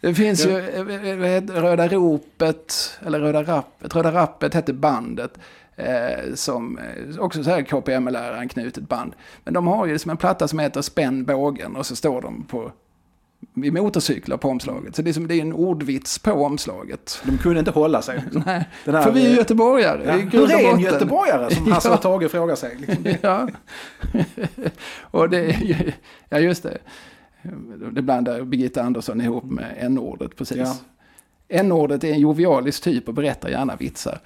Det 0.00 0.14
finns 0.14 0.46
ju 0.46 0.58
eh, 0.58 1.42
Röda 1.42 1.88
ropet, 1.88 2.98
eller 3.06 3.20
Röda 3.20 3.42
rappet, 3.42 3.94
Röda 3.94 4.12
rappet 4.12 4.54
hette 4.54 4.72
bandet. 4.72 5.38
Eh, 5.80 6.34
som 6.34 6.78
eh, 6.78 7.18
också 7.18 7.44
så 7.44 7.50
här 7.50 7.62
KPML-anknutet 7.62 8.88
band. 8.88 9.12
Men 9.44 9.54
de 9.54 9.66
har 9.66 9.86
ju 9.86 9.98
som 9.98 10.10
en 10.10 10.16
platta 10.16 10.48
som 10.48 10.58
heter 10.58 10.82
Spänn 10.82 11.24
bågen 11.24 11.76
och 11.76 11.86
så 11.86 11.96
står 11.96 12.22
de 12.22 12.44
på 12.44 12.72
i 13.64 13.70
motorcyklar 13.70 14.36
på 14.36 14.48
omslaget. 14.48 14.96
Så 14.96 15.02
det 15.02 15.10
är, 15.10 15.12
som, 15.12 15.28
det 15.28 15.34
är 15.34 15.40
en 15.40 15.52
ordvits 15.52 16.18
på 16.18 16.32
omslaget. 16.32 17.22
De 17.24 17.38
kunde 17.38 17.58
inte 17.58 17.70
hålla 17.70 18.02
sig. 18.02 18.22
Nej, 18.46 18.68
här, 18.86 19.02
för 19.02 19.12
vi 19.12 19.26
är 19.26 19.36
göteborgare. 19.36 20.02
Ja. 20.06 20.12
Hur 20.12 20.50
är 20.50 20.72
en 20.72 20.80
göteborgare 20.80 21.54
som 21.54 21.72
Hasse 21.72 21.88
ja. 21.88 21.94
och 21.94 22.02
Tage 22.02 22.30
frågar 22.30 22.54
sig? 22.54 22.76
Liksom. 22.76 23.04
ja. 23.20 23.48
och 25.00 25.30
det, 25.30 25.56
ja, 26.28 26.38
just 26.38 26.62
det. 26.62 26.78
Det 27.92 28.02
blandar 28.02 28.42
Birgitta 28.42 28.82
Andersson 28.82 29.20
ihop 29.20 29.44
med 29.44 29.74
n-ordet 29.78 30.36
precis. 30.36 30.58
Ja. 30.58 30.76
N-ordet 31.48 32.04
är 32.04 32.12
en 32.12 32.20
jovialisk 32.20 32.82
typ 32.82 33.08
och 33.08 33.14
berättar 33.14 33.48
gärna 33.48 33.76
vitsar. 33.76 34.20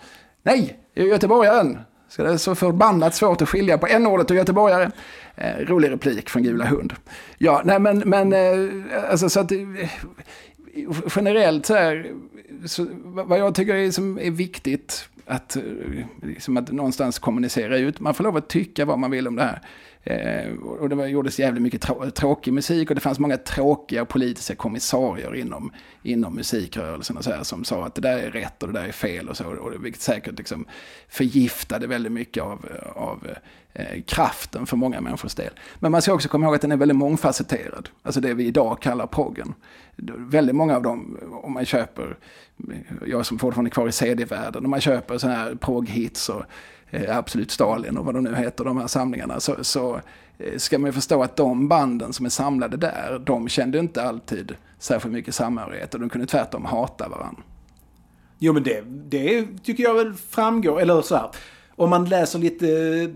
Nej, 0.47 0.78
jag 0.95 1.07
är 1.07 1.11
göteborgaren. 1.11 1.78
Så 2.09 2.22
det 2.22 2.32
är 2.32 2.36
så 2.36 2.55
förbannat 2.55 3.14
svårt 3.14 3.42
att 3.42 3.49
skilja 3.49 3.78
på 3.78 3.86
n-ordet 3.86 4.30
och 4.30 4.36
göteborgare. 4.36 4.90
Eh, 5.34 5.57
rolig 5.59 5.90
replik 5.90 6.30
från 6.30 6.42
Gula 6.42 6.64
Hund. 6.64 6.95
Ja, 7.38 7.62
nej 7.64 7.78
men, 7.78 7.99
men 7.99 8.32
eh, 8.32 9.11
alltså 9.11 9.28
så 9.28 9.40
att 9.40 9.53
eh, 9.53 9.59
generellt 11.16 11.66
så 11.66 11.74
här, 11.74 12.12
så, 12.66 12.86
vad 13.05 13.38
jag 13.38 13.55
tycker 13.55 13.74
är, 13.74 13.90
som 13.90 14.18
är 14.18 14.30
viktigt 14.30 15.09
att, 15.26 15.57
eh, 15.57 15.62
liksom 16.22 16.57
att 16.57 16.72
någonstans 16.72 17.18
kommunicera 17.18 17.78
ut. 17.78 18.01
Man 18.01 18.14
får 18.14 18.24
lov 18.24 18.36
att 18.36 18.49
tycka 18.49 18.84
vad 18.84 18.99
man 18.99 19.11
vill 19.11 19.28
om 19.28 19.36
det 19.36 19.42
här. 19.42 19.61
Eh, 20.07 20.52
och 20.59 20.88
det 20.88 20.94
var, 20.94 21.07
gjordes 21.07 21.38
jävligt 21.38 21.62
mycket 21.62 21.80
trå 21.82 22.11
tråkig 22.11 22.52
musik 22.52 22.90
och 22.90 22.94
det 22.94 23.00
fanns 23.00 23.18
många 23.18 23.36
tråkiga 23.36 24.05
politiska 24.05 24.55
kommissarier 24.55 25.34
inom, 25.34 25.72
inom 26.02 26.34
musikrörelsen 26.34 27.16
och 27.16 27.24
så 27.24 27.30
här, 27.30 27.42
som 27.42 27.64
sa 27.64 27.86
att 27.86 27.94
det 27.94 28.00
där 28.00 28.18
är 28.18 28.30
rätt 28.30 28.62
och 28.62 28.72
det 28.72 28.80
där 28.80 28.88
är 28.88 28.92
fel 28.92 29.28
och 29.28 29.36
så. 29.36 29.46
Och 29.46 29.84
vilket 29.84 30.02
säkert 30.02 30.38
liksom 30.38 30.64
förgiftade 31.09 31.86
väldigt 31.86 32.12
mycket 32.12 32.42
av, 32.42 32.66
av 32.94 33.28
eh, 33.72 34.02
kraften 34.02 34.66
för 34.66 34.76
många 34.76 35.00
människors 35.00 35.34
del. 35.34 35.52
Men 35.78 35.92
man 35.92 36.02
ska 36.02 36.12
också 36.12 36.28
komma 36.28 36.46
ihåg 36.46 36.55
att 36.55 36.61
den 36.61 36.72
är 36.72 36.76
väldigt 36.76 36.96
mångfacetterad. 36.96 37.88
Alltså 38.02 38.20
det 38.20 38.34
vi 38.34 38.44
idag 38.44 38.82
kallar 38.82 39.07
proggen. 39.07 39.55
Väldigt 40.16 40.57
många 40.57 40.76
av 40.76 40.82
dem, 40.82 41.18
om 41.42 41.52
man 41.52 41.64
köper, 41.64 42.16
jag 43.07 43.26
som 43.26 43.38
fortfarande 43.38 43.68
är 43.68 43.72
kvar 43.72 43.88
i 43.88 43.92
CD-världen, 43.92 44.64
om 44.64 44.70
man 44.70 44.80
köper 44.80 45.18
sådana 45.18 45.38
här 45.38 45.55
progghits 45.55 46.28
och 46.28 46.44
Eh, 46.95 47.16
absolut 47.18 47.51
Stalin 47.51 47.97
och 47.97 48.05
vad 48.05 48.14
de 48.14 48.24
nu 48.24 48.34
heter, 48.34 48.64
de 48.64 48.76
här 48.76 48.86
samlingarna, 48.86 49.40
så, 49.40 49.64
så 49.64 50.01
eh, 50.38 50.57
ska 50.57 50.78
man 50.78 50.88
ju 50.88 50.92
förstå 50.92 51.22
att 51.22 51.36
de 51.36 51.68
banden 51.68 52.12
som 52.12 52.26
är 52.26 52.30
samlade 52.30 52.76
där, 52.76 53.22
de 53.26 53.49
kände 53.49 53.78
inte 53.78 54.03
alltid 54.03 54.57
särskilt 54.78 55.12
mycket 55.12 55.34
samhörighet 55.34 55.95
och 55.95 56.01
de 56.01 56.09
kunde 56.09 56.26
tvärtom 56.26 56.64
hata 56.64 57.09
varandra. 57.09 57.42
Jo 58.38 58.53
men 58.53 58.62
det, 58.62 58.84
det 59.09 59.47
tycker 59.62 59.82
jag 59.82 59.95
väl 59.95 60.14
framgår, 60.14 60.80
eller 60.80 61.03
så 61.03 61.16
här, 61.16 61.30
om 61.76 61.90
man 61.90 62.05
läser 62.05 62.38
lite 62.38 62.68
eh, 62.68 63.11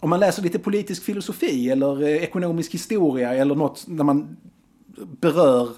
om 0.00 0.10
man 0.10 0.20
läser 0.20 0.42
lite 0.42 0.58
politisk 0.58 1.02
filosofi 1.02 1.70
eller 1.70 2.02
ekonomisk 2.04 2.74
historia 2.74 3.34
eller 3.34 3.54
något 3.54 3.84
när 3.88 4.04
man 4.04 4.36
berör 5.20 5.68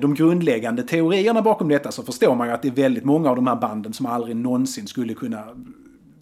de 0.00 0.14
grundläggande 0.14 0.82
teorierna 0.82 1.42
bakom 1.42 1.68
detta 1.68 1.92
så 1.92 2.02
förstår 2.02 2.34
man 2.34 2.46
ju 2.46 2.54
att 2.54 2.62
det 2.62 2.68
är 2.68 2.72
väldigt 2.72 3.04
många 3.04 3.30
av 3.30 3.36
de 3.36 3.46
här 3.46 3.56
banden 3.56 3.92
som 3.92 4.06
aldrig 4.06 4.36
någonsin 4.36 4.86
skulle 4.86 5.14
kunna 5.14 5.44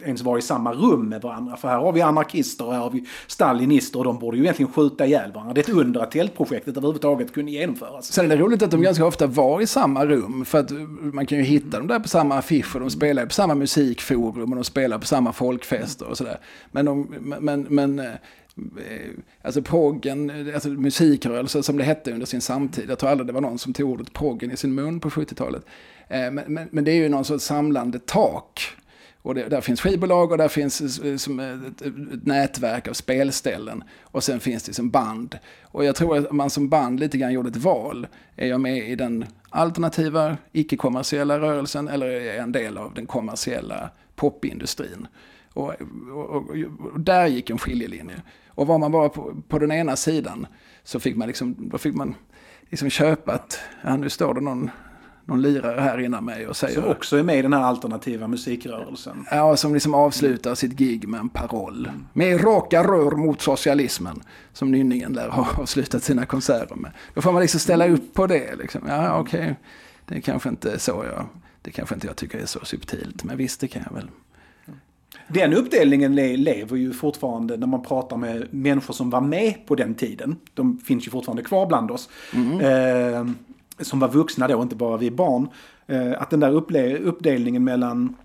ens 0.05 0.23
vara 0.23 0.39
i 0.39 0.43
samma 0.43 0.73
rum 0.73 1.09
med 1.09 1.23
varandra. 1.23 1.57
För 1.57 1.69
här 1.69 1.79
har 1.79 1.93
vi 1.93 2.01
anarkister 2.01 2.67
och 2.67 2.73
här 2.73 2.81
har 2.81 2.91
vi 2.91 3.05
stalinister 3.27 3.99
och 3.99 4.05
de 4.05 4.19
borde 4.19 4.37
ju 4.37 4.43
egentligen 4.43 4.73
skjuta 4.73 5.07
ihjäl 5.07 5.33
varandra. 5.33 5.55
Det 5.55 5.61
är 5.61 5.63
ett 5.73 5.79
under 5.79 6.01
att 6.01 6.11
tältprojektet 6.11 6.77
överhuvudtaget 6.77 7.33
kunde 7.33 7.53
genomföras. 7.53 8.13
Sen 8.13 8.25
är 8.25 8.37
det 8.37 8.43
roligt 8.43 8.63
att 8.63 8.71
de 8.71 8.83
ganska 8.83 9.07
ofta 9.07 9.27
var 9.27 9.61
i 9.61 9.67
samma 9.67 10.07
rum. 10.07 10.45
För 10.45 10.59
att 10.59 10.71
man 11.15 11.27
kan 11.27 11.39
ju 11.39 11.45
hitta 11.45 11.79
dem 11.79 11.87
där 11.87 12.01
på 12.01 12.09
samma 12.09 12.39
affischer. 12.39 12.81
De 12.81 12.91
spelar 12.91 13.27
på 13.27 13.33
samma 13.33 13.55
musikforum 13.55 14.51
och 14.51 14.57
de 14.57 14.65
spelar 14.65 14.99
på 14.99 15.07
samma 15.07 15.33
folkfester 15.33 16.09
och 16.09 16.19
sådär. 16.19 16.39
Men, 16.71 16.85
de, 16.85 17.15
men, 17.41 17.67
men 17.71 17.99
eh, 17.99 18.07
Alltså 19.43 19.63
proggen, 19.63 20.53
alltså 20.55 20.69
musikrörelsen 20.69 21.63
som 21.63 21.77
det 21.77 21.85
hette 21.85 22.13
under 22.13 22.27
sin 22.27 22.41
samtid. 22.41 22.91
Jag 22.91 22.99
tror 22.99 23.11
aldrig 23.11 23.27
det 23.27 23.33
var 23.33 23.41
någon 23.41 23.59
som 23.59 23.73
tog 23.73 23.91
ordet 23.91 24.13
proggen 24.13 24.51
i 24.51 24.57
sin 24.57 24.75
mun 24.75 25.01
på 25.01 25.11
70-talet. 25.11 25.63
Eh, 26.09 26.31
men, 26.31 26.45
men, 26.47 26.69
men, 26.73 26.85
det 26.85 26.91
är 26.91 26.95
ju 26.95 27.09
någon 27.09 27.25
sorts 27.25 27.45
samlande 27.45 27.99
tak 27.99 28.77
och 29.27 29.35
det, 29.35 29.49
där 29.49 29.61
finns 29.61 29.81
skivbolag 29.81 30.33
och 30.33 30.39
där 30.39 30.49
finns 30.49 30.99
eh, 30.99 31.17
som 31.17 31.41
eh, 31.41 31.67
ett, 31.67 31.83
ett, 31.83 32.27
nätverk 32.27 32.89
av 32.89 32.93
spelställen. 32.93 33.85
Och 34.03 34.25
sen 34.25 34.41
finns 34.41 34.63
det 34.63 34.73
som 34.73 34.91
band. 34.91 35.39
Och 35.63 35.85
jag 35.85 35.97
tror 35.97 36.17
att 36.17 36.33
man 36.33 36.51
som 36.51 36.69
band 36.69 37.01
lite 37.01 37.19
grann 37.19 37.33
gjorde 37.33 37.49
ett 37.49 37.57
val. 37.57 38.07
Är 38.37 38.47
jag 38.49 38.61
med 38.61 38.91
i 38.91 38.95
den 38.95 39.25
alternativa, 39.51 40.37
icke-kommersiella 40.53 41.41
rörelsen 41.41 41.89
eller 41.89 42.07
är 42.07 42.21
jag 42.25 42.37
en 42.37 42.53
del 42.53 42.79
av 42.79 42.95
den 42.95 43.07
kommersiella 43.07 43.91
popindustrin? 44.15 45.07
Och, 45.53 45.75
och, 46.13 46.31
och, 46.35 46.57
och, 46.93 47.01
där 47.01 47.27
gick 47.27 47.51
en 47.51 47.59
skiljelinje. 47.59 48.23
Och 48.49 48.67
var 48.67 48.79
man 48.79 48.93
bara 48.93 49.09
på, 49.09 49.43
på 49.49 49.59
den 49.59 49.73
ena 49.73 49.97
sidan 49.97 50.47
så 50.85 51.01
fick 51.01 51.17
man 51.17 51.29
liksom, 51.29 51.57
då 51.59 51.79
fick 51.79 51.95
man 51.95 52.15
liksom 52.71 52.91
köpa 52.91 53.33
att, 53.33 53.61
ja 53.83 53.97
nu 53.97 54.11
står 54.11 54.35
det 54.35 54.41
någon 54.41 54.71
någon 55.27 55.43
lirare 55.43 55.81
här 55.81 56.01
innan 56.01 56.25
mig 56.25 56.47
och 56.47 56.57
säger... 56.57 56.75
Som 56.75 56.91
också 56.91 57.17
är 57.17 57.23
med 57.23 57.39
i 57.39 57.43
den 57.43 57.53
här 57.53 57.61
alternativa 57.61 58.29
musikrörelsen. 58.29 59.27
Ja, 59.31 59.57
som 59.57 59.75
liksom 59.75 59.95
avslutar 59.95 60.55
sitt 60.55 60.73
gig 60.73 61.09
med 61.09 61.21
en 61.21 61.29
paroll. 61.29 61.91
Med 62.13 62.45
raka 62.45 62.83
rör 62.83 63.17
mot 63.17 63.41
socialismen. 63.41 64.23
Som 64.53 64.71
Nynningen 64.71 65.13
lär 65.13 65.29
ha 65.29 65.47
avslutat 65.63 66.03
sina 66.03 66.27
konserter 66.27 66.75
med. 66.75 66.91
Då 67.15 67.23
får 67.23 67.33
man 67.33 67.43
liksom 67.43 67.61
ställa 67.61 67.89
upp 67.89 68.15
på 68.15 68.27
det. 68.27 68.57
Liksom. 68.57 68.81
Ja, 68.89 69.19
okej. 69.19 69.41
Okay. 69.41 69.55
Det 70.07 70.15
är 70.15 70.21
kanske 70.21 70.49
inte 70.49 70.79
så 70.79 71.05
jag... 71.13 71.27
Det 71.63 71.71
kanske 71.71 71.95
inte 71.95 72.07
jag 72.07 72.17
tycker 72.17 72.39
är 72.39 72.47
så 72.47 72.65
subtilt. 72.65 73.25
Men 73.25 73.37
visst, 73.37 73.61
det 73.61 73.69
kan 73.69 73.83
jag 73.87 73.95
väl. 73.95 74.09
Den 75.29 75.53
uppdelningen 75.55 76.15
le- 76.15 76.37
lever 76.37 76.77
ju 76.77 76.93
fortfarande 76.93 77.57
när 77.57 77.67
man 77.67 77.83
pratar 77.83 78.17
med 78.17 78.47
människor 78.51 78.95
som 78.95 79.11
var 79.11 79.21
med 79.21 79.67
på 79.67 79.75
den 79.75 79.95
tiden. 79.95 80.37
De 80.55 80.79
finns 80.79 81.07
ju 81.07 81.11
fortfarande 81.11 81.43
kvar 81.43 81.67
bland 81.67 81.91
oss. 81.91 82.09
Eh, 82.61 83.27
som 83.81 83.99
var 83.99 84.09
vuxna 84.09 84.49
då, 84.49 84.63
inte 84.63 84.77
bara 84.77 84.97
vi 84.97 85.11
barn. 85.11 85.49
Eh, 85.87 86.23
att 86.23 86.31
den 86.31 86.41
där 86.41 86.53
uppdelningen 87.03 87.65
mellan 87.65 88.17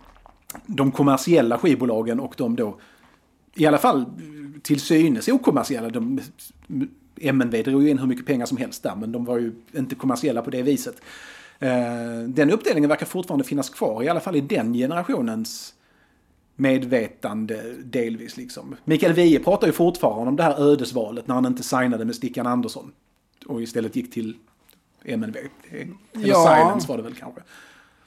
de 0.66 0.91
kommersiella 0.91 1.58
skivbolagen 1.58 2.20
och 2.20 2.34
de 2.38 2.56
då, 2.56 2.78
i 3.56 3.66
alla 3.66 3.78
fall 3.78 4.06
till 4.62 4.80
synes 4.80 5.28
okommersiella. 5.28 5.89
De, 5.89 6.20
MNV 7.22 7.64
drog 7.64 7.84
ju 7.84 7.89
in 7.89 7.99
hur 7.99 8.08
mycket 8.08 8.26
pengar 8.26 8.45
som 8.45 8.58
helst 8.58 8.84
där, 8.84 8.95
men 8.95 9.12
de 9.12 9.26
var 9.26 9.38
ju 9.38 9.54
inte 9.72 9.95
kommersiella 9.95 10.41
på 10.41 10.49
det 10.49 10.62
viset. 10.62 11.02
Eh, 11.60 12.20
den 12.28 12.52
uppdelningen 12.52 12.89
verkar 12.89 13.06
fortfarande 13.06 13.43
finnas 13.43 13.70
kvar, 13.70 14.04
i 14.04 14.10
alla 14.10 14.20
fall 14.20 14.36
i 14.36 14.41
den 14.41 14.74
generationens 14.74 15.74
medvetande 16.56 17.74
delvis. 17.84 18.38
Liksom. 18.38 18.76
Mikael 18.84 19.14
Wiehe 19.14 19.39
pratar 19.39 19.68
ju 19.68 19.74
fortfarande 19.74 20.30
om 20.30 20.36
det 20.36 20.43
här 20.43 20.72
ödesvalet 20.72 21.28
när 21.28 21.36
han 21.36 21.45
inte 21.45 21.64
signade 21.64 22.06
med 22.06 22.16
Stickan 22.16 22.47
Andersson 22.47 22.91
och 23.45 23.62
istället 23.62 23.95
gick 23.95 24.14
till 24.14 24.36
MNV. 25.06 25.38
Eller 25.72 25.88
Ja. 26.14 26.36
Silence 26.58 26.88
var 26.89 26.97
det 26.97 27.04
väl 27.04 27.16
kanske. 27.16 27.41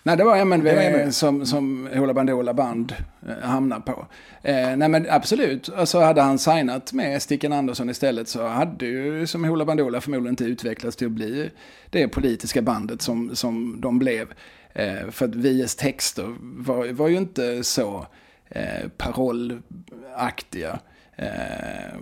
Nej, 0.07 0.17
det 0.17 0.25
var 0.25 0.37
MNV 0.37 0.65
Det 0.65 0.75
var 0.75 0.83
MNV. 0.83 1.11
som, 1.11 1.47
som 1.47 1.89
Hoola 1.95 2.15
Bandoola 2.15 2.55
Band 2.55 2.95
eh, 3.29 3.49
hamnade 3.49 3.83
på. 3.83 4.07
Eh, 4.43 4.77
nej 4.77 4.89
men 4.89 5.07
absolut, 5.11 5.69
alltså 5.77 6.01
hade 6.01 6.23
han 6.23 6.39
signat 6.39 6.93
med 6.93 7.23
Stickan 7.23 7.53
Andersson 7.53 7.91
istället 7.91 8.29
så 8.29 8.47
hade 8.47 8.87
ju 8.87 9.27
som 9.27 9.45
Hoola 9.45 9.65
Bandoola 9.65 10.01
förmodligen 10.01 10.33
inte 10.33 10.45
utvecklats 10.45 10.97
till 10.97 11.07
att 11.07 11.13
bli 11.13 11.51
det 11.91 12.09
politiska 12.09 12.63
bandet 12.63 13.03
som, 13.03 13.37
som 13.37 13.81
de 13.81 13.99
blev. 13.99 14.33
Eh, 14.73 15.11
för 15.11 15.25
att 15.25 15.35
Vies 15.35 15.77
texter 15.77 16.35
var, 16.41 16.93
var 16.93 17.09
ju 17.09 17.17
inte 17.17 17.65
så 17.65 18.07
eh, 18.49 18.89
parollaktiga. 18.97 20.79
Eh, 21.17 21.95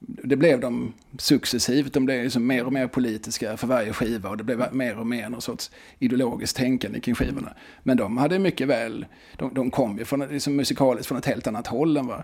det 0.00 0.36
blev 0.36 0.60
de 0.60 0.92
successivt, 1.18 1.92
de 1.92 2.04
blev 2.04 2.22
liksom 2.22 2.46
mer 2.46 2.66
och 2.66 2.72
mer 2.72 2.86
politiska 2.86 3.56
för 3.56 3.66
varje 3.66 3.92
skiva 3.92 4.28
och 4.28 4.36
det 4.36 4.44
blev 4.44 4.74
mer 4.74 4.98
och 4.98 5.06
mer 5.06 5.28
någon 5.28 5.42
sorts 5.42 5.70
ideologiskt 5.98 6.56
tänkande 6.56 7.00
kring 7.00 7.14
skivorna. 7.14 7.54
Men 7.82 7.96
de 7.96 8.16
hade 8.16 8.38
mycket 8.38 8.68
väl, 8.68 9.06
de, 9.36 9.54
de 9.54 9.70
kom 9.70 9.98
ju 9.98 10.04
från, 10.04 10.20
liksom 10.20 10.56
musikaliskt 10.56 11.06
från 11.08 11.18
ett 11.18 11.26
helt 11.26 11.46
annat 11.46 11.66
håll 11.66 11.96
än 11.96 12.06
vad, 12.06 12.22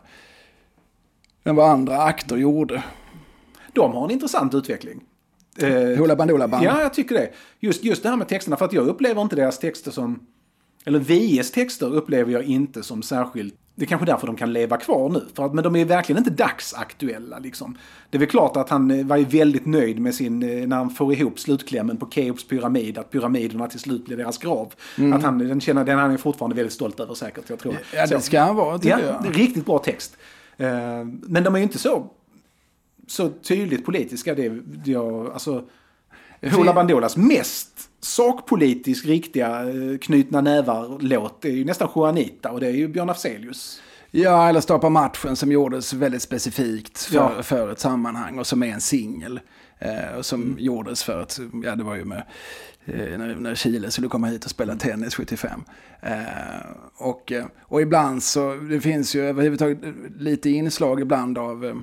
än 1.44 1.56
vad 1.56 1.70
andra 1.70 2.02
akter 2.02 2.36
gjorde. 2.36 2.82
De 3.72 3.92
har 3.92 4.04
en 4.04 4.10
intressant 4.10 4.54
utveckling. 4.54 5.00
Eh, 5.58 5.98
Hoola 5.98 6.16
Bandoola 6.16 6.48
Band. 6.48 6.64
Ja, 6.64 6.82
jag 6.82 6.94
tycker 6.94 7.14
det. 7.14 7.30
Just, 7.60 7.84
just 7.84 8.02
det 8.02 8.08
här 8.08 8.16
med 8.16 8.28
texterna, 8.28 8.56
för 8.56 8.64
att 8.64 8.72
jag 8.72 8.86
upplever 8.86 9.22
inte 9.22 9.36
deras 9.36 9.58
texter 9.58 9.90
som... 9.90 10.26
Eller 10.84 10.98
Vies 10.98 11.50
texter 11.50 11.94
upplever 11.94 12.32
jag 12.32 12.44
inte 12.44 12.82
som 12.82 13.02
särskilt... 13.02 13.54
Det 13.76 13.84
är 13.84 13.86
kanske 13.86 14.06
därför 14.06 14.26
de 14.26 14.36
kan 14.36 14.52
leva 14.52 14.76
kvar 14.76 15.08
nu. 15.08 15.24
För 15.34 15.44
att, 15.46 15.54
men 15.54 15.64
de 15.64 15.76
är 15.76 15.84
verkligen 15.84 16.18
inte 16.18 16.30
dagsaktuella. 16.30 17.38
Liksom. 17.38 17.78
Det 18.10 18.16
är 18.16 18.18
väl 18.18 18.28
klart 18.28 18.56
att 18.56 18.68
han 18.70 18.90
eh, 18.90 19.06
var 19.06 19.16
ju 19.16 19.24
väldigt 19.24 19.66
nöjd 19.66 19.98
med 19.98 20.14
sin... 20.14 20.42
eh, 20.42 20.66
När 20.66 20.76
han 20.76 20.90
får 20.90 21.12
ihop 21.12 21.38
slutklämmen 21.40 21.96
på 21.96 22.08
Keops 22.10 22.48
pyramid. 22.48 22.98
Att 22.98 23.10
pyramiderna 23.10 23.68
till 23.68 23.80
slut 23.80 24.04
blir 24.04 24.16
deras 24.16 24.38
grav. 24.38 24.72
Att 25.14 25.22
han, 25.22 25.38
den, 25.38 25.60
känner, 25.60 25.84
den 25.84 25.98
är 25.98 26.02
han 26.02 26.18
fortfarande 26.18 26.56
väldigt 26.56 26.72
stolt 26.72 27.00
över 27.00 27.14
säkert. 27.14 27.50
Jag 27.50 27.58
tror. 27.58 27.76
Ja, 27.94 28.06
det 28.06 28.20
ska 28.20 28.40
han 28.40 28.56
vara 28.56 28.78
tycker 28.78 28.98
Ja, 28.98 29.20
jag. 29.24 29.38
riktigt 29.38 29.66
bra 29.66 29.78
text. 29.78 30.16
Eh, 30.56 30.68
Men 31.22 31.44
de 31.44 31.54
är 31.54 31.58
ju 31.58 31.62
inte 31.64 31.78
så, 31.78 32.06
så 33.06 33.28
tydligt 33.28 33.84
politiska. 33.84 34.34
Det, 34.34 34.52
jag, 34.84 35.30
alltså, 35.32 35.64
Hoola 36.52 36.72
Bandoolas 36.72 37.16
mest 37.16 37.88
sakpolitiskt 38.04 39.06
riktiga 39.06 39.60
eh, 39.60 39.98
knutna 39.98 40.40
nävar-låt 40.40 41.44
är 41.44 41.48
ju 41.50 41.64
nästan 41.64 41.88
Juanita 41.96 42.50
och 42.50 42.60
det 42.60 42.66
är 42.66 42.72
ju 42.72 42.88
Björn 42.88 43.10
Afzelius. 43.10 43.80
Ja, 44.10 44.48
eller 44.48 44.60
Stoppa 44.60 44.88
matchen 44.88 45.36
som 45.36 45.52
gjordes 45.52 45.92
väldigt 45.92 46.22
specifikt 46.22 46.98
för, 47.02 47.16
Ja. 47.16 47.42
för 47.42 47.72
ett 47.72 47.80
sammanhang 47.80 48.38
och 48.38 48.46
som 48.46 48.62
är 48.62 48.66
en 48.66 48.80
singel. 48.80 49.40
Eh, 49.78 50.20
som 50.20 50.56
gjordes 50.58 51.02
för 51.04 51.20
att, 51.22 51.40
ja 51.64 51.76
det 51.76 51.84
var 51.84 51.94
ju 51.94 52.04
med, 52.04 52.22
eh, 52.84 53.18
när, 53.18 53.34
när 53.34 53.54
Chile 53.54 53.90
skulle 53.90 54.08
komma 54.08 54.26
hit 54.26 54.44
och 54.44 54.50
spela 54.50 54.76
tennis 54.76 55.14
75. 55.14 55.64
Eh, 56.00 56.12
och, 56.96 57.32
eh, 57.32 57.44
och 57.62 57.82
ibland 57.82 58.22
så, 58.22 58.54
det 58.54 58.80
finns 58.80 59.14
ju 59.16 59.20
överhuvudtaget 59.26 59.78
lite 60.18 60.50
inslag 60.50 61.00
ibland 61.00 61.38
av, 61.38 61.64
eh, 61.64 61.74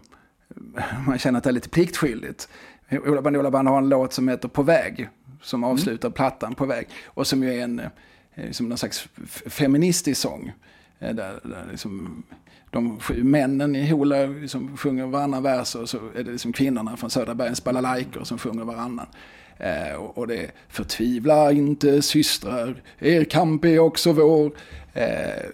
man 1.08 1.18
känner 1.18 1.38
att 1.38 1.44
det 1.44 1.50
är 1.50 1.54
lite 1.54 1.70
pliktskyldigt. 1.70 2.50
Ola 3.06 3.22
Bandoola 3.22 3.52
Band 3.52 3.68
har 3.68 3.78
en 3.78 3.90
låt 3.90 4.14
som 4.14 4.28
heter 4.28 4.48
På 4.48 4.64
väg, 4.64 5.10
som 5.42 5.64
avslutar 5.64 6.10
plattan 6.10 6.56
På 6.56 6.66
väg. 6.66 6.88
Och 7.06 7.28
som 7.28 7.44
ju 7.44 7.54
är 7.54 7.64
en, 7.64 7.82
eh, 8.36 8.52
som 8.52 8.70
någon 8.70 8.78
slags 8.78 9.08
feministisk 9.46 10.22
sång. 10.22 10.54
Eh, 11.00 11.16
Där, 11.16 11.40
där 11.44 11.68
liksom, 11.72 12.24
de 12.70 13.00
sju 13.00 13.24
männen 13.24 13.76
i 13.76 13.92
Hoola 13.92 14.26
liksom 14.26 14.78
sjunger 14.78 15.06
varannan 15.06 15.44
vers 15.44 15.76
och 15.76 15.90
så 15.90 15.98
är 16.16 16.24
det 16.24 16.32
liksom 16.32 16.54
kvinnorna 16.54 16.98
från 16.98 17.10
Söderbergens 17.10 17.64
balalajkor 17.64 18.24
som 18.24 18.38
sjunger 18.38 18.64
varannan. 18.64 19.08
Eh, 19.62 19.96
och, 19.96 20.28
det 20.28 20.52
förtvivla 20.70 21.52
inte 21.52 22.02
systrar, 22.02 22.82
er 23.00 23.24
kamp 23.24 23.66
är 23.66 23.80
också 23.80 24.14
vår. 24.14 24.52
Eh, 24.94 25.06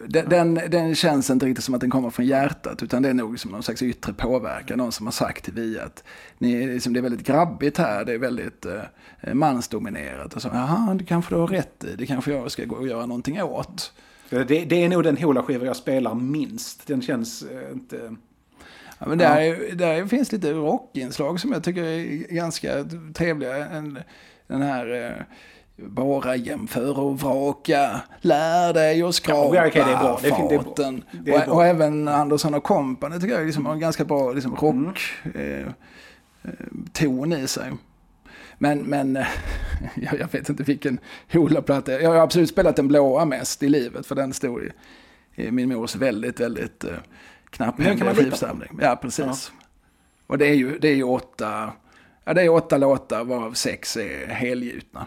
den, 0.07 0.29
den, 0.29 0.59
den 0.69 0.95
känns 0.95 1.29
inte 1.29 1.45
riktigt 1.45 1.63
som 1.63 1.73
att 1.73 1.81
den 1.81 1.89
kommer 1.89 2.09
från 2.09 2.25
hjärtat 2.25 2.83
utan 2.83 3.03
det 3.03 3.09
är 3.09 3.13
nog 3.13 3.39
som 3.39 3.51
någon 3.51 3.63
slags 3.63 3.81
yttre 3.81 4.13
påverkan. 4.13 4.77
Någon 4.77 4.91
som 4.91 5.07
har 5.07 5.11
sagt 5.11 5.43
till 5.43 5.53
vi 5.53 5.79
att 5.79 6.03
ni, 6.37 6.67
liksom, 6.67 6.93
det 6.93 6.99
är 6.99 7.01
väldigt 7.01 7.27
grabbigt 7.27 7.77
här, 7.77 8.05
det 8.05 8.13
är 8.13 8.17
väldigt 8.17 8.65
eh, 8.65 9.33
mansdominerat. 9.33 10.35
Och 10.35 10.41
så, 10.41 10.49
jaha, 10.53 10.93
det 10.93 11.05
kanske 11.05 11.35
du 11.35 11.39
har 11.39 11.47
rätt 11.47 11.83
i, 11.83 11.95
det 11.95 12.05
kanske 12.05 12.31
jag 12.31 12.51
ska 12.51 12.65
gå 12.65 12.75
och 12.75 12.87
göra 12.87 13.05
någonting 13.05 13.41
åt. 13.41 13.93
Det, 14.29 14.43
det 14.43 14.83
är 14.83 14.89
nog 14.89 15.03
den 15.03 15.17
Hoola-skiva 15.17 15.65
jag 15.65 15.75
spelar 15.75 16.15
minst. 16.15 16.87
Den 16.87 17.01
känns 17.01 17.41
eh, 17.43 17.71
inte... 17.71 18.15
Ja, 18.99 19.05
men 19.07 19.17
där, 19.17 19.41
är- 19.41 19.75
där 19.75 20.05
finns 20.05 20.31
lite 20.31 20.51
rockinslag 20.53 21.39
som 21.39 21.51
jag 21.51 21.63
tycker 21.63 21.83
är 21.83 22.05
ganska 22.33 22.85
trevliga. 23.13 23.55
En, 23.67 23.99
den 24.47 24.61
här 24.61 25.05
eh, 25.05 25.23
bara 25.85 26.35
jämför 26.35 26.99
och 26.99 27.19
vraka, 27.19 28.01
lär 28.21 28.73
dig 28.73 29.03
och 29.03 29.15
skrapa 29.15 29.55
Ja, 29.55 29.67
okej, 29.67 29.83
det 29.85 29.91
är 29.91 29.97
bra. 29.97 30.19
Det 30.21 30.35
fint, 30.35 30.49
det 30.49 30.55
är 30.55 30.59
bra. 30.59 30.67
faten. 30.67 31.03
Och, 31.47 31.55
och 31.55 31.65
även 31.65 32.07
Andersson 32.07 32.53
och 32.53 32.63
Company 32.63 33.19
tycker 33.19 33.35
jag 33.37 33.45
liksom 33.45 33.65
har 33.65 33.73
en 33.73 33.79
ganska 33.79 34.05
bra 34.05 34.31
liksom, 34.33 34.55
rock 34.55 34.99
Mm. 35.23 35.67
eh, 36.43 37.33
eh, 37.33 37.43
i 37.43 37.47
sig. 37.47 37.71
Men, 38.57 38.79
men 38.79 39.15
eh, 39.15 39.27
jag, 39.95 40.19
jag 40.19 40.31
vet 40.31 40.49
inte 40.49 40.63
vilken 40.63 40.99
Hoola-platta. 41.33 41.91
Jag 42.01 42.09
har 42.09 42.17
absolut 42.17 42.49
spelat 42.49 42.75
den 42.75 42.87
blåa 42.87 43.25
mest 43.25 43.63
i 43.63 43.69
livet 43.69 44.05
för 44.05 44.15
den 44.15 44.33
stod 44.33 44.63
i, 44.63 44.71
i 45.35 45.51
min 45.51 45.69
mors 45.69 45.95
väldigt, 45.95 46.39
väldigt 46.39 46.83
uh, 46.85 46.91
Lita 47.51 48.05
på. 48.05 48.13
skivsamling. 48.15 48.79
Ja, 48.81 48.95
precis. 48.95 49.51
Och 50.27 50.37
det 50.37 50.45
är 50.45 50.53
ju, 50.53 50.79
det 50.79 50.87
är 50.87 50.95
ju 50.95 51.03
åtta, 51.03 51.71
ja, 52.23 52.33
det 52.33 52.41
är 52.41 52.49
åtta 52.49 52.77
låtar 52.77 53.23
varav 53.23 53.53
sex 53.53 53.97
är 53.97 54.27
helgjutna. 54.27 55.05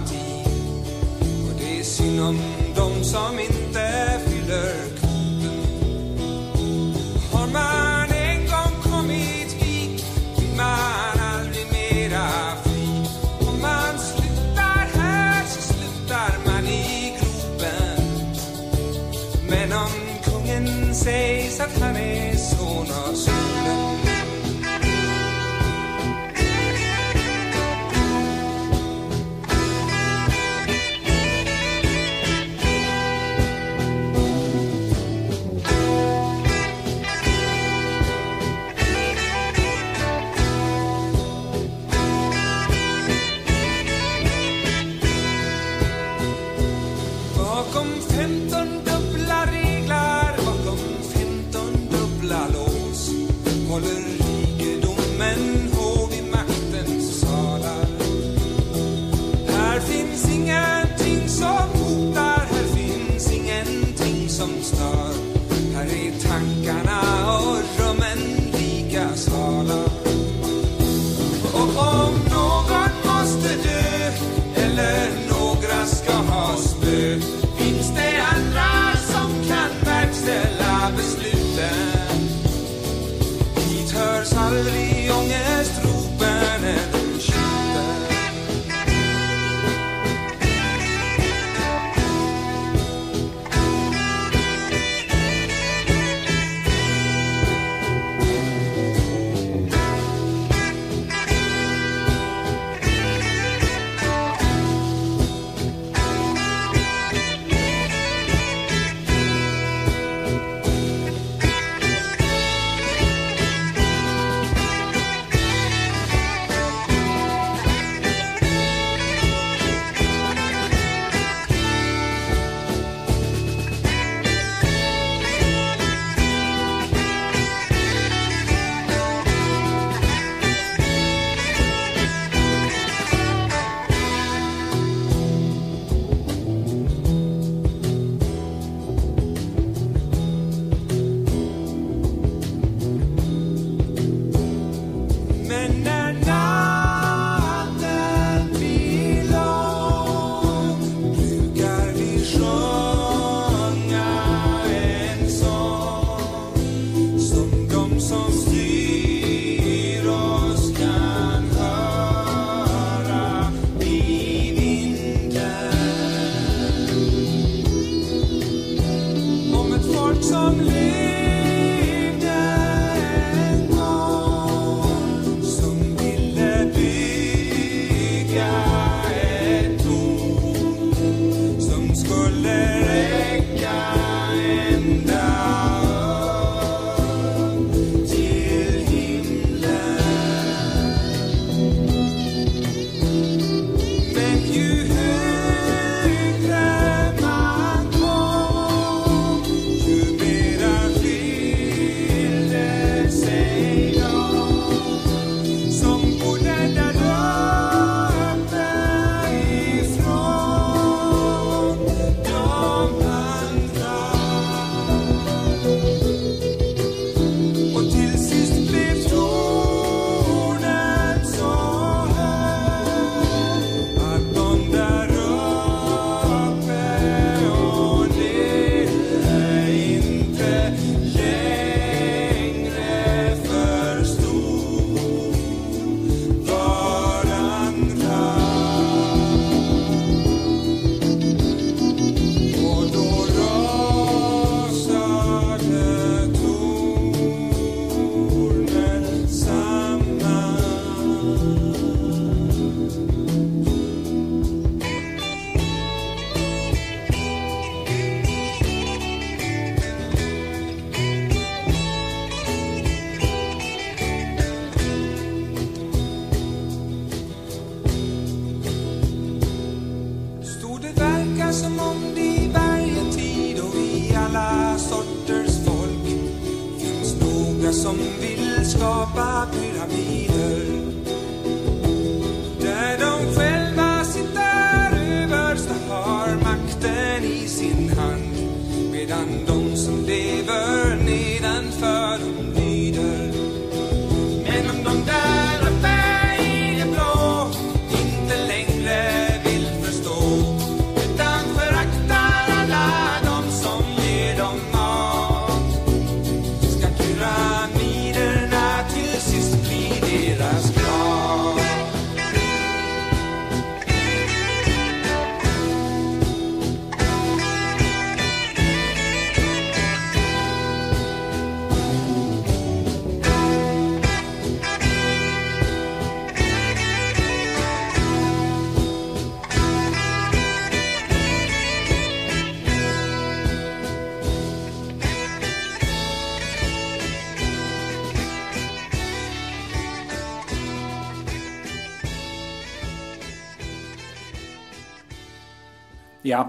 Inte 0.00 0.50
Och 1.46 1.60
det 1.60 1.80
är 1.80 1.84
synd 1.84 2.20
om 2.20 2.38
de 2.76 3.04
som 3.04 3.40
inte 3.40 4.20
fyller 4.26 4.99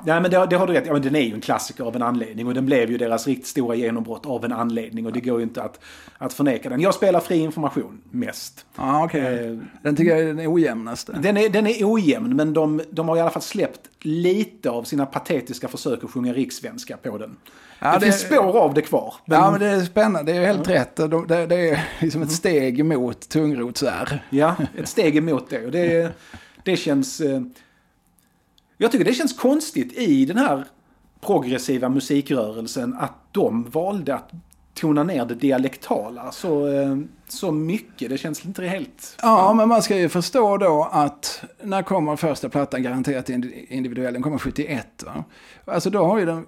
Ja, 0.05 0.13
ja 0.13 0.19
men 0.19 0.31
det, 0.31 0.45
det 0.49 0.55
har 0.55 0.67
du 0.67 0.73
rätt 0.73 0.85
ja, 0.87 0.93
men 0.93 1.01
Den 1.01 1.15
är 1.15 1.21
ju 1.21 1.33
en 1.33 1.41
klassiker 1.41 1.83
av 1.83 1.95
en 1.95 2.01
anledning 2.01 2.47
och 2.47 2.53
den 2.53 2.65
blev 2.65 2.91
ju 2.91 2.97
deras 2.97 3.27
riktigt 3.27 3.47
stora 3.47 3.75
genombrott 3.75 4.25
av 4.25 4.45
en 4.45 4.51
anledning 4.51 5.05
och 5.05 5.11
det 5.13 5.19
går 5.21 5.37
ju 5.39 5.43
inte 5.43 5.63
att, 5.63 5.79
att 6.17 6.33
förneka 6.33 6.69
den. 6.69 6.81
Jag 6.81 6.93
spelar 6.93 7.19
fri 7.19 7.37
information 7.37 8.01
mest. 8.11 8.65
Ja, 8.77 9.03
okej. 9.05 9.45
Eh, 9.47 9.57
Den 9.81 9.95
tycker 9.95 10.11
jag 10.11 10.19
är 10.19 10.33
den 10.33 10.47
ojämnaste. 10.47 11.11
Den 11.11 11.37
är, 11.37 11.49
den 11.49 11.67
är 11.67 11.75
ojämn 11.93 12.35
men 12.35 12.53
de, 12.53 12.81
de 12.91 13.09
har 13.09 13.17
i 13.17 13.19
alla 13.19 13.29
fall 13.31 13.41
släppt 13.41 13.79
lite 14.01 14.69
av 14.69 14.83
sina 14.83 15.05
patetiska 15.05 15.67
försök 15.67 16.03
att 16.03 16.11
sjunga 16.11 16.33
rikssvenska 16.33 16.97
på 16.97 17.17
den. 17.17 17.35
Ja, 17.79 17.91
det, 17.93 17.99
det- 17.99 18.05
finns 18.05 18.21
spår 18.21 18.57
av 18.59 18.73
det 18.73 18.81
kvar. 18.81 19.13
Men, 19.25 19.39
Ja, 19.39 19.51
men 19.51 19.59
det 19.59 19.67
är 19.67 19.81
spännande. 19.81 20.31
Det 20.31 20.37
är 20.37 20.45
helt 20.45 20.69
rätt. 20.69 20.95
De- 20.95 21.25
Det, 21.27 21.45
det 21.45 21.69
är 21.69 21.83
liksom 21.99 22.21
ett 22.21 22.31
steg 22.31 22.79
emot 22.79 23.29
tungrotsär. 23.29 24.23
Ja, 24.29 24.55
ett 24.77 24.87
steg 24.87 25.17
emot 25.17 25.49
det. 25.49 25.65
Och 25.65 25.71
det, 25.71 26.11
det 26.63 26.75
känns... 26.77 27.21
Jag 28.81 28.91
tycker 28.91 29.05
det 29.05 29.13
känns 29.13 29.33
konstigt 29.33 29.93
i 29.93 30.25
den 30.25 30.37
här 30.37 30.65
progressiva 31.25 31.89
musikrörelsen 31.89 32.95
att 32.99 33.13
de 33.31 33.63
valde 33.63 34.15
att 34.15 34.31
tona 34.73 35.03
ner 35.03 35.25
det 35.25 35.35
dialektala 35.35 36.31
så, 36.31 36.67
eh, 36.67 36.97
så 37.27 37.51
mycket. 37.51 38.09
Det 38.09 38.17
känns 38.17 38.45
inte 38.45 38.65
helt... 38.65 39.17
Ja, 39.21 39.53
men 39.53 39.69
man 39.69 39.81
ska 39.81 39.97
ju 39.97 40.09
förstå 40.09 40.57
då 40.57 40.89
att 40.91 41.43
när 41.63 41.83
kommer 41.83 42.15
första 42.15 42.49
plattan 42.49 42.83
garanterat 42.83 43.29
individuell? 43.29 44.13
Den 44.13 44.21
kommer 44.21 44.37
71 44.37 45.03
va? 45.05 45.23
Alltså 45.65 45.89
då 45.89 46.05
har 46.05 46.19
ju 46.19 46.25
den, 46.25 46.45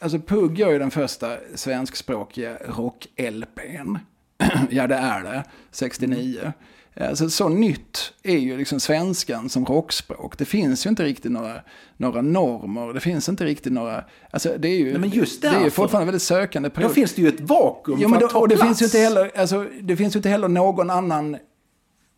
alltså 0.00 0.18
Pugg 0.18 0.58
gör 0.58 0.70
ju 0.70 0.78
den 0.78 0.90
första 0.90 1.36
svenskspråkiga 1.54 2.56
rock-LPn. 2.66 3.98
ja, 4.70 4.86
det 4.86 4.96
är 4.96 5.22
det. 5.22 5.44
69. 5.70 6.52
Alltså 7.00 7.30
så 7.30 7.48
nytt 7.48 8.12
är 8.22 8.38
ju 8.38 8.56
liksom 8.56 8.80
svenskan 8.80 9.48
som 9.48 9.64
rockspråk. 9.64 10.38
Det 10.38 10.44
finns 10.44 10.86
ju 10.86 10.90
inte 10.90 11.04
riktigt 11.04 11.32
några, 11.32 11.60
några 11.96 12.22
normer. 12.22 12.92
Det 12.92 13.00
finns 13.00 13.28
inte 13.28 13.44
riktigt 13.44 13.72
några, 13.72 14.04
alltså 14.30 14.54
det 14.58 14.68
är 14.68 14.78
ju, 14.78 14.90
Nej, 14.90 15.00
men 15.00 15.10
just 15.10 15.42
det 15.42 15.48
är 15.48 15.64
ju 15.64 15.70
fortfarande 15.70 16.06
väldigt 16.06 16.22
sökande 16.22 16.70
Då 16.74 16.88
finns 16.88 17.14
det 17.14 17.22
ju 17.22 17.28
ett 17.28 17.40
vakuum 17.40 18.00
för 18.00 18.08
men 18.08 18.20
då, 18.20 18.26
att 18.26 18.32
ta 18.32 18.38
och 18.38 18.48
det 18.48 18.56
plats. 18.56 18.68
finns 18.68 18.82
ju 18.82 18.84
inte 18.84 18.98
heller, 18.98 19.30
alltså, 19.40 19.66
det 19.82 19.96
finns 19.96 20.14
ju 20.14 20.18
inte 20.18 20.28
heller 20.28 20.48
någon 20.48 20.90
annan... 20.90 21.36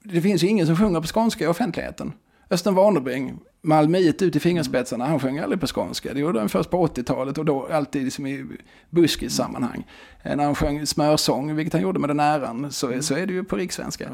Det 0.04 0.20
finns 0.20 0.42
ju 0.44 0.48
ingen 0.48 0.66
som 0.66 0.76
sjunger 0.76 1.00
på 1.00 1.06
skånska 1.06 1.44
i 1.44 1.46
offentligheten. 1.46 2.12
Östen 2.50 2.74
Warnerbring, 2.74 3.38
Malmöit 3.62 4.22
ut 4.22 4.36
i 4.36 4.40
fingerspetsarna, 4.40 5.06
han 5.06 5.20
sjöng 5.20 5.38
aldrig 5.38 5.60
på 5.60 5.66
skånska. 5.66 6.14
Det 6.14 6.20
gjorde 6.20 6.38
han 6.38 6.48
först 6.48 6.70
på 6.70 6.86
80-talet 6.86 7.38
och 7.38 7.44
då 7.44 7.66
alltid 7.72 8.04
liksom 8.04 8.26
i 8.26 8.44
buskissammanhang. 8.90 9.86
Eh, 10.22 10.36
När 10.36 10.44
han 10.44 10.54
sjöng 10.54 10.86
smörsång, 10.86 11.56
vilket 11.56 11.72
han 11.72 11.82
gjorde 11.82 11.98
med 11.98 12.10
den 12.10 12.20
äran, 12.20 12.72
så, 12.72 13.02
så 13.02 13.14
är 13.14 13.26
det 13.26 13.32
ju 13.32 13.44
på 13.44 13.56
rikssvenska. 13.56 14.08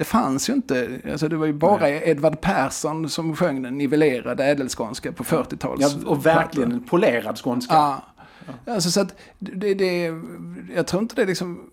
Det 0.00 0.04
fanns 0.04 0.48
ju 0.48 0.52
inte, 0.52 1.00
alltså 1.10 1.28
det 1.28 1.36
var 1.36 1.46
ju 1.46 1.52
bara 1.52 1.90
Edvard 1.90 2.40
Persson 2.40 3.08
som 3.08 3.36
sjöng 3.36 3.62
den 3.62 3.78
nivellerade 3.78 4.44
ädelskånska 4.44 5.12
på 5.12 5.24
40-tals. 5.24 5.80
Ja, 5.80 6.08
och 6.10 6.26
verkligen 6.26 6.72
en 6.72 6.84
polerad 6.84 7.38
skånska. 7.38 7.74
Ja. 7.74 8.02
Alltså 8.66 8.90
så 8.90 9.00
att 9.00 9.14
det, 9.38 9.74
det, 9.74 10.12
jag 10.74 10.86
tror 10.86 11.02
inte 11.02 11.14
det 11.14 11.24
liksom 11.24 11.70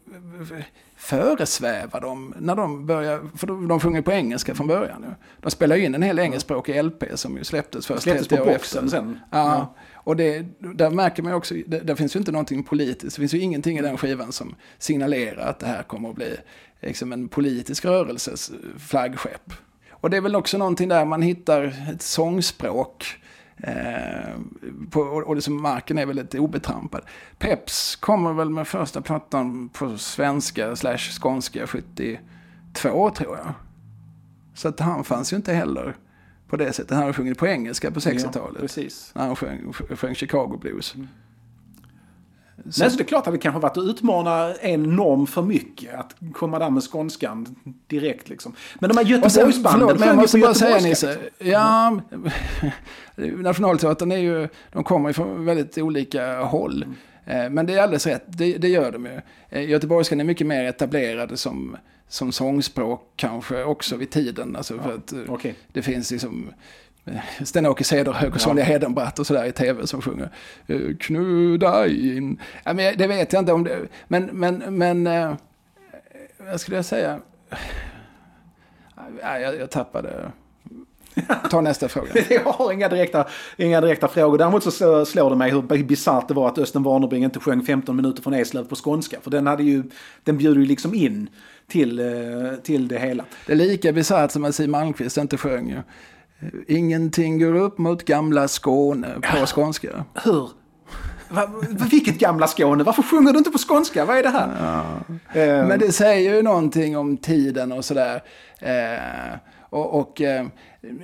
föresvävar 0.95 2.01
dem 2.01 2.33
när 2.39 2.55
de 2.55 2.85
börjar, 2.85 3.37
för 3.37 3.47
de, 3.67 3.79
sjunger 3.79 4.01
på 4.01 4.11
engelska 4.11 4.55
från 4.55 4.67
början 4.67 5.01
nu. 5.01 5.15
De 5.41 5.51
spelar 5.51 5.75
ju 5.75 5.85
in 5.85 5.95
en 5.95 6.01
hel 6.03 6.19
engelskspråkig 6.19 6.83
LP 6.83 7.03
som 7.15 7.37
ju 7.37 7.43
släpptes 7.43 7.87
först 7.87 8.03
Släpptes 8.03 8.27
30 8.27 8.43
på 8.43 8.49
år 8.49 8.53
boxen 8.53 8.85
efter. 8.85 8.97
sen. 8.97 9.19
Ja. 9.31 9.75
Och 9.93 10.15
det, 10.15 10.45
där 10.59 10.89
märker 10.89 11.23
man 11.23 11.33
också, 11.33 11.55
det, 11.67 11.79
där 11.79 11.95
finns 11.95 12.15
ju 12.15 12.19
inte 12.19 12.31
någonting 12.31 12.63
politiskt. 12.63 13.15
Det 13.15 13.19
finns 13.19 13.33
ju 13.33 13.39
ingenting 13.39 13.77
i 13.77 13.81
den 13.81 13.97
skivan 13.97 14.31
som 14.31 14.55
signalerar 14.77 15.49
att 15.49 15.59
det 15.59 15.67
här 15.67 15.83
kommer 15.83 16.09
att 16.09 16.15
bli 16.15 16.37
liksom 16.81 17.13
en 17.13 17.27
politisk 17.27 17.85
rörelses 17.85 18.51
flaggskepp. 18.77 19.53
Och 19.91 20.09
det 20.09 20.17
är 20.17 20.21
väl 20.21 20.35
också 20.35 20.57
någonting 20.57 20.89
där 20.89 21.05
man 21.05 21.21
hittar 21.21 21.63
ett 21.93 22.01
sångspråk. 22.01 23.19
Eh, 23.57 24.35
på, 24.91 25.01
och 25.01 25.23
och 25.23 25.35
liksom 25.35 25.61
marken 25.61 25.97
är 25.97 26.05
väldigt 26.05 26.35
obetrampad. 26.35 27.01
Peps 27.37 27.95
kommer 27.95 28.33
väl 28.33 28.49
med 28.49 28.67
första 28.67 29.01
plattan 29.01 29.69
på 29.69 29.97
svenska 29.97 30.75
slash 30.75 30.97
skånska 30.97 31.67
72 31.67 33.09
tror 33.09 33.37
jag. 33.37 33.53
Så 34.53 34.67
att 34.67 34.79
han 34.79 35.03
fanns 35.03 35.33
ju 35.33 35.37
inte 35.37 35.53
heller 35.53 35.95
på 36.47 36.57
det 36.57 36.73
sättet. 36.73 36.97
Han 36.97 37.05
har 37.05 37.13
sjungit 37.13 37.37
på 37.37 37.47
engelska 37.47 37.91
på 37.91 37.99
60-talet. 37.99 38.51
Ja, 38.55 38.61
precis. 38.61 39.11
när 39.15 39.25
han 39.25 39.35
sjöng, 39.35 39.73
sjöng 39.73 40.15
Chicago 40.15 40.57
Blues. 40.61 40.95
Så, 42.69 42.81
Nej, 42.83 42.91
så 42.91 42.97
det 42.97 43.03
är 43.03 43.05
klart 43.05 43.27
att 43.27 43.33
det 43.33 43.39
kanske 43.39 43.61
varit 43.61 43.77
att 43.77 43.83
utmana 43.83 44.53
en 44.55 44.83
norm 44.95 45.27
för 45.27 45.41
mycket. 45.41 45.95
Att 45.99 46.15
komma 46.33 46.59
där 46.59 46.69
med 46.69 46.83
skånskan 46.83 47.55
direkt 47.87 48.29
liksom. 48.29 48.55
Men 48.79 48.89
de 48.89 48.97
här 48.97 49.05
Göteborgsbanden 49.05 49.97
sjöng 49.97 50.21
ju 50.21 50.27
på 50.27 50.37
bara 50.37 50.53
säga 50.53 50.69
göteborgska, 50.69 50.89
Nisse. 50.89 51.07
liksom. 51.07 51.49
Ja, 51.51 51.99
Nationalteatern 53.37 54.11
är 54.11 54.17
ju, 54.17 54.47
de 54.73 54.83
kommer 54.83 55.09
ju 55.09 55.13
från 55.13 55.45
väldigt 55.45 55.77
olika 55.77 56.39
håll. 56.41 56.85
Eh, 57.25 57.49
Men 57.49 57.65
det 57.65 57.73
är 57.73 57.81
alldeles 57.81 58.05
rätt, 58.07 58.23
det, 58.27 58.57
det 58.57 58.67
gör 58.67 58.91
de 58.91 59.05
ju. 59.05 59.21
Eh, 59.49 59.69
Göteborgskan 59.69 60.19
är 60.19 60.23
mycket 60.23 60.47
mer 60.47 60.63
etablerad 60.63 61.39
som, 61.39 61.77
som 62.07 62.31
sångspråk 62.31 63.13
kanske 63.15 63.63
också 63.63 63.95
vid 63.95 64.09
tiden. 64.09 64.55
Alltså 64.55 64.79
för 64.79 64.95
att 64.95 65.13
eh, 65.13 65.19
okej. 65.27 65.55
det 65.73 65.81
finns 65.81 66.11
liksom 66.11 66.49
Sten-Åke 67.45 67.83
Cederhök 67.83 68.35
och 68.35 68.41
Sonja 68.41 68.63
Hedenbratt 68.63 69.19
och 69.19 69.27
sådär 69.27 69.45
i 69.45 69.51
tv 69.51 69.87
som 69.87 70.01
sjunger 70.01 70.29
eh, 70.67 70.79
Knuda 70.99 71.87
in. 71.87 72.41
Ja, 72.63 72.73
men 72.73 72.97
det 72.97 73.07
vet 73.07 73.33
jag 73.33 73.41
inte 73.41 73.53
om 73.53 73.63
det, 73.63 73.79
men, 74.07 74.25
men, 74.25 74.77
men 74.77 75.07
eh, 75.07 75.33
vad 76.37 76.61
skulle 76.61 76.77
jag 76.77 76.85
säga? 76.85 77.19
Ja, 79.21 79.39
jag, 79.39 79.55
jag 79.59 79.69
tappade. 79.69 80.31
Ta 81.49 81.61
nästa 81.61 81.87
fråga. 81.87 82.07
Jag 82.29 82.43
har 82.43 82.71
inga 82.71 82.89
direkta, 82.89 83.27
inga 83.57 83.81
direkta 83.81 84.07
frågor. 84.07 84.37
Däremot 84.37 84.63
så 84.73 85.05
slår- 85.05 85.29
det 85.29 85.35
mig 85.35 85.51
hur 85.51 85.83
bisarrt 85.83 86.27
det 86.27 86.33
var 86.33 86.47
att 86.47 86.57
Östen 86.57 86.83
Warnerbring 86.83 87.23
inte 87.23 87.39
sjöng 87.39 87.61
15 87.65 87.95
minuter 87.95 88.21
från 88.23 88.33
Eslöv 88.33 88.63
på 88.63 88.75
skånska. 88.75 89.17
För 89.21 89.31
den, 89.31 89.47
hade 89.47 89.63
ju, 89.63 89.83
den 90.23 90.37
bjuder 90.37 90.59
ju 90.61 90.65
liksom 90.65 90.93
in 90.93 91.29
till, 91.67 91.99
eh, 91.99 92.05
till 92.63 92.87
det 92.87 92.99
hela. 92.99 93.25
Det 93.45 93.51
är 93.51 93.55
lika 93.57 93.91
bisarrt 93.93 94.31
som 94.31 94.45
att 94.45 94.55
Siw 94.55 94.71
Malmkvist 94.71 95.17
inte 95.17 95.37
sjöng. 95.37 95.81
Ingenting 96.67 97.39
går 97.39 97.55
upp 97.55 97.77
mot 97.77 98.05
gamla 98.05 98.47
Skåne 98.47 99.07
på 99.21 99.45
skånska. 99.45 100.05
Hur? 100.23 100.49
Va, 101.29 101.49
vilket 101.91 102.19
gamla 102.19 102.47
Skåne? 102.47 102.83
Varför 102.83 103.03
sjunger 103.03 103.31
du 103.33 103.37
inte 103.37 103.51
på 103.51 103.57
skånska? 103.57 104.05
Vad 104.05 104.17
är 104.17 104.23
det 104.23 104.29
här? 104.29 104.49
Eh, 105.33 105.67
Men 105.67 105.79
det 105.79 105.91
säger 105.91 106.35
ju 106.35 106.41
någonting 106.41 106.97
om 106.97 107.17
tiden 107.17 107.71
och 107.71 107.85
sådär. 107.85 108.23
Eh, 108.59 109.37
och, 109.69 109.99
och 109.99 110.21
eh, 110.21 110.45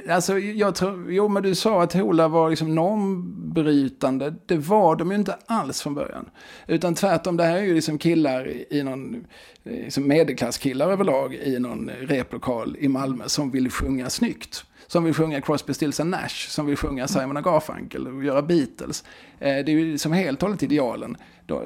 alltså 0.10 0.40
jag 0.40 0.76
tror, 0.76 1.12
jo 1.12 1.28
men 1.28 1.44
du 1.44 1.56
sa 1.56 1.84
att 1.84 1.94
Hola 1.94 2.28
var 2.28 2.50
liksom 2.50 2.76
normbrytande. 2.76 4.34
Det 4.46 4.58
var 4.58 4.96
de 4.96 5.12
ju 5.12 5.18
inte 5.18 5.36
alls 5.46 5.82
från 5.82 5.94
början. 5.96 6.30
Utan 6.68 6.96
tvärtom, 6.96 7.38
det 7.38 7.44
här 7.44 7.58
är 7.58 7.62
ju 7.62 7.74
liksom 7.76 7.98
killar 7.98 8.52
i 8.74 8.84
någon, 8.84 9.26
liksom 9.64 10.08
medelklasskillar 10.08 10.92
överlag 10.92 11.34
i 11.34 11.60
någon 11.60 11.90
replokal 12.02 12.78
i 12.80 12.88
Malmö 12.88 13.24
som 13.28 13.52
vill 13.52 13.70
sjunga 13.72 14.10
snyggt. 14.10 14.66
Som 14.94 15.04
vill 15.04 15.14
sjunga 15.14 15.42
Crosby, 15.42 15.74
Stills 15.74 16.00
and 16.00 16.10
Nash, 16.10 16.50
som 16.50 16.66
vill 16.66 16.78
sjunga 16.78 17.08
Simon 17.08 17.38
och 17.38 17.44
Garfunkel 17.44 18.08
och 18.08 18.24
göra 18.24 18.42
Beatles. 18.42 19.04
Eh, 19.40 19.66
det 19.66 19.72
är 19.72 19.76
ju 19.76 19.98
som 19.98 20.12
helt 20.12 20.44
och 20.44 20.50
hållet 20.50 20.64
idealen. 20.64 21.18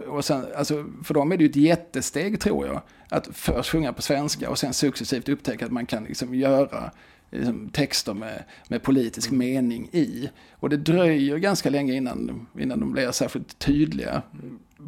Och 0.07 0.25
sen, 0.25 0.45
alltså, 0.55 0.85
för 1.03 1.13
dem 1.13 1.31
är 1.31 1.37
det 1.37 1.43
ju 1.43 1.49
ett 1.49 1.55
jättesteg 1.55 2.39
tror 2.39 2.67
jag. 2.67 2.81
Att 3.09 3.27
först 3.33 3.69
sjunga 3.69 3.93
på 3.93 4.01
svenska 4.01 4.49
och 4.49 4.57
sen 4.57 4.73
successivt 4.73 5.29
upptäcka 5.29 5.65
att 5.65 5.71
man 5.71 5.85
kan 5.85 6.03
liksom 6.03 6.35
göra 6.35 6.91
liksom, 7.31 7.69
texter 7.69 8.13
med, 8.13 8.43
med 8.67 8.83
politisk 8.83 9.31
mening 9.31 9.89
i. 9.91 10.29
Och 10.51 10.69
det 10.69 10.77
dröjer 10.77 11.37
ganska 11.37 11.69
länge 11.69 11.93
innan, 11.93 12.47
innan 12.59 12.79
de 12.79 12.91
blir 12.91 13.11
särskilt 13.11 13.59
tydliga 13.59 14.21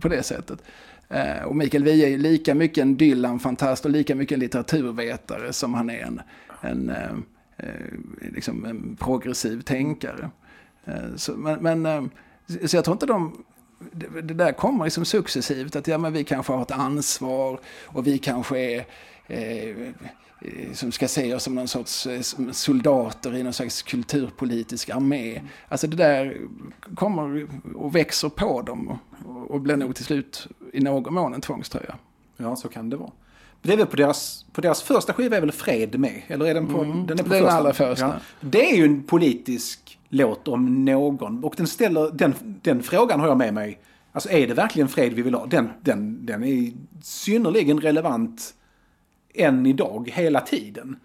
på 0.02 0.08
det 0.08 0.24
sättet. 0.24 0.64
Eh, 1.10 1.44
och 1.44 1.56
Mikael 1.56 1.84
Wiehe 1.84 2.06
är 2.06 2.10
ju 2.10 2.18
lika 2.18 2.56
mycket 2.56 2.82
en 2.82 2.98
Dylan-fantast 2.98 3.86
och 3.86 3.92
lika 3.92 4.16
mycket 4.16 4.36
en 4.36 4.40
litteraturvetare 4.40 5.54
som 5.54 5.74
han 5.74 5.90
är 5.90 6.00
en, 6.00 6.22
en, 6.62 6.90
eh, 6.90 7.18
Eh, 7.60 8.32
liksom 8.34 8.66
en 8.66 8.96
progressiv 8.96 9.62
tänkare. 9.62 10.30
Eh, 10.86 11.16
så, 11.16 11.32
men, 11.32 11.60
men, 11.64 11.86
eh, 11.86 12.04
så 12.66 12.78
jag 12.78 12.86
tror 12.86 12.94
inte 12.94 13.06
de... 13.06 13.44
Det, 13.92 14.22
det 14.22 14.34
där 14.34 14.52
kommer 14.52 14.84
liksom 14.86 15.06
successivt, 15.06 15.76
att 15.76 15.88
ja, 15.88 15.98
men 15.98 16.14
vi 16.14 16.24
kanske 16.24 16.54
har 16.54 16.62
ett 16.62 16.72
ansvar 16.72 17.60
och 17.86 18.08
vi 18.08 18.18
kanske 18.18 18.60
är... 18.60 18.86
Eh, 19.28 19.70
eh 19.70 19.94
som 20.74 20.92
ska 20.92 21.08
se 21.08 21.36
oss 21.36 21.44
som 21.44 21.56
någon 21.56 21.68
sorts 21.68 22.08
eh, 22.08 22.22
som 22.22 22.54
soldater 22.54 23.36
i 23.36 23.44
någon 23.44 23.54
slags 23.54 23.82
kulturpolitisk 23.82 24.90
armé. 24.90 25.42
Alltså 25.68 25.88
det 25.88 25.98
där 25.98 26.38
kommer 26.96 27.48
och 27.76 27.96
växer 27.96 28.30
på 28.30 28.62
dem 28.62 29.00
och, 29.26 29.52
och 29.52 29.62
blir 29.62 29.78
nog 29.78 29.96
till 29.96 30.06
slut 30.06 30.48
i 30.74 30.80
någon 30.80 31.14
mån 31.14 31.34
en 31.34 31.42
tvångströja. 31.42 31.96
Ja, 32.38 32.56
så 32.56 32.68
kan 32.68 32.90
det 32.90 32.98
vara. 32.98 33.12
Det 33.62 33.74
är 33.74 33.78
väl 33.78 33.86
på 33.86 33.96
deras, 33.96 34.46
på 34.52 34.62
deras 34.62 34.82
första 34.82 35.14
skiva 35.14 35.38
är 35.38 35.42
väl 35.42 35.52
Fred 35.52 36.00
med? 36.00 36.22
Eller 36.28 36.46
är 36.46 36.54
den 36.54 36.68
på, 36.68 36.84
den 36.84 36.90
är 36.90 36.94
på 36.94 37.04
Mm. 37.04 37.06
den 37.08 37.26
första? 37.26 37.52
allra 37.52 37.74
första. 37.74 38.20
Det 38.42 38.72
är 38.72 38.78
ju 38.78 38.86
en 38.86 39.04
politisk 39.04 40.00
låt 40.10 40.48
om 40.48 40.86
någon. 40.86 41.44
Och 41.44 41.54
den 41.58 41.68
ställer, 41.68 42.12
den, 42.14 42.34
den 42.42 42.84
frågan 42.84 43.20
har 43.20 43.28
jag 43.28 43.38
med 43.38 43.54
mig. 43.54 43.80
Alltså 44.12 44.30
är 44.30 44.48
det 44.48 44.54
verkligen 44.54 44.88
fred 44.90 45.14
vi 45.14 45.22
vill 45.22 45.34
ha? 45.34 45.46
Den, 45.46 45.70
den, 45.82 46.26
den 46.26 46.44
är 46.44 46.72
synnerligen 47.04 47.82
relevant 47.82 48.54
än 49.34 49.66
idag, 49.66 50.12
hela 50.14 50.42
tiden. 50.42 50.96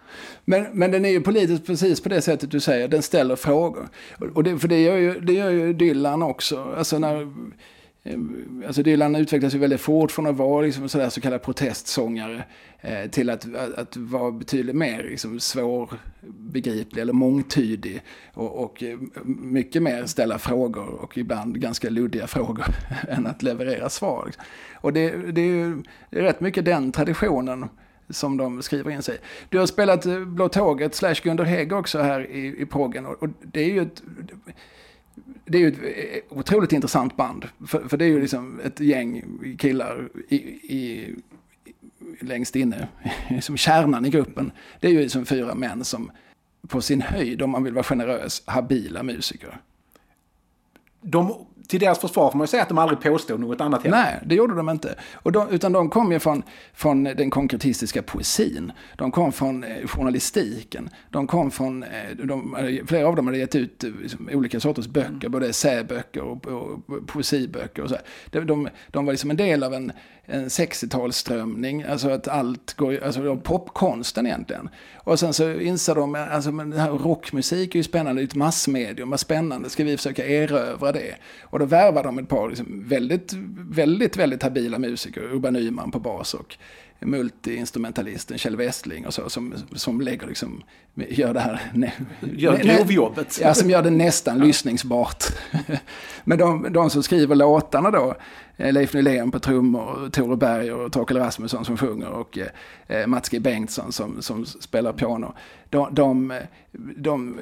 Men, 0.44 0.66
men 0.72 0.90
den 0.90 1.04
är 1.04 1.08
ju 1.08 1.20
politisk 1.20 1.66
precis 1.66 2.00
på 2.00 2.08
det 2.08 2.22
sättet 2.22 2.50
du 2.50 2.60
säger, 2.60 2.88
den 2.88 3.02
ställer 3.02 3.36
frågor. 3.36 3.88
Och 4.34 4.44
det, 4.44 4.58
för 4.58 4.68
det 4.68 4.82
gör, 4.82 4.96
ju, 4.96 5.20
det 5.20 5.32
gör 5.32 5.50
ju 5.50 5.72
Dylan 5.72 6.22
också. 6.22 6.74
Alltså 6.78 6.98
när, 6.98 7.32
Eh, 8.04 8.18
alltså 8.66 8.82
Dylan 8.82 9.16
utvecklas 9.16 9.54
ju 9.54 9.58
väldigt 9.58 9.80
fort 9.80 10.12
från 10.12 10.26
att 10.26 10.36
vara 10.36 10.66
liksom 10.66 10.88
sådär 10.88 11.08
så 11.08 11.20
kallad 11.20 11.42
protestsångare 11.42 12.44
eh, 12.80 13.10
till 13.10 13.30
att, 13.30 13.54
att, 13.54 13.74
att 13.74 13.96
vara 13.96 14.30
betydligt 14.30 14.76
mer 14.76 15.02
liksom 15.02 15.40
svårbegriplig 15.40 17.02
eller 17.02 17.12
mångtydig 17.12 18.02
och, 18.34 18.64
och 18.64 18.82
eh, 18.82 18.98
mycket 19.24 19.82
mer 19.82 20.06
ställa 20.06 20.38
frågor 20.38 20.88
och 20.88 21.18
ibland 21.18 21.60
ganska 21.60 21.90
luddiga 21.90 22.26
frågor 22.26 22.66
än 23.08 23.26
att 23.26 23.42
leverera 23.42 23.88
svar. 23.88 24.22
Liksom. 24.26 24.44
Och 24.80 24.92
det, 24.92 25.32
det 25.32 25.40
är 25.40 25.46
ju 25.46 25.82
rätt 26.10 26.40
mycket 26.40 26.64
den 26.64 26.92
traditionen 26.92 27.68
som 28.10 28.36
de 28.36 28.62
skriver 28.62 28.90
in 28.90 29.02
sig 29.02 29.14
i. 29.14 29.18
Du 29.48 29.58
har 29.58 29.66
spelat 29.66 30.06
eh, 30.06 30.24
Blå 30.24 30.48
Tåget 30.48 30.94
slash 30.94 31.16
Gunder 31.22 31.44
Hägg 31.44 31.72
också 31.72 31.98
här 31.98 32.30
i, 32.30 32.62
i 32.62 32.66
proggen 32.66 33.06
och, 33.06 33.22
och 33.22 33.28
det 33.42 33.60
är 33.60 33.70
ju 33.70 33.82
ett 33.82 34.02
det 35.44 35.58
är 35.58 35.60
ju 35.62 35.68
ett 35.68 35.78
eh, 36.30 36.38
otroligt 36.38 36.72
intressant 36.72 37.16
band. 37.16 37.48
För, 37.66 37.88
för 37.88 37.96
det 37.96 38.04
är 38.04 38.08
ju 38.08 38.20
liksom 38.20 38.60
ett 38.64 38.80
gäng 38.80 39.24
killar 39.58 40.08
i, 40.28 40.36
i, 40.36 41.14
längst 42.20 42.56
inne, 42.56 42.88
som 43.42 43.56
kärnan 43.56 44.06
i 44.06 44.10
gruppen. 44.10 44.52
Det 44.80 44.86
är 44.86 44.92
ju 44.92 45.08
som 45.08 45.26
fyra 45.26 45.54
män 45.54 45.84
som 45.84 46.10
på 46.68 46.80
sin 46.80 47.00
höjd, 47.00 47.42
om 47.42 47.50
man 47.50 47.64
vill 47.64 47.74
vara 47.74 47.84
generös, 47.84 48.42
habila 48.46 49.02
musiker. 49.02 49.60
De, 51.00 51.46
till 51.68 51.80
deras 51.80 51.98
försvar 51.98 52.30
får 52.30 52.38
man 52.38 52.44
ju 52.44 52.48
säga 52.48 52.62
att 52.62 52.68
de 52.68 52.78
aldrig 52.78 53.00
påstod 53.00 53.40
något 53.40 53.60
annat 53.60 53.82
heller. 53.82 53.96
Nej, 53.96 54.18
det 54.26 54.34
gjorde 54.34 54.54
de 54.54 54.68
inte. 54.68 54.94
Och 55.14 55.32
de, 55.32 55.48
utan 55.48 55.72
de 55.72 55.90
kom 55.90 56.12
ju 56.12 56.18
från, 56.18 56.42
från 56.74 57.04
den 57.04 57.30
konkretistiska 57.30 58.02
poesin. 58.02 58.72
De 58.96 59.10
kom 59.10 59.32
från 59.32 59.64
eh, 59.64 59.86
journalistiken. 59.86 60.90
De 61.10 61.26
kom 61.26 61.50
från, 61.50 61.82
eh, 61.82 62.16
de, 62.24 62.56
flera 62.86 63.08
av 63.08 63.16
dem 63.16 63.26
hade 63.26 63.38
gett 63.38 63.54
ut 63.54 63.84
eh, 63.84 63.90
liksom, 64.02 64.28
olika 64.32 64.60
sorters 64.60 64.86
böcker, 64.86 65.28
både 65.28 65.48
essäböcker 65.48 66.22
och, 66.22 66.46
och 66.46 66.80
poesiböcker. 67.06 67.82
Och 67.82 67.88
så. 67.88 67.96
De, 68.30 68.40
de, 68.40 68.68
de 68.90 69.06
var 69.06 69.12
liksom 69.12 69.30
en 69.30 69.36
del 69.36 69.62
av 69.62 69.74
en, 69.74 69.92
en 70.26 70.48
60-talsströmning, 70.48 71.90
alltså 71.90 72.10
att 72.10 72.28
allt 72.28 72.74
går, 72.74 73.04
alltså 73.04 73.36
popkonsten 73.36 74.26
egentligen. 74.26 74.68
Och 74.96 75.18
sen 75.18 75.32
så 75.32 75.52
inser 75.60 75.94
de, 75.94 76.14
alltså 76.14 76.52
men 76.52 76.70
det 76.70 76.80
här 76.80 76.90
rockmusik 76.90 77.74
är 77.74 77.78
ju 77.78 77.82
spännande, 77.82 78.22
det 78.22 78.24
är 78.24 78.28
ett 78.28 78.34
massmedium, 78.34 79.10
vad 79.10 79.20
spännande, 79.20 79.70
ska 79.70 79.84
vi 79.84 79.96
försöka 79.96 80.26
erövra 80.26 80.92
det? 80.92 81.14
Och 81.54 81.60
då 81.60 81.66
värvade 81.66 82.08
de 82.08 82.18
ett 82.18 82.28
par 82.28 82.48
liksom 82.48 82.84
väldigt, 82.88 83.32
väldigt, 83.70 84.16
väldigt 84.16 84.42
habila 84.42 84.78
musiker, 84.78 85.22
Urban 85.22 85.52
Nyman 85.52 85.90
på 85.90 85.98
bas 85.98 86.34
och 86.34 86.56
multiinstrumentalisten 87.00 88.38
Kjell 88.38 88.56
Westling 88.56 89.06
och 89.06 89.14
så, 89.14 89.30
som, 89.30 89.54
som 89.72 90.00
lägger 90.00 90.26
liksom, 90.26 90.62
gör 90.94 91.34
det 91.34 91.40
här... 91.40 91.60
Gör 92.20 92.56
grovjobbet. 92.56 93.38
Ja, 93.42 93.54
som 93.54 93.70
gör 93.70 93.82
det 93.82 93.90
nästan 93.90 94.38
lyssningsbart. 94.38 95.24
Men 96.24 96.38
de, 96.38 96.72
de 96.72 96.90
som 96.90 97.02
skriver 97.02 97.34
låtarna 97.34 97.90
då, 97.90 98.14
eh, 98.56 98.72
Leif 98.72 98.94
Nylén 98.94 99.30
på 99.30 99.38
trummor, 99.38 100.10
Tore 100.10 100.36
Berg 100.36 100.72
och 100.72 100.92
Torkel 100.92 101.16
Rasmusson 101.16 101.64
som 101.64 101.76
sjunger 101.76 102.08
och 102.08 102.38
eh, 102.86 103.06
Mats 103.06 103.28
G. 103.28 103.40
Bengtsson 103.40 103.92
som, 103.92 104.22
som 104.22 104.46
spelar 104.46 104.92
piano. 104.92 105.34
De, 105.70 105.94
de, 105.94 106.32
de, 106.96 107.40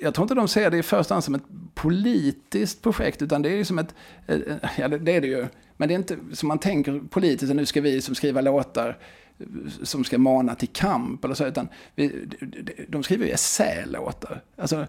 jag 0.00 0.14
tror 0.14 0.24
inte 0.24 0.34
de 0.34 0.48
ser 0.48 0.70
det 0.70 0.78
i 0.78 0.82
första 0.82 1.14
hand 1.14 1.24
som 1.24 1.34
ett 1.34 1.44
politiskt 1.74 2.82
projekt, 2.82 3.22
utan 3.22 3.42
det 3.42 3.48
är 3.48 3.56
ju 3.56 3.64
som 3.64 3.78
ett, 3.78 3.94
eh, 4.26 4.38
ja 4.78 4.88
det, 4.88 4.98
det 4.98 5.16
är 5.16 5.20
det 5.20 5.26
ju, 5.26 5.46
men 5.76 5.88
det 5.88 5.94
är 5.94 5.98
inte 5.98 6.18
som 6.32 6.48
man 6.48 6.58
tänker 6.58 7.00
politiskt, 7.10 7.50
att 7.50 7.56
nu 7.56 7.66
ska 7.66 7.80
vi 7.80 8.00
som 8.00 8.14
skriva 8.14 8.40
låtar 8.40 8.98
som 9.82 10.04
ska 10.04 10.18
mana 10.18 10.54
till 10.54 10.68
kamp 10.68 11.24
eller 11.24 11.34
så, 11.34 11.46
utan 11.46 11.68
vi, 11.94 12.28
de 12.88 13.02
skriver 13.02 13.26
ju 13.26 13.32
essällåtar. 13.32 14.42
Alltså, 14.56 14.86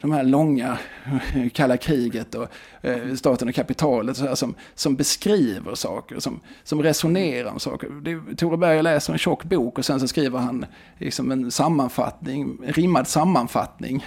de 0.00 0.12
här 0.12 0.24
långa 0.24 0.78
kalla 1.52 1.76
kriget 1.76 2.34
och 2.34 2.48
eh, 2.80 3.14
staten 3.14 3.48
och 3.48 3.54
kapitalet 3.54 4.16
så 4.16 4.26
här, 4.26 4.34
som, 4.34 4.54
som 4.74 4.96
beskriver 4.96 5.74
saker, 5.74 6.18
som, 6.18 6.40
som 6.64 6.82
resonerar 6.82 7.50
om 7.50 7.60
saker. 7.60 7.88
Det, 7.90 8.36
Tore 8.36 8.56
Berger 8.56 8.82
läser 8.82 9.12
en 9.12 9.18
tjock 9.18 9.44
bok 9.44 9.78
och 9.78 9.84
sen 9.84 10.00
så 10.00 10.08
skriver 10.08 10.38
han 10.38 10.66
liksom 10.98 11.30
en 11.30 11.50
sammanfattning, 11.50 12.58
en 12.66 12.72
rimmad 12.72 13.08
sammanfattning. 13.08 14.06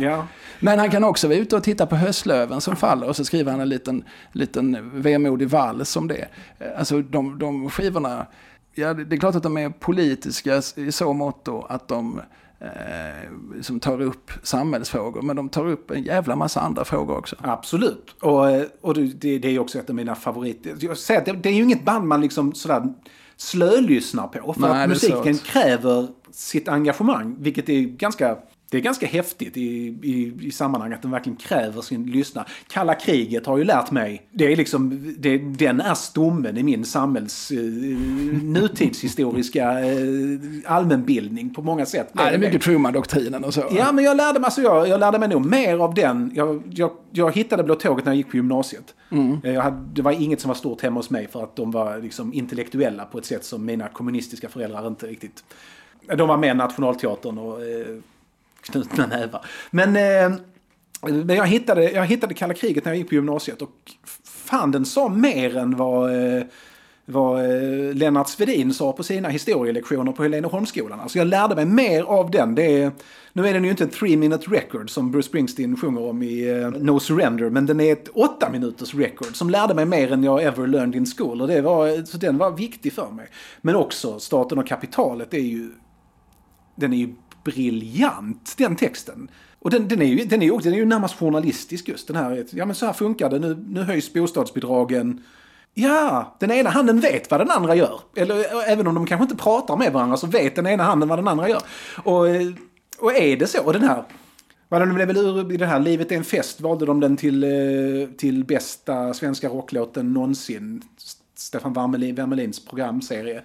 Ja. 0.00 0.26
Men 0.60 0.78
han 0.78 0.90
kan 0.90 1.04
också 1.04 1.28
vara 1.28 1.38
ute 1.38 1.56
och 1.56 1.62
titta 1.62 1.86
på 1.86 1.96
höstlöven 1.96 2.60
som 2.60 2.76
faller 2.76 3.08
och 3.08 3.16
så 3.16 3.24
skriver 3.24 3.50
han 3.50 3.60
en 3.60 3.68
liten, 3.68 4.04
liten 4.32 4.90
vemodig 5.00 5.48
vals 5.48 5.96
om 5.96 6.08
det. 6.08 6.28
Alltså 6.76 7.02
de, 7.02 7.38
de 7.38 7.70
skivorna, 7.70 8.26
ja 8.74 8.94
det 8.94 9.16
är 9.16 9.20
klart 9.20 9.34
att 9.34 9.42
de 9.42 9.56
är 9.56 9.70
politiska 9.70 10.62
i 10.76 10.92
så 10.92 11.12
mått 11.12 11.48
att 11.68 11.88
de 11.88 12.18
eh, 12.18 12.24
som 13.62 13.80
tar 13.80 14.00
upp 14.00 14.30
samhällsfrågor, 14.42 15.22
men 15.22 15.36
de 15.36 15.48
tar 15.48 15.66
upp 15.66 15.90
en 15.90 16.02
jävla 16.02 16.36
massa 16.36 16.60
andra 16.60 16.84
frågor 16.84 17.16
också. 17.16 17.36
Absolut. 17.40 18.16
Och, 18.20 18.40
och 18.80 18.94
det, 18.94 19.38
det 19.38 19.48
är 19.48 19.58
också 19.58 19.78
ett 19.78 19.90
av 19.90 19.96
mina 19.96 20.14
favoriter. 20.14 20.76
Jag 20.80 20.98
säger 20.98 21.20
att 21.20 21.26
det, 21.26 21.32
det 21.32 21.48
är 21.48 21.52
ju 21.52 21.62
inget 21.62 21.84
band 21.84 22.08
man 22.08 22.20
liksom 22.20 22.54
sådär 22.54 22.94
slölyssnar 23.36 24.26
på. 24.26 24.52
För 24.52 24.60
Nej, 24.60 24.82
att 24.82 24.88
musiken 24.88 25.38
kräver 25.38 26.08
sitt 26.30 26.68
engagemang, 26.68 27.36
vilket 27.38 27.68
är 27.68 27.80
ganska 27.80 28.38
det 28.70 28.76
är 28.76 28.80
ganska 28.82 29.06
häftigt 29.06 29.56
i, 29.56 29.86
i, 30.02 30.34
i 30.40 30.50
sammanhanget 30.50 30.96
att 30.96 31.02
den 31.02 31.10
verkligen 31.10 31.36
kräver 31.36 31.82
sin 31.82 32.06
lyssnare. 32.06 32.46
Kalla 32.68 32.94
kriget 32.94 33.46
har 33.46 33.58
ju 33.58 33.64
lärt 33.64 33.90
mig, 33.90 34.28
det 34.32 34.52
är 34.52 34.56
liksom, 34.56 35.14
det, 35.18 35.38
den 35.38 35.80
är 35.80 35.94
stommen 35.94 36.56
i 36.56 36.62
min 36.62 36.84
samhälls 36.84 37.50
eh, 37.50 37.58
nutidshistoriska 38.42 39.80
eh, 39.80 39.96
allmänbildning 40.66 41.54
på 41.54 41.62
många 41.62 41.86
sätt. 41.86 42.10
Nej, 42.12 42.30
det 42.30 42.36
är 42.36 42.38
mycket 42.38 42.62
Truman-doktrinen 42.62 43.44
och 43.44 43.54
så. 43.54 43.64
Ja, 43.70 43.92
men 43.92 44.04
jag 44.04 44.16
lärde 44.16 44.40
mig, 44.40 44.44
alltså 44.44 44.62
jag, 44.62 44.88
jag 44.88 45.00
lärde 45.00 45.18
mig 45.18 45.28
nog 45.28 45.46
mer 45.46 45.78
av 45.78 45.94
den. 45.94 46.32
Jag, 46.34 46.62
jag, 46.70 46.90
jag 47.10 47.32
hittade 47.36 47.62
Blå 47.62 47.74
Tåget 47.74 48.04
när 48.04 48.12
jag 48.12 48.16
gick 48.16 48.30
på 48.30 48.36
gymnasiet. 48.36 48.94
Eh, 49.44 49.52
Jag 49.52 49.62
hade, 49.62 49.88
det 49.92 50.02
var 50.02 50.12
inget 50.12 50.40
som 50.40 50.48
var 50.48 50.54
stort 50.54 50.80
hemma 50.80 50.98
hos 50.98 51.10
mig 51.10 51.28
för 51.28 51.42
att 51.42 51.56
de 51.56 51.70
var 51.70 51.98
liksom 51.98 52.32
intellektuella 52.32 53.04
på 53.04 53.18
ett 53.18 53.26
sätt 53.26 53.44
som 53.44 53.64
mina 53.64 53.88
kommunistiska 53.88 54.48
föräldrar 54.48 54.86
inte 54.86 55.06
riktigt... 55.06 55.44
De 56.16 56.28
var 56.28 56.36
med 56.36 56.56
Nationalteatern 56.56 57.38
och 57.38 57.62
eh, 57.62 57.86
knutna 58.64 59.06
nävar. 59.06 59.46
Men, 59.70 59.96
eh, 59.96 60.38
men 61.10 61.36
jag, 61.36 61.46
hittade, 61.46 61.90
jag 61.90 62.06
hittade 62.06 62.34
Kalla 62.34 62.54
kriget 62.54 62.84
när 62.84 62.92
jag 62.92 62.98
gick 62.98 63.08
på 63.08 63.14
gymnasiet 63.14 63.62
och 63.62 63.70
fan 64.24 64.70
den 64.70 64.84
sa 64.84 65.08
mer 65.08 65.56
än 65.56 65.76
vad... 65.76 66.36
Eh, 66.36 66.44
vad 67.06 67.44
eh, 67.44 67.94
Lennart 67.94 68.28
Svedin 68.28 68.74
sa 68.74 68.92
på 68.92 69.02
sina 69.02 69.28
historielektioner 69.28 70.12
på 70.12 70.22
Heleneholmsskolan. 70.22 71.00
Alltså 71.00 71.18
jag 71.18 71.26
lärde 71.26 71.54
mig 71.54 71.64
mer 71.64 72.02
av 72.02 72.30
den. 72.30 72.54
Det 72.54 72.82
är, 72.82 72.92
nu 73.32 73.48
är 73.48 73.54
den 73.54 73.64
ju 73.64 73.70
inte 73.70 73.84
en 73.84 73.90
three 73.90 74.16
minute 74.16 74.50
record 74.50 74.90
som 74.90 75.10
Bruce 75.10 75.28
Springsteen 75.28 75.76
sjunger 75.76 76.00
om 76.00 76.22
i 76.22 76.50
eh, 76.50 76.70
No 76.70 77.00
Surrender. 77.00 77.50
Men 77.50 77.66
den 77.66 77.80
är 77.80 77.92
ett 77.92 78.08
åtta 78.14 78.50
minuters 78.50 78.94
record 78.94 79.36
som 79.36 79.50
lärde 79.50 79.74
mig 79.74 79.84
mer 79.84 80.12
än 80.12 80.24
jag 80.24 80.42
ever 80.42 80.66
learned 80.66 80.94
in 80.94 81.06
school. 81.06 81.42
Och 81.42 81.48
det 81.48 81.60
var, 81.60 82.04
så 82.04 82.18
den 82.18 82.38
var 82.38 82.50
viktig 82.50 82.92
för 82.92 83.10
mig. 83.10 83.26
Men 83.60 83.76
också 83.76 84.18
Staten 84.18 84.58
och 84.58 84.66
kapitalet 84.66 85.34
är 85.34 85.38
ju... 85.38 85.70
Den 86.76 86.92
är 86.92 86.96
ju 86.96 87.14
briljant, 87.44 88.54
den 88.56 88.76
texten. 88.76 89.28
Och 89.58 89.70
den, 89.70 89.88
den, 89.88 90.02
är 90.02 90.06
ju, 90.06 90.24
den, 90.24 90.42
är 90.42 90.46
ju, 90.46 90.58
den 90.58 90.72
är 90.72 90.76
ju 90.76 90.84
närmast 90.84 91.18
journalistisk 91.18 91.88
just 91.88 92.06
den 92.06 92.16
här. 92.16 92.46
Ja 92.50 92.66
men 92.66 92.74
så 92.74 92.86
här 92.86 92.92
funkar 92.92 93.30
det, 93.30 93.38
nu, 93.38 93.64
nu 93.68 93.82
höjs 93.82 94.12
bostadsbidragen. 94.12 95.22
Ja, 95.74 96.36
den 96.40 96.50
ena 96.50 96.70
handen 96.70 97.00
vet 97.00 97.30
vad 97.30 97.40
den 97.40 97.50
andra 97.50 97.74
gör. 97.74 98.00
Eller 98.16 98.68
även 98.68 98.86
om 98.86 98.94
de 98.94 99.06
kanske 99.06 99.22
inte 99.22 99.36
pratar 99.36 99.76
med 99.76 99.92
varandra 99.92 100.16
så 100.16 100.26
vet 100.26 100.56
den 100.56 100.66
ena 100.66 100.82
handen 100.82 101.08
vad 101.08 101.18
den 101.18 101.28
andra 101.28 101.48
gör. 101.48 101.62
Och, 101.96 102.20
och 102.98 103.16
är 103.16 103.36
det 103.36 103.46
så, 103.46 103.64
och 103.64 103.72
den 103.72 103.82
här... 103.82 104.04
Vad 104.68 104.80
de 104.80 104.94
blev 104.94 105.06
väl 105.06 105.16
ur 105.16 105.52
i 105.52 105.56
det 105.56 105.66
här 105.66 105.80
Livet 105.80 106.12
är 106.12 106.16
en 106.16 106.24
fest 106.24 106.60
valde 106.60 106.86
de 106.86 107.00
den 107.00 107.16
till, 107.16 107.44
eh, 107.44 108.08
till 108.16 108.44
bästa 108.44 109.14
svenska 109.14 109.48
rocklåten 109.48 110.12
någonsin. 110.12 110.82
Stefan 111.34 111.72
Wermelins 111.72 112.64
programserie. 112.64 113.42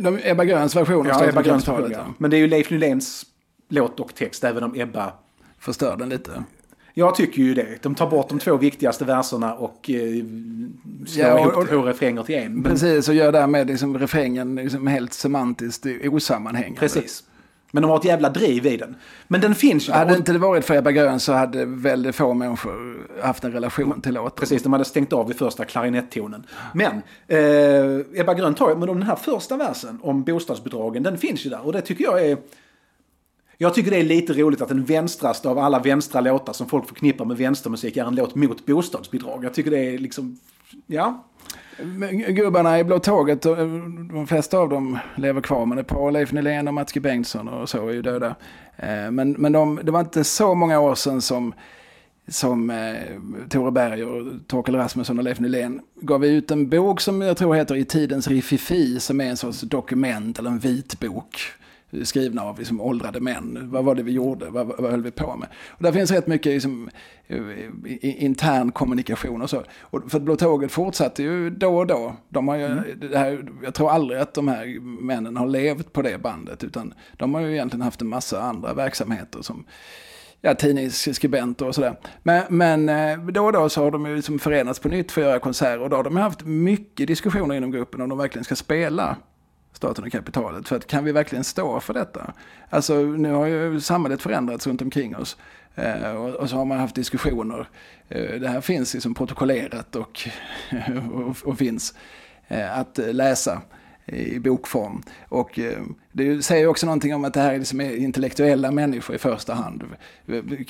De, 0.00 0.18
Ebba 0.22 0.44
Gröns 0.44 0.76
version 0.76 1.00
av 1.00 1.06
Ja, 1.06 1.14
Staten 1.14 1.28
Ebba 1.30 1.42
Gröns 1.42 1.64
kapitalet, 1.64 1.92
program. 1.92 2.14
Men 2.18 2.30
det 2.30 2.36
är 2.36 2.38
ju 2.38 2.46
Leif 2.46 2.70
Nyléns 2.70 3.26
låt 3.68 4.00
och 4.00 4.14
text, 4.14 4.44
även 4.44 4.62
om 4.62 4.74
Ebba... 4.80 5.12
Förstör 5.58 5.96
den 5.96 6.08
lite. 6.08 6.44
Jag 6.94 7.14
tycker 7.14 7.42
ju 7.42 7.54
det. 7.54 7.82
De 7.82 7.94
tar 7.94 8.10
bort 8.10 8.28
de 8.28 8.38
två 8.38 8.56
viktigaste 8.56 9.04
verserna 9.04 9.54
och 9.54 9.90
eh, 9.90 10.24
slår 11.06 11.26
Ja, 11.26 11.46
och- 11.46 11.52
ihop 11.52 11.68
två 11.68 11.82
refränger 11.82 12.22
till 12.22 12.34
en. 12.34 12.52
Men, 12.54 12.62
Precis, 12.62 13.08
och 13.08 13.14
gör 13.14 13.32
därmed 13.32 13.66
liksom 13.66 13.98
refrängen 13.98 14.54
liksom 14.54 14.86
helt 14.86 15.12
semantiskt 15.12 15.86
osammanhängande. 16.04 16.80
precis. 16.80 17.24
Men 17.76 17.82
de 17.82 17.90
har 17.90 17.98
ett 17.98 18.04
jävla 18.04 18.28
driv 18.28 18.66
i 18.66 18.76
den. 18.76 18.96
Men 19.28 19.40
den 19.40 19.54
finns 19.54 19.88
ju. 19.88 19.92
Hade 19.92 20.12
Och- 20.12 20.16
inte 20.18 20.32
det 20.32 20.38
varit 20.38 20.64
för 20.64 20.76
Ebba 20.76 20.90
Grön 20.92 21.20
så 21.20 21.32
hade 21.32 21.64
väldigt 21.64 22.14
få 22.16 22.34
människor 22.34 23.06
haft 23.22 23.44
en 23.44 23.52
relation 23.52 24.00
till 24.00 24.14
låten. 24.14 24.36
Precis, 24.40 24.62
de 24.62 24.72
hade 24.72 24.84
stängt 24.84 25.12
av 25.12 25.26
vid 25.28 25.36
första 25.36 25.64
klarinettonen. 25.64 26.46
Men 26.74 26.92
eh, 27.28 28.20
Ebba 28.20 28.34
Grön 28.34 28.54
tar 28.54 28.68
ju, 28.70 28.76
men 28.76 28.88
den 28.88 29.02
här 29.02 29.16
första 29.16 29.56
versen 29.56 29.98
om 30.02 30.22
bostadsbidragen, 30.22 31.02
den 31.02 31.18
finns 31.18 31.46
ju 31.46 31.50
där. 31.50 31.66
Och 31.66 31.72
det 31.72 31.80
tycker 31.80 32.04
jag 32.04 32.26
är... 32.26 32.38
Jag 33.58 33.74
tycker 33.74 33.90
det 33.90 33.96
är 34.00 34.04
lite 34.04 34.32
roligt 34.32 34.60
att 34.62 34.68
den 34.68 34.84
vänstraste 34.84 35.48
av 35.48 35.58
alla 35.58 35.78
vänstra 35.78 36.20
låtar 36.20 36.52
som 36.52 36.68
folk 36.68 36.88
förknippar 36.88 37.24
med 37.24 37.36
vänstermusik 37.36 37.96
är 37.96 38.04
en 38.04 38.14
låt 38.14 38.34
mot 38.34 38.66
bostadsbidrag. 38.66 39.44
Jag 39.44 39.54
tycker 39.54 39.70
det 39.70 39.78
är 39.94 39.98
liksom 39.98 40.38
Ja, 40.86 41.24
Gubbarna 42.28 42.78
i 42.78 42.84
Blå 42.84 42.98
Tåget, 42.98 43.46
eh, 43.46 43.56
de 44.12 44.26
flesta 44.26 44.58
av 44.58 44.68
dem 44.68 44.98
lever 45.16 45.40
kvar. 45.40 45.66
Men 45.66 45.78
ett 45.78 45.86
par, 45.86 46.10
Leif 46.10 46.32
Nylén 46.32 46.68
och 46.68 46.74
Mats 46.74 46.92
G 46.92 47.00
Bengtsson 47.00 47.48
och 47.48 47.68
så, 47.68 47.88
är 47.88 47.92
ju 47.92 48.02
döda. 48.02 48.34
Eh, 48.76 49.10
men, 49.10 49.32
men 49.32 49.52
de, 49.52 49.80
det 49.82 49.92
var 49.92 50.00
inte 50.00 50.24
så 50.24 50.54
många 50.54 50.80
år 50.80 50.94
sedan 50.94 51.22
som, 51.22 51.54
som 52.28 52.70
eh, 52.70 52.96
Tore 53.48 53.70
Berg 53.70 54.04
och 54.04 54.26
Torkel 54.46 54.76
Rasmusson 54.76 55.18
och 55.18 55.24
Leif 55.24 55.40
Nylén 55.40 55.80
gav 56.00 56.24
ut 56.24 56.50
en 56.50 56.68
bok 56.68 57.00
som 57.00 57.22
jag 57.22 57.36
tror 57.36 57.54
heter 57.54 57.76
I 57.76 57.84
tidens 57.84 58.28
rififi, 58.28 59.00
som 59.00 59.20
är 59.20 59.24
en 59.24 59.36
sorts 59.36 59.60
dokument 59.60 60.38
eller 60.38 60.50
en 60.50 60.58
vitbok 60.58 61.40
skrivna 62.04 62.42
av 62.42 62.58
liksom, 62.58 62.80
åldrade 62.80 63.20
män. 63.20 63.70
Vad 63.70 63.84
var 63.84 63.94
det 63.94 64.02
vi 64.02 64.12
gjorde? 64.12 64.50
Vad, 64.50 64.66
vad 64.66 64.90
höll 64.90 65.02
vi 65.02 65.10
på 65.10 65.36
med? 65.36 65.48
Och 65.68 65.82
där 65.82 65.92
finns 65.92 66.10
rätt 66.10 66.26
mycket 66.26 66.52
liksom, 66.52 66.90
eh, 67.26 68.24
intern 68.24 68.72
kommunikation 68.72 69.42
och 69.42 69.50
så. 69.50 69.62
Och 69.80 70.10
för 70.10 70.20
Blå 70.20 70.36
Tåget 70.36 70.72
fortsatte 70.72 71.22
ju 71.22 71.50
då 71.50 71.76
och 71.78 71.86
då. 71.86 72.16
De 72.28 72.48
har 72.48 72.56
ju, 72.56 72.94
det 72.94 73.18
här, 73.18 73.48
jag 73.64 73.74
tror 73.74 73.90
aldrig 73.90 74.20
att 74.20 74.34
de 74.34 74.48
här 74.48 74.80
männen 74.80 75.36
har 75.36 75.46
levt 75.46 75.92
på 75.92 76.02
det 76.02 76.18
bandet. 76.18 76.64
Utan 76.64 76.94
de 77.16 77.34
har 77.34 77.40
ju 77.40 77.52
egentligen 77.52 77.82
haft 77.82 78.00
en 78.00 78.08
massa 78.08 78.42
andra 78.42 78.74
verksamheter 78.74 79.42
som 79.42 79.64
ja, 80.40 80.54
tidningsskribenter 80.54 81.66
och 81.66 81.74
sådär. 81.74 81.96
Men, 82.22 82.42
men 82.48 82.88
eh, 82.88 83.18
då 83.18 83.44
och 83.44 83.52
då 83.52 83.68
så 83.68 83.84
har 83.84 83.90
de 83.90 84.06
ju 84.06 84.16
liksom 84.16 84.38
förenats 84.38 84.78
på 84.78 84.88
nytt 84.88 85.12
för 85.12 85.20
att 85.20 85.26
göra 85.26 85.38
konserter. 85.38 85.80
Och 85.80 85.90
då 85.90 85.96
har 85.96 86.04
de 86.04 86.16
haft 86.16 86.44
mycket 86.44 87.06
diskussioner 87.06 87.54
inom 87.54 87.70
gruppen 87.70 88.00
om 88.00 88.08
de 88.08 88.18
verkligen 88.18 88.44
ska 88.44 88.56
spela 88.56 89.16
staten 89.76 90.04
och 90.04 90.12
kapitalet. 90.12 90.68
För 90.68 90.76
att 90.76 90.86
kan 90.86 91.04
vi 91.04 91.12
verkligen 91.12 91.44
stå 91.44 91.80
för 91.80 91.94
detta? 91.94 92.32
Alltså 92.70 92.94
nu 92.94 93.32
har 93.32 93.46
ju 93.46 93.80
samhället 93.80 94.22
förändrats 94.22 94.66
runt 94.66 94.82
omkring 94.82 95.16
oss. 95.16 95.36
Eh, 95.74 96.12
och, 96.12 96.34
och 96.34 96.50
så 96.50 96.56
har 96.56 96.64
man 96.64 96.78
haft 96.78 96.94
diskussioner. 96.94 97.68
Eh, 98.08 98.40
det 98.40 98.48
här 98.48 98.60
finns 98.60 98.94
liksom 98.94 99.14
protokollerat 99.14 99.96
och, 99.96 100.28
och, 101.14 101.36
och 101.48 101.58
finns 101.58 101.94
eh, 102.48 102.78
att 102.78 102.98
läsa 102.98 103.62
i 104.06 104.38
bokform. 104.38 105.02
Och 105.28 105.58
eh, 105.58 105.82
det 106.12 106.42
säger 106.42 106.66
också 106.66 106.86
någonting 106.86 107.14
om 107.14 107.24
att 107.24 107.34
det 107.34 107.40
här 107.40 107.58
liksom 107.58 107.80
är 107.80 107.96
intellektuella 107.96 108.70
människor 108.70 109.16
i 109.16 109.18
första 109.18 109.54
hand. 109.54 109.84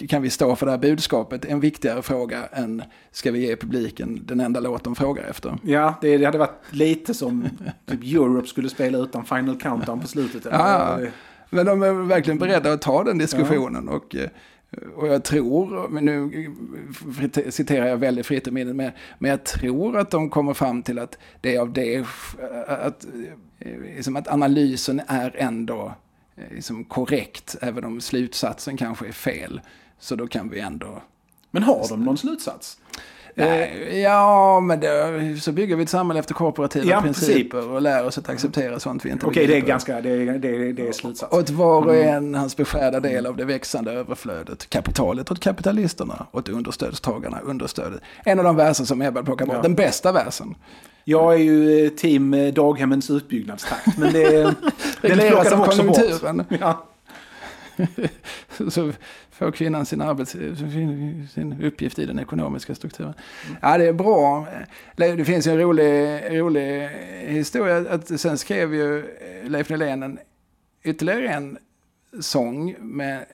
Kan 0.09 0.23
vi 0.23 0.31
stå 0.31 0.57
för 0.57 0.67
det 0.67 0.73
här 0.73 0.79
budskapet? 0.79 1.45
En 1.45 1.61
viktigare 1.61 2.03
fråga 2.03 2.47
än 2.53 2.83
ska 3.11 3.31
vi 3.31 3.47
ge 3.47 3.57
publiken 3.57 4.21
den 4.25 4.41
enda 4.41 4.61
låt 4.61 4.85
de 4.85 4.95
frågar 4.95 5.25
efter? 5.25 5.59
ja 5.63 5.95
det, 6.01 6.25
hade 6.25 6.39
varit 6.39 6.63
lite 6.71 7.15
som 7.15 7.49
typ 7.87 8.03
Europe 8.03 8.49
skulle 8.49 8.69
spela 8.69 8.99
utan 8.99 9.25
Final 9.25 9.61
Countdown 9.61 10.01
på 10.01 10.09
slutet. 10.09 10.47
eller? 10.47 10.59
Ja, 10.59 10.99
men 11.51 11.67
de 11.67 11.83
är 11.83 11.93
verkligen 11.93 12.39
beredda 12.39 12.73
att 12.73 12.83
ta 12.83 13.05
den 13.05 13.19
diskussionen. 13.19 13.89
Och, 13.89 14.17
eh, 14.17 14.29
och 14.97 15.09
jag 15.09 15.25
tror, 15.25 15.89
men 15.89 16.05
nu 16.05 16.51
citerar 17.51 17.87
jag 17.87 17.97
väldigt 17.97 18.27
fritt 18.27 18.47
i 18.47 18.51
minnet, 18.51 18.77
men, 18.77 18.93
men 19.19 19.31
jag 19.31 19.45
tror 19.45 19.99
att 19.99 20.11
de 20.11 20.31
kommer 20.31 20.55
fram 20.55 20.83
till 20.83 20.99
att 20.99 21.19
det 21.41 21.57
är 21.57 21.61
av 21.61 21.73
det, 21.73 22.07
att, 22.69 23.07
liksom 23.97 24.17
att 24.17 24.29
analysen 24.29 25.03
är 25.07 25.37
ändå 25.37 25.95
liksom 26.51 26.85
korrekt, 26.85 27.57
även 27.61 27.85
om 27.85 28.01
slutsatsen 28.01 28.77
kanske 28.77 29.09
är 29.09 29.13
fel. 29.13 29.61
Så 29.99 30.17
då 30.17 30.27
kan 30.27 30.49
vi 30.49 30.61
ändå 30.61 31.03
Men 31.51 31.63
har 31.63 31.89
de 31.89 32.05
någon 32.05 32.19
slutsats? 32.19 32.79
Nej, 33.39 34.01
ja, 34.03 34.61
men 34.61 34.81
det, 34.81 35.41
så 35.43 35.53
bygger 35.53 35.77
vi 35.77 35.83
ett 35.83 35.89
samhälle 35.89 36.21
efter 36.21 36.35
korporativa 36.35 36.91
Ja, 36.91 37.01
principer 37.01 37.69
och 37.69 37.83
lär 37.83 38.07
oss 38.07 38.19
att 38.19 38.29
acceptera 38.29 38.81
sånt 38.81 39.05
vi 39.05 39.11
inte 39.11 39.27
Okej, 39.27 39.47
det 39.47 39.57
är 39.57 39.61
ganska, 39.61 40.01
det 40.01 40.11
är, 40.11 40.39
det 40.39 40.49
är, 40.49 40.73
det 40.73 40.89
är 40.89 40.93
slutsatsen. 40.93 41.39
Åt 41.39 41.51
var 41.51 41.87
och 41.87 41.95
en 41.97 42.35
hans 42.35 42.57
beskärda 42.57 43.01
del 43.01 43.27
av 43.27 43.37
det 43.37 43.45
växande 43.45 43.93
överflödet. 43.93 44.71
Kapitalet 44.71 45.31
åt 45.31 45.41
kapitalisterna, 45.41 46.27
åt 46.33 46.49
understödstagarna 46.49 47.41
understödet. 47.41 48.01
En 48.25 48.39
av 48.39 48.45
de 48.45 48.57
verser 48.57 48.85
som 48.85 49.03
Ebba 49.03 49.23
plockar 49.23 49.47
bort, 49.47 49.57
Ja. 49.57 49.63
den 49.63 49.75
bästa 49.75 50.13
versen. 50.13 50.55
Jag 51.05 51.35
är 51.35 51.39
ju 51.39 51.85
eh, 51.85 51.91
team 51.91 52.35
eh, 52.35 52.53
daghemmens 52.55 53.11
utbyggnadstakt, 53.11 53.99
men 53.99 54.13
det, 54.13 54.43
den 55.01 55.19
plockar 55.19 55.51
de 55.51 55.61
också 55.61 55.83
bort. 55.83 56.47
Ja. 56.61 56.87
så 58.71 58.93
får 59.37 59.53
kvinnan 59.53 59.87
sin, 59.87 60.01
arbets, 60.01 60.31
sin, 60.31 61.29
sin 61.29 61.63
uppgift 61.63 61.99
i 61.99 62.07
den 62.07 62.19
ekonomiska 62.19 62.75
strukturen. 62.75 63.15
Ja, 63.63 63.79
det 63.79 63.87
är 63.87 63.93
bra. 63.93 64.47
Det 64.97 65.25
finns 65.25 65.47
en 65.47 65.59
rolig, 65.59 66.23
rolig 66.31 66.89
historia. 67.27 67.77
Att 67.91 68.21
sen 68.21 68.39
skrev 68.39 68.75
ju 68.75 69.05
Leif 69.45 69.71
Nylén 69.71 70.03
en, 70.03 70.19
ytterligare 70.85 71.29
en 71.29 71.59
sång 72.21 72.77
med 72.81 73.27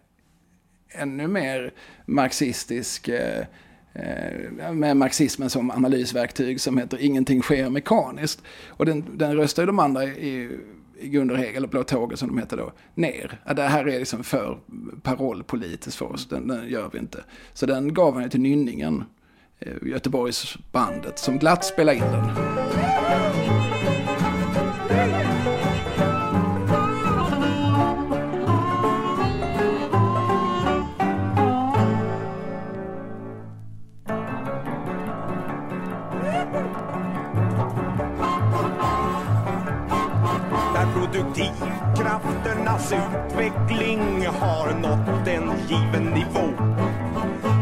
ännu 0.89 1.27
mer 1.27 1.73
marxistisk 2.07 3.09
eh, 3.09 3.45
eh, 3.93 4.73
med 4.73 4.97
marxismen 4.97 5.51
som 5.51 5.71
analysverktyg 5.71 6.61
som 6.61 6.79
heter 6.79 6.99
Ingenting 7.01 7.43
sker 7.43 7.71
mekaniskt. 7.71 8.43
Och 8.69 8.87
den, 8.87 9.05
den 9.19 9.37
röstar 9.37 9.63
ju 9.63 9.67
de 9.67 9.79
andra 9.79 10.05
i, 10.05 10.59
Gunder 11.03 11.35
Hägg, 11.35 11.57
eller 11.57 11.69
Blå 11.69 11.83
Tåget 11.83 12.19
som 12.19 12.29
de 12.29 12.39
heter 12.39 12.57
då, 12.57 12.73
ner. 12.95 13.41
Ja, 13.47 13.55
det 13.55 13.63
här 13.63 13.89
är 13.89 13.99
liksom 13.99 14.25
för 14.25 14.59
parollpolitiskt 15.03 15.99
för 15.99 16.13
oss, 16.13 16.29
den, 16.29 16.49
den 16.49 16.69
gör 16.69 16.91
vi 16.93 16.99
inte. 16.99 17.25
Så 17.53 17.67
den 17.67 17.95
gav 17.95 18.15
han 18.15 18.23
ju 18.23 18.29
till 18.29 18.41
Nynningen, 18.41 19.05
eh, 19.59 19.73
Göteborgsbandet, 19.83 21.19
som 21.19 21.39
glatt 21.39 21.65
spelade 21.65 21.99
in 21.99 22.05
den. 22.05 23.72
Krafternas 42.03 42.93
utveckling 42.93 44.27
har 44.41 44.75
nått 44.81 45.29
en 45.29 45.53
given 45.69 46.05
nivå. 46.05 46.49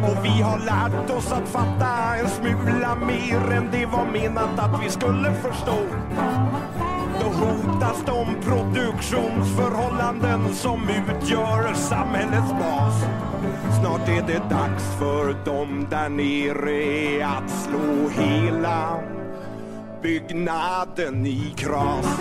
Och 0.03 0.25
vi 0.25 0.43
har 0.43 0.59
lärt 0.59 1.11
oss 1.11 1.33
att 1.33 1.49
fatta 1.49 2.17
en 2.17 2.29
smula 2.29 2.95
mer 2.95 3.53
än 3.53 3.69
det 3.73 3.87
var 3.87 4.07
menat 4.13 4.59
att 4.59 4.85
vi 4.85 4.91
skulle 4.91 5.35
förstå. 5.35 5.79
Då 7.21 7.27
hotas 7.27 8.03
de 8.07 8.27
produktionsförhållanden 8.45 10.55
som 10.55 10.89
utgör 10.89 11.75
samhällets 11.75 12.53
bas. 12.53 13.05
Snart 13.81 14.09
är 14.09 14.23
det 14.27 14.43
dags 14.51 14.85
för 14.99 15.37
dem 15.45 15.87
där 15.91 16.09
nere 16.09 17.27
att 17.27 17.51
slå 17.51 18.09
hela 18.09 19.01
byggnaden 20.03 21.27
i 21.27 21.55
kras. 21.57 22.21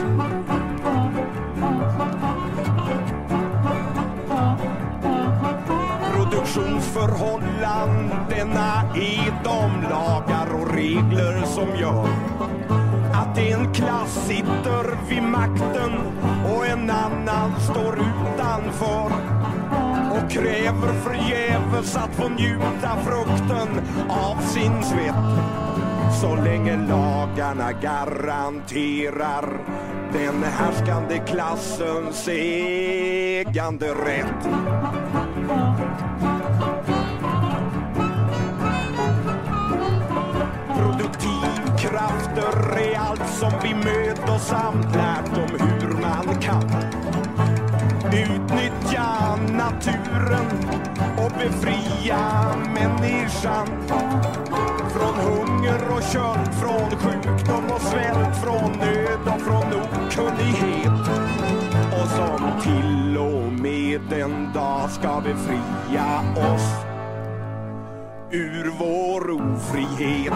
Produktionsförhållandena 6.54 8.84
är 8.95 9.43
de 9.43 9.82
lagar 9.89 10.47
och 10.62 10.74
regler 10.74 11.45
som 11.45 11.76
gör 11.76 12.08
att 13.14 13.38
en 13.38 13.74
klass 13.74 14.28
sitter 14.28 14.97
vid 15.10 15.24
makten 15.24 15.91
och 16.54 16.66
en 16.66 16.89
annan 16.89 17.60
står 17.60 18.00
utanför 18.00 19.12
och 20.12 20.32
kräver 20.32 20.93
förgäves 20.93 21.95
att 21.95 22.16
få 22.16 22.30
njuta 22.30 22.97
frukten 23.06 23.82
av 24.10 24.41
sin 24.41 24.84
svett 24.84 25.16
så 26.22 26.36
länge 26.36 26.78
lagarna 26.78 27.72
garanterar 27.72 29.60
den 30.14 30.43
härskande 30.43 31.18
klassens 31.18 32.28
ägande 32.28 33.88
rätt. 33.88 34.50
Allt 43.10 43.30
som 43.30 43.51
vi 43.64 43.74
mödosamt 43.76 44.95
lärt 44.95 45.38
om 45.38 45.60
hur 45.60 45.93
man 45.93 46.41
kan 46.41 46.64
utnyttja 48.05 49.36
naturen 49.51 50.45
och 51.18 51.32
befria 51.32 52.55
människan 52.74 53.68
från 54.89 55.14
hunger 55.14 55.93
och 55.95 56.03
kött, 56.03 56.55
från 56.62 56.89
sjukdom 56.89 57.72
och 57.76 57.82
svält, 57.82 58.43
från 58.43 58.72
nöd 58.72 59.36
och 59.36 59.41
från 59.41 59.66
okunnighet 59.82 61.10
och 62.01 62.07
som 62.07 62.62
till 62.62 63.18
och 63.18 63.53
med 63.53 64.14
en 64.14 64.53
dag 64.53 64.89
ska 64.89 65.22
befria 65.22 66.20
oss 66.36 66.86
ur 68.32 68.72
vår 68.80 69.32
ofrihet. 69.32 70.34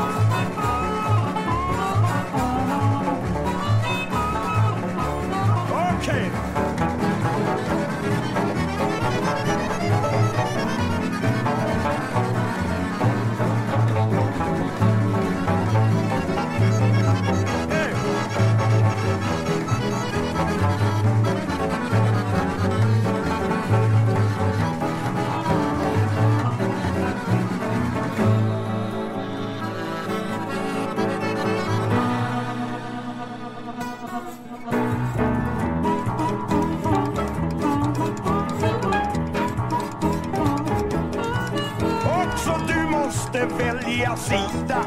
Måste 43.33 43.45
välja 43.63 44.15
sida 44.15 44.85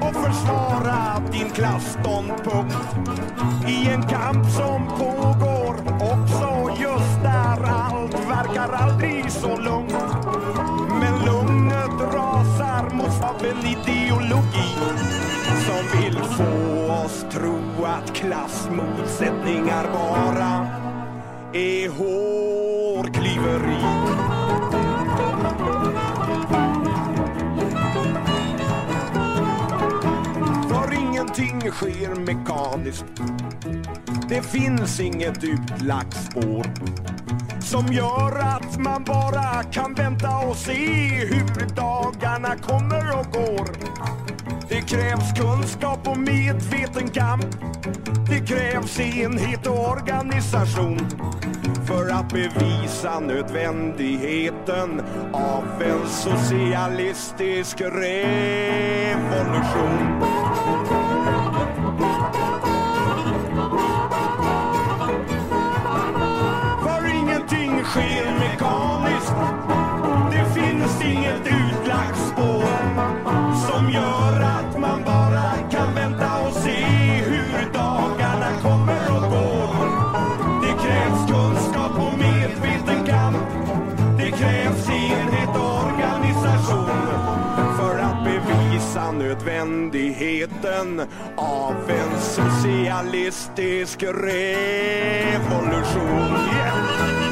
och 0.00 0.14
försvara 0.14 1.22
din 1.32 1.50
klassståndpunkt 1.50 2.76
i 3.68 3.88
en 3.88 4.02
kamp 4.02 4.46
som 4.46 4.86
pågår 4.86 5.76
också 6.00 6.70
just 6.80 7.22
där 7.22 7.64
allt 7.64 8.14
verkar 8.14 8.72
aldrig 8.72 9.30
så 9.30 9.56
lugnt. 9.56 9.94
Men 11.00 11.24
lugnet 11.24 12.00
rasar 12.14 12.90
mot 12.94 13.22
av 13.22 13.44
en 13.44 13.66
ideologi 13.66 14.74
som 15.66 16.00
vill 16.00 16.18
få 16.18 16.92
oss 17.04 17.26
tro 17.32 17.84
att 17.84 18.14
klassmotsättningar 18.14 19.88
bara 19.92 20.66
är 21.52 21.88
hårklyveri. 21.88 24.13
Allting 31.64 31.92
sker 31.92 32.14
mekaniskt. 32.14 33.04
Det 34.28 34.42
finns 34.42 35.00
inget 35.00 35.44
utlagt 35.44 36.16
spår 36.16 36.66
som 37.60 37.86
gör 37.92 38.38
att 38.38 38.78
man 38.78 39.04
bara 39.04 39.62
kan 39.62 39.94
vänta 39.94 40.38
och 40.38 40.56
se 40.56 40.86
hur 41.24 41.66
dagarna 41.76 42.56
kommer 42.56 43.18
och 43.18 43.26
går. 43.32 43.68
Det 44.68 44.80
krävs 44.80 45.32
kunskap 45.32 46.08
och 46.08 46.18
medveten 46.18 47.08
kamp. 47.08 47.46
Det 48.28 48.46
krävs 48.46 49.00
enhet 49.00 49.66
och 49.66 49.90
organisation 49.90 50.98
för 51.86 52.10
att 52.10 52.32
bevisa 52.32 53.20
nödvändigheten 53.20 55.02
av 55.32 55.64
en 55.82 56.08
socialistisk 56.08 57.80
revolution. 57.80 59.14
Sker 67.94 68.26
mekaniskt. 68.38 69.34
Det 70.30 70.44
finns 70.54 71.04
inget 71.04 71.46
utlagt 71.46 72.18
spår 72.18 72.68
som 73.66 73.90
gör 73.90 74.40
att 74.40 74.80
man 74.80 75.02
bara 75.04 75.52
kan 75.70 75.94
vänta 75.94 76.40
och 76.46 76.52
se 76.52 76.84
hur 77.24 77.72
dagarna 77.72 78.50
kommer 78.62 79.16
och 79.16 79.22
går. 79.30 79.74
Det 80.62 80.74
krävs 80.82 81.26
kunskap 81.30 81.92
och 81.98 82.18
medveten 82.18 83.04
kamp. 83.06 83.36
Det 84.18 84.30
krävs 84.30 84.90
enhet 84.90 85.56
och 85.56 85.84
organisation 85.86 87.08
för 87.78 87.98
att 87.98 88.24
bevisa 88.24 89.10
nödvändigheten 89.12 91.02
av 91.36 91.90
en 91.90 92.18
socialistisk 92.20 94.02
revolution. 94.02 94.34
Yeah. 96.54 97.23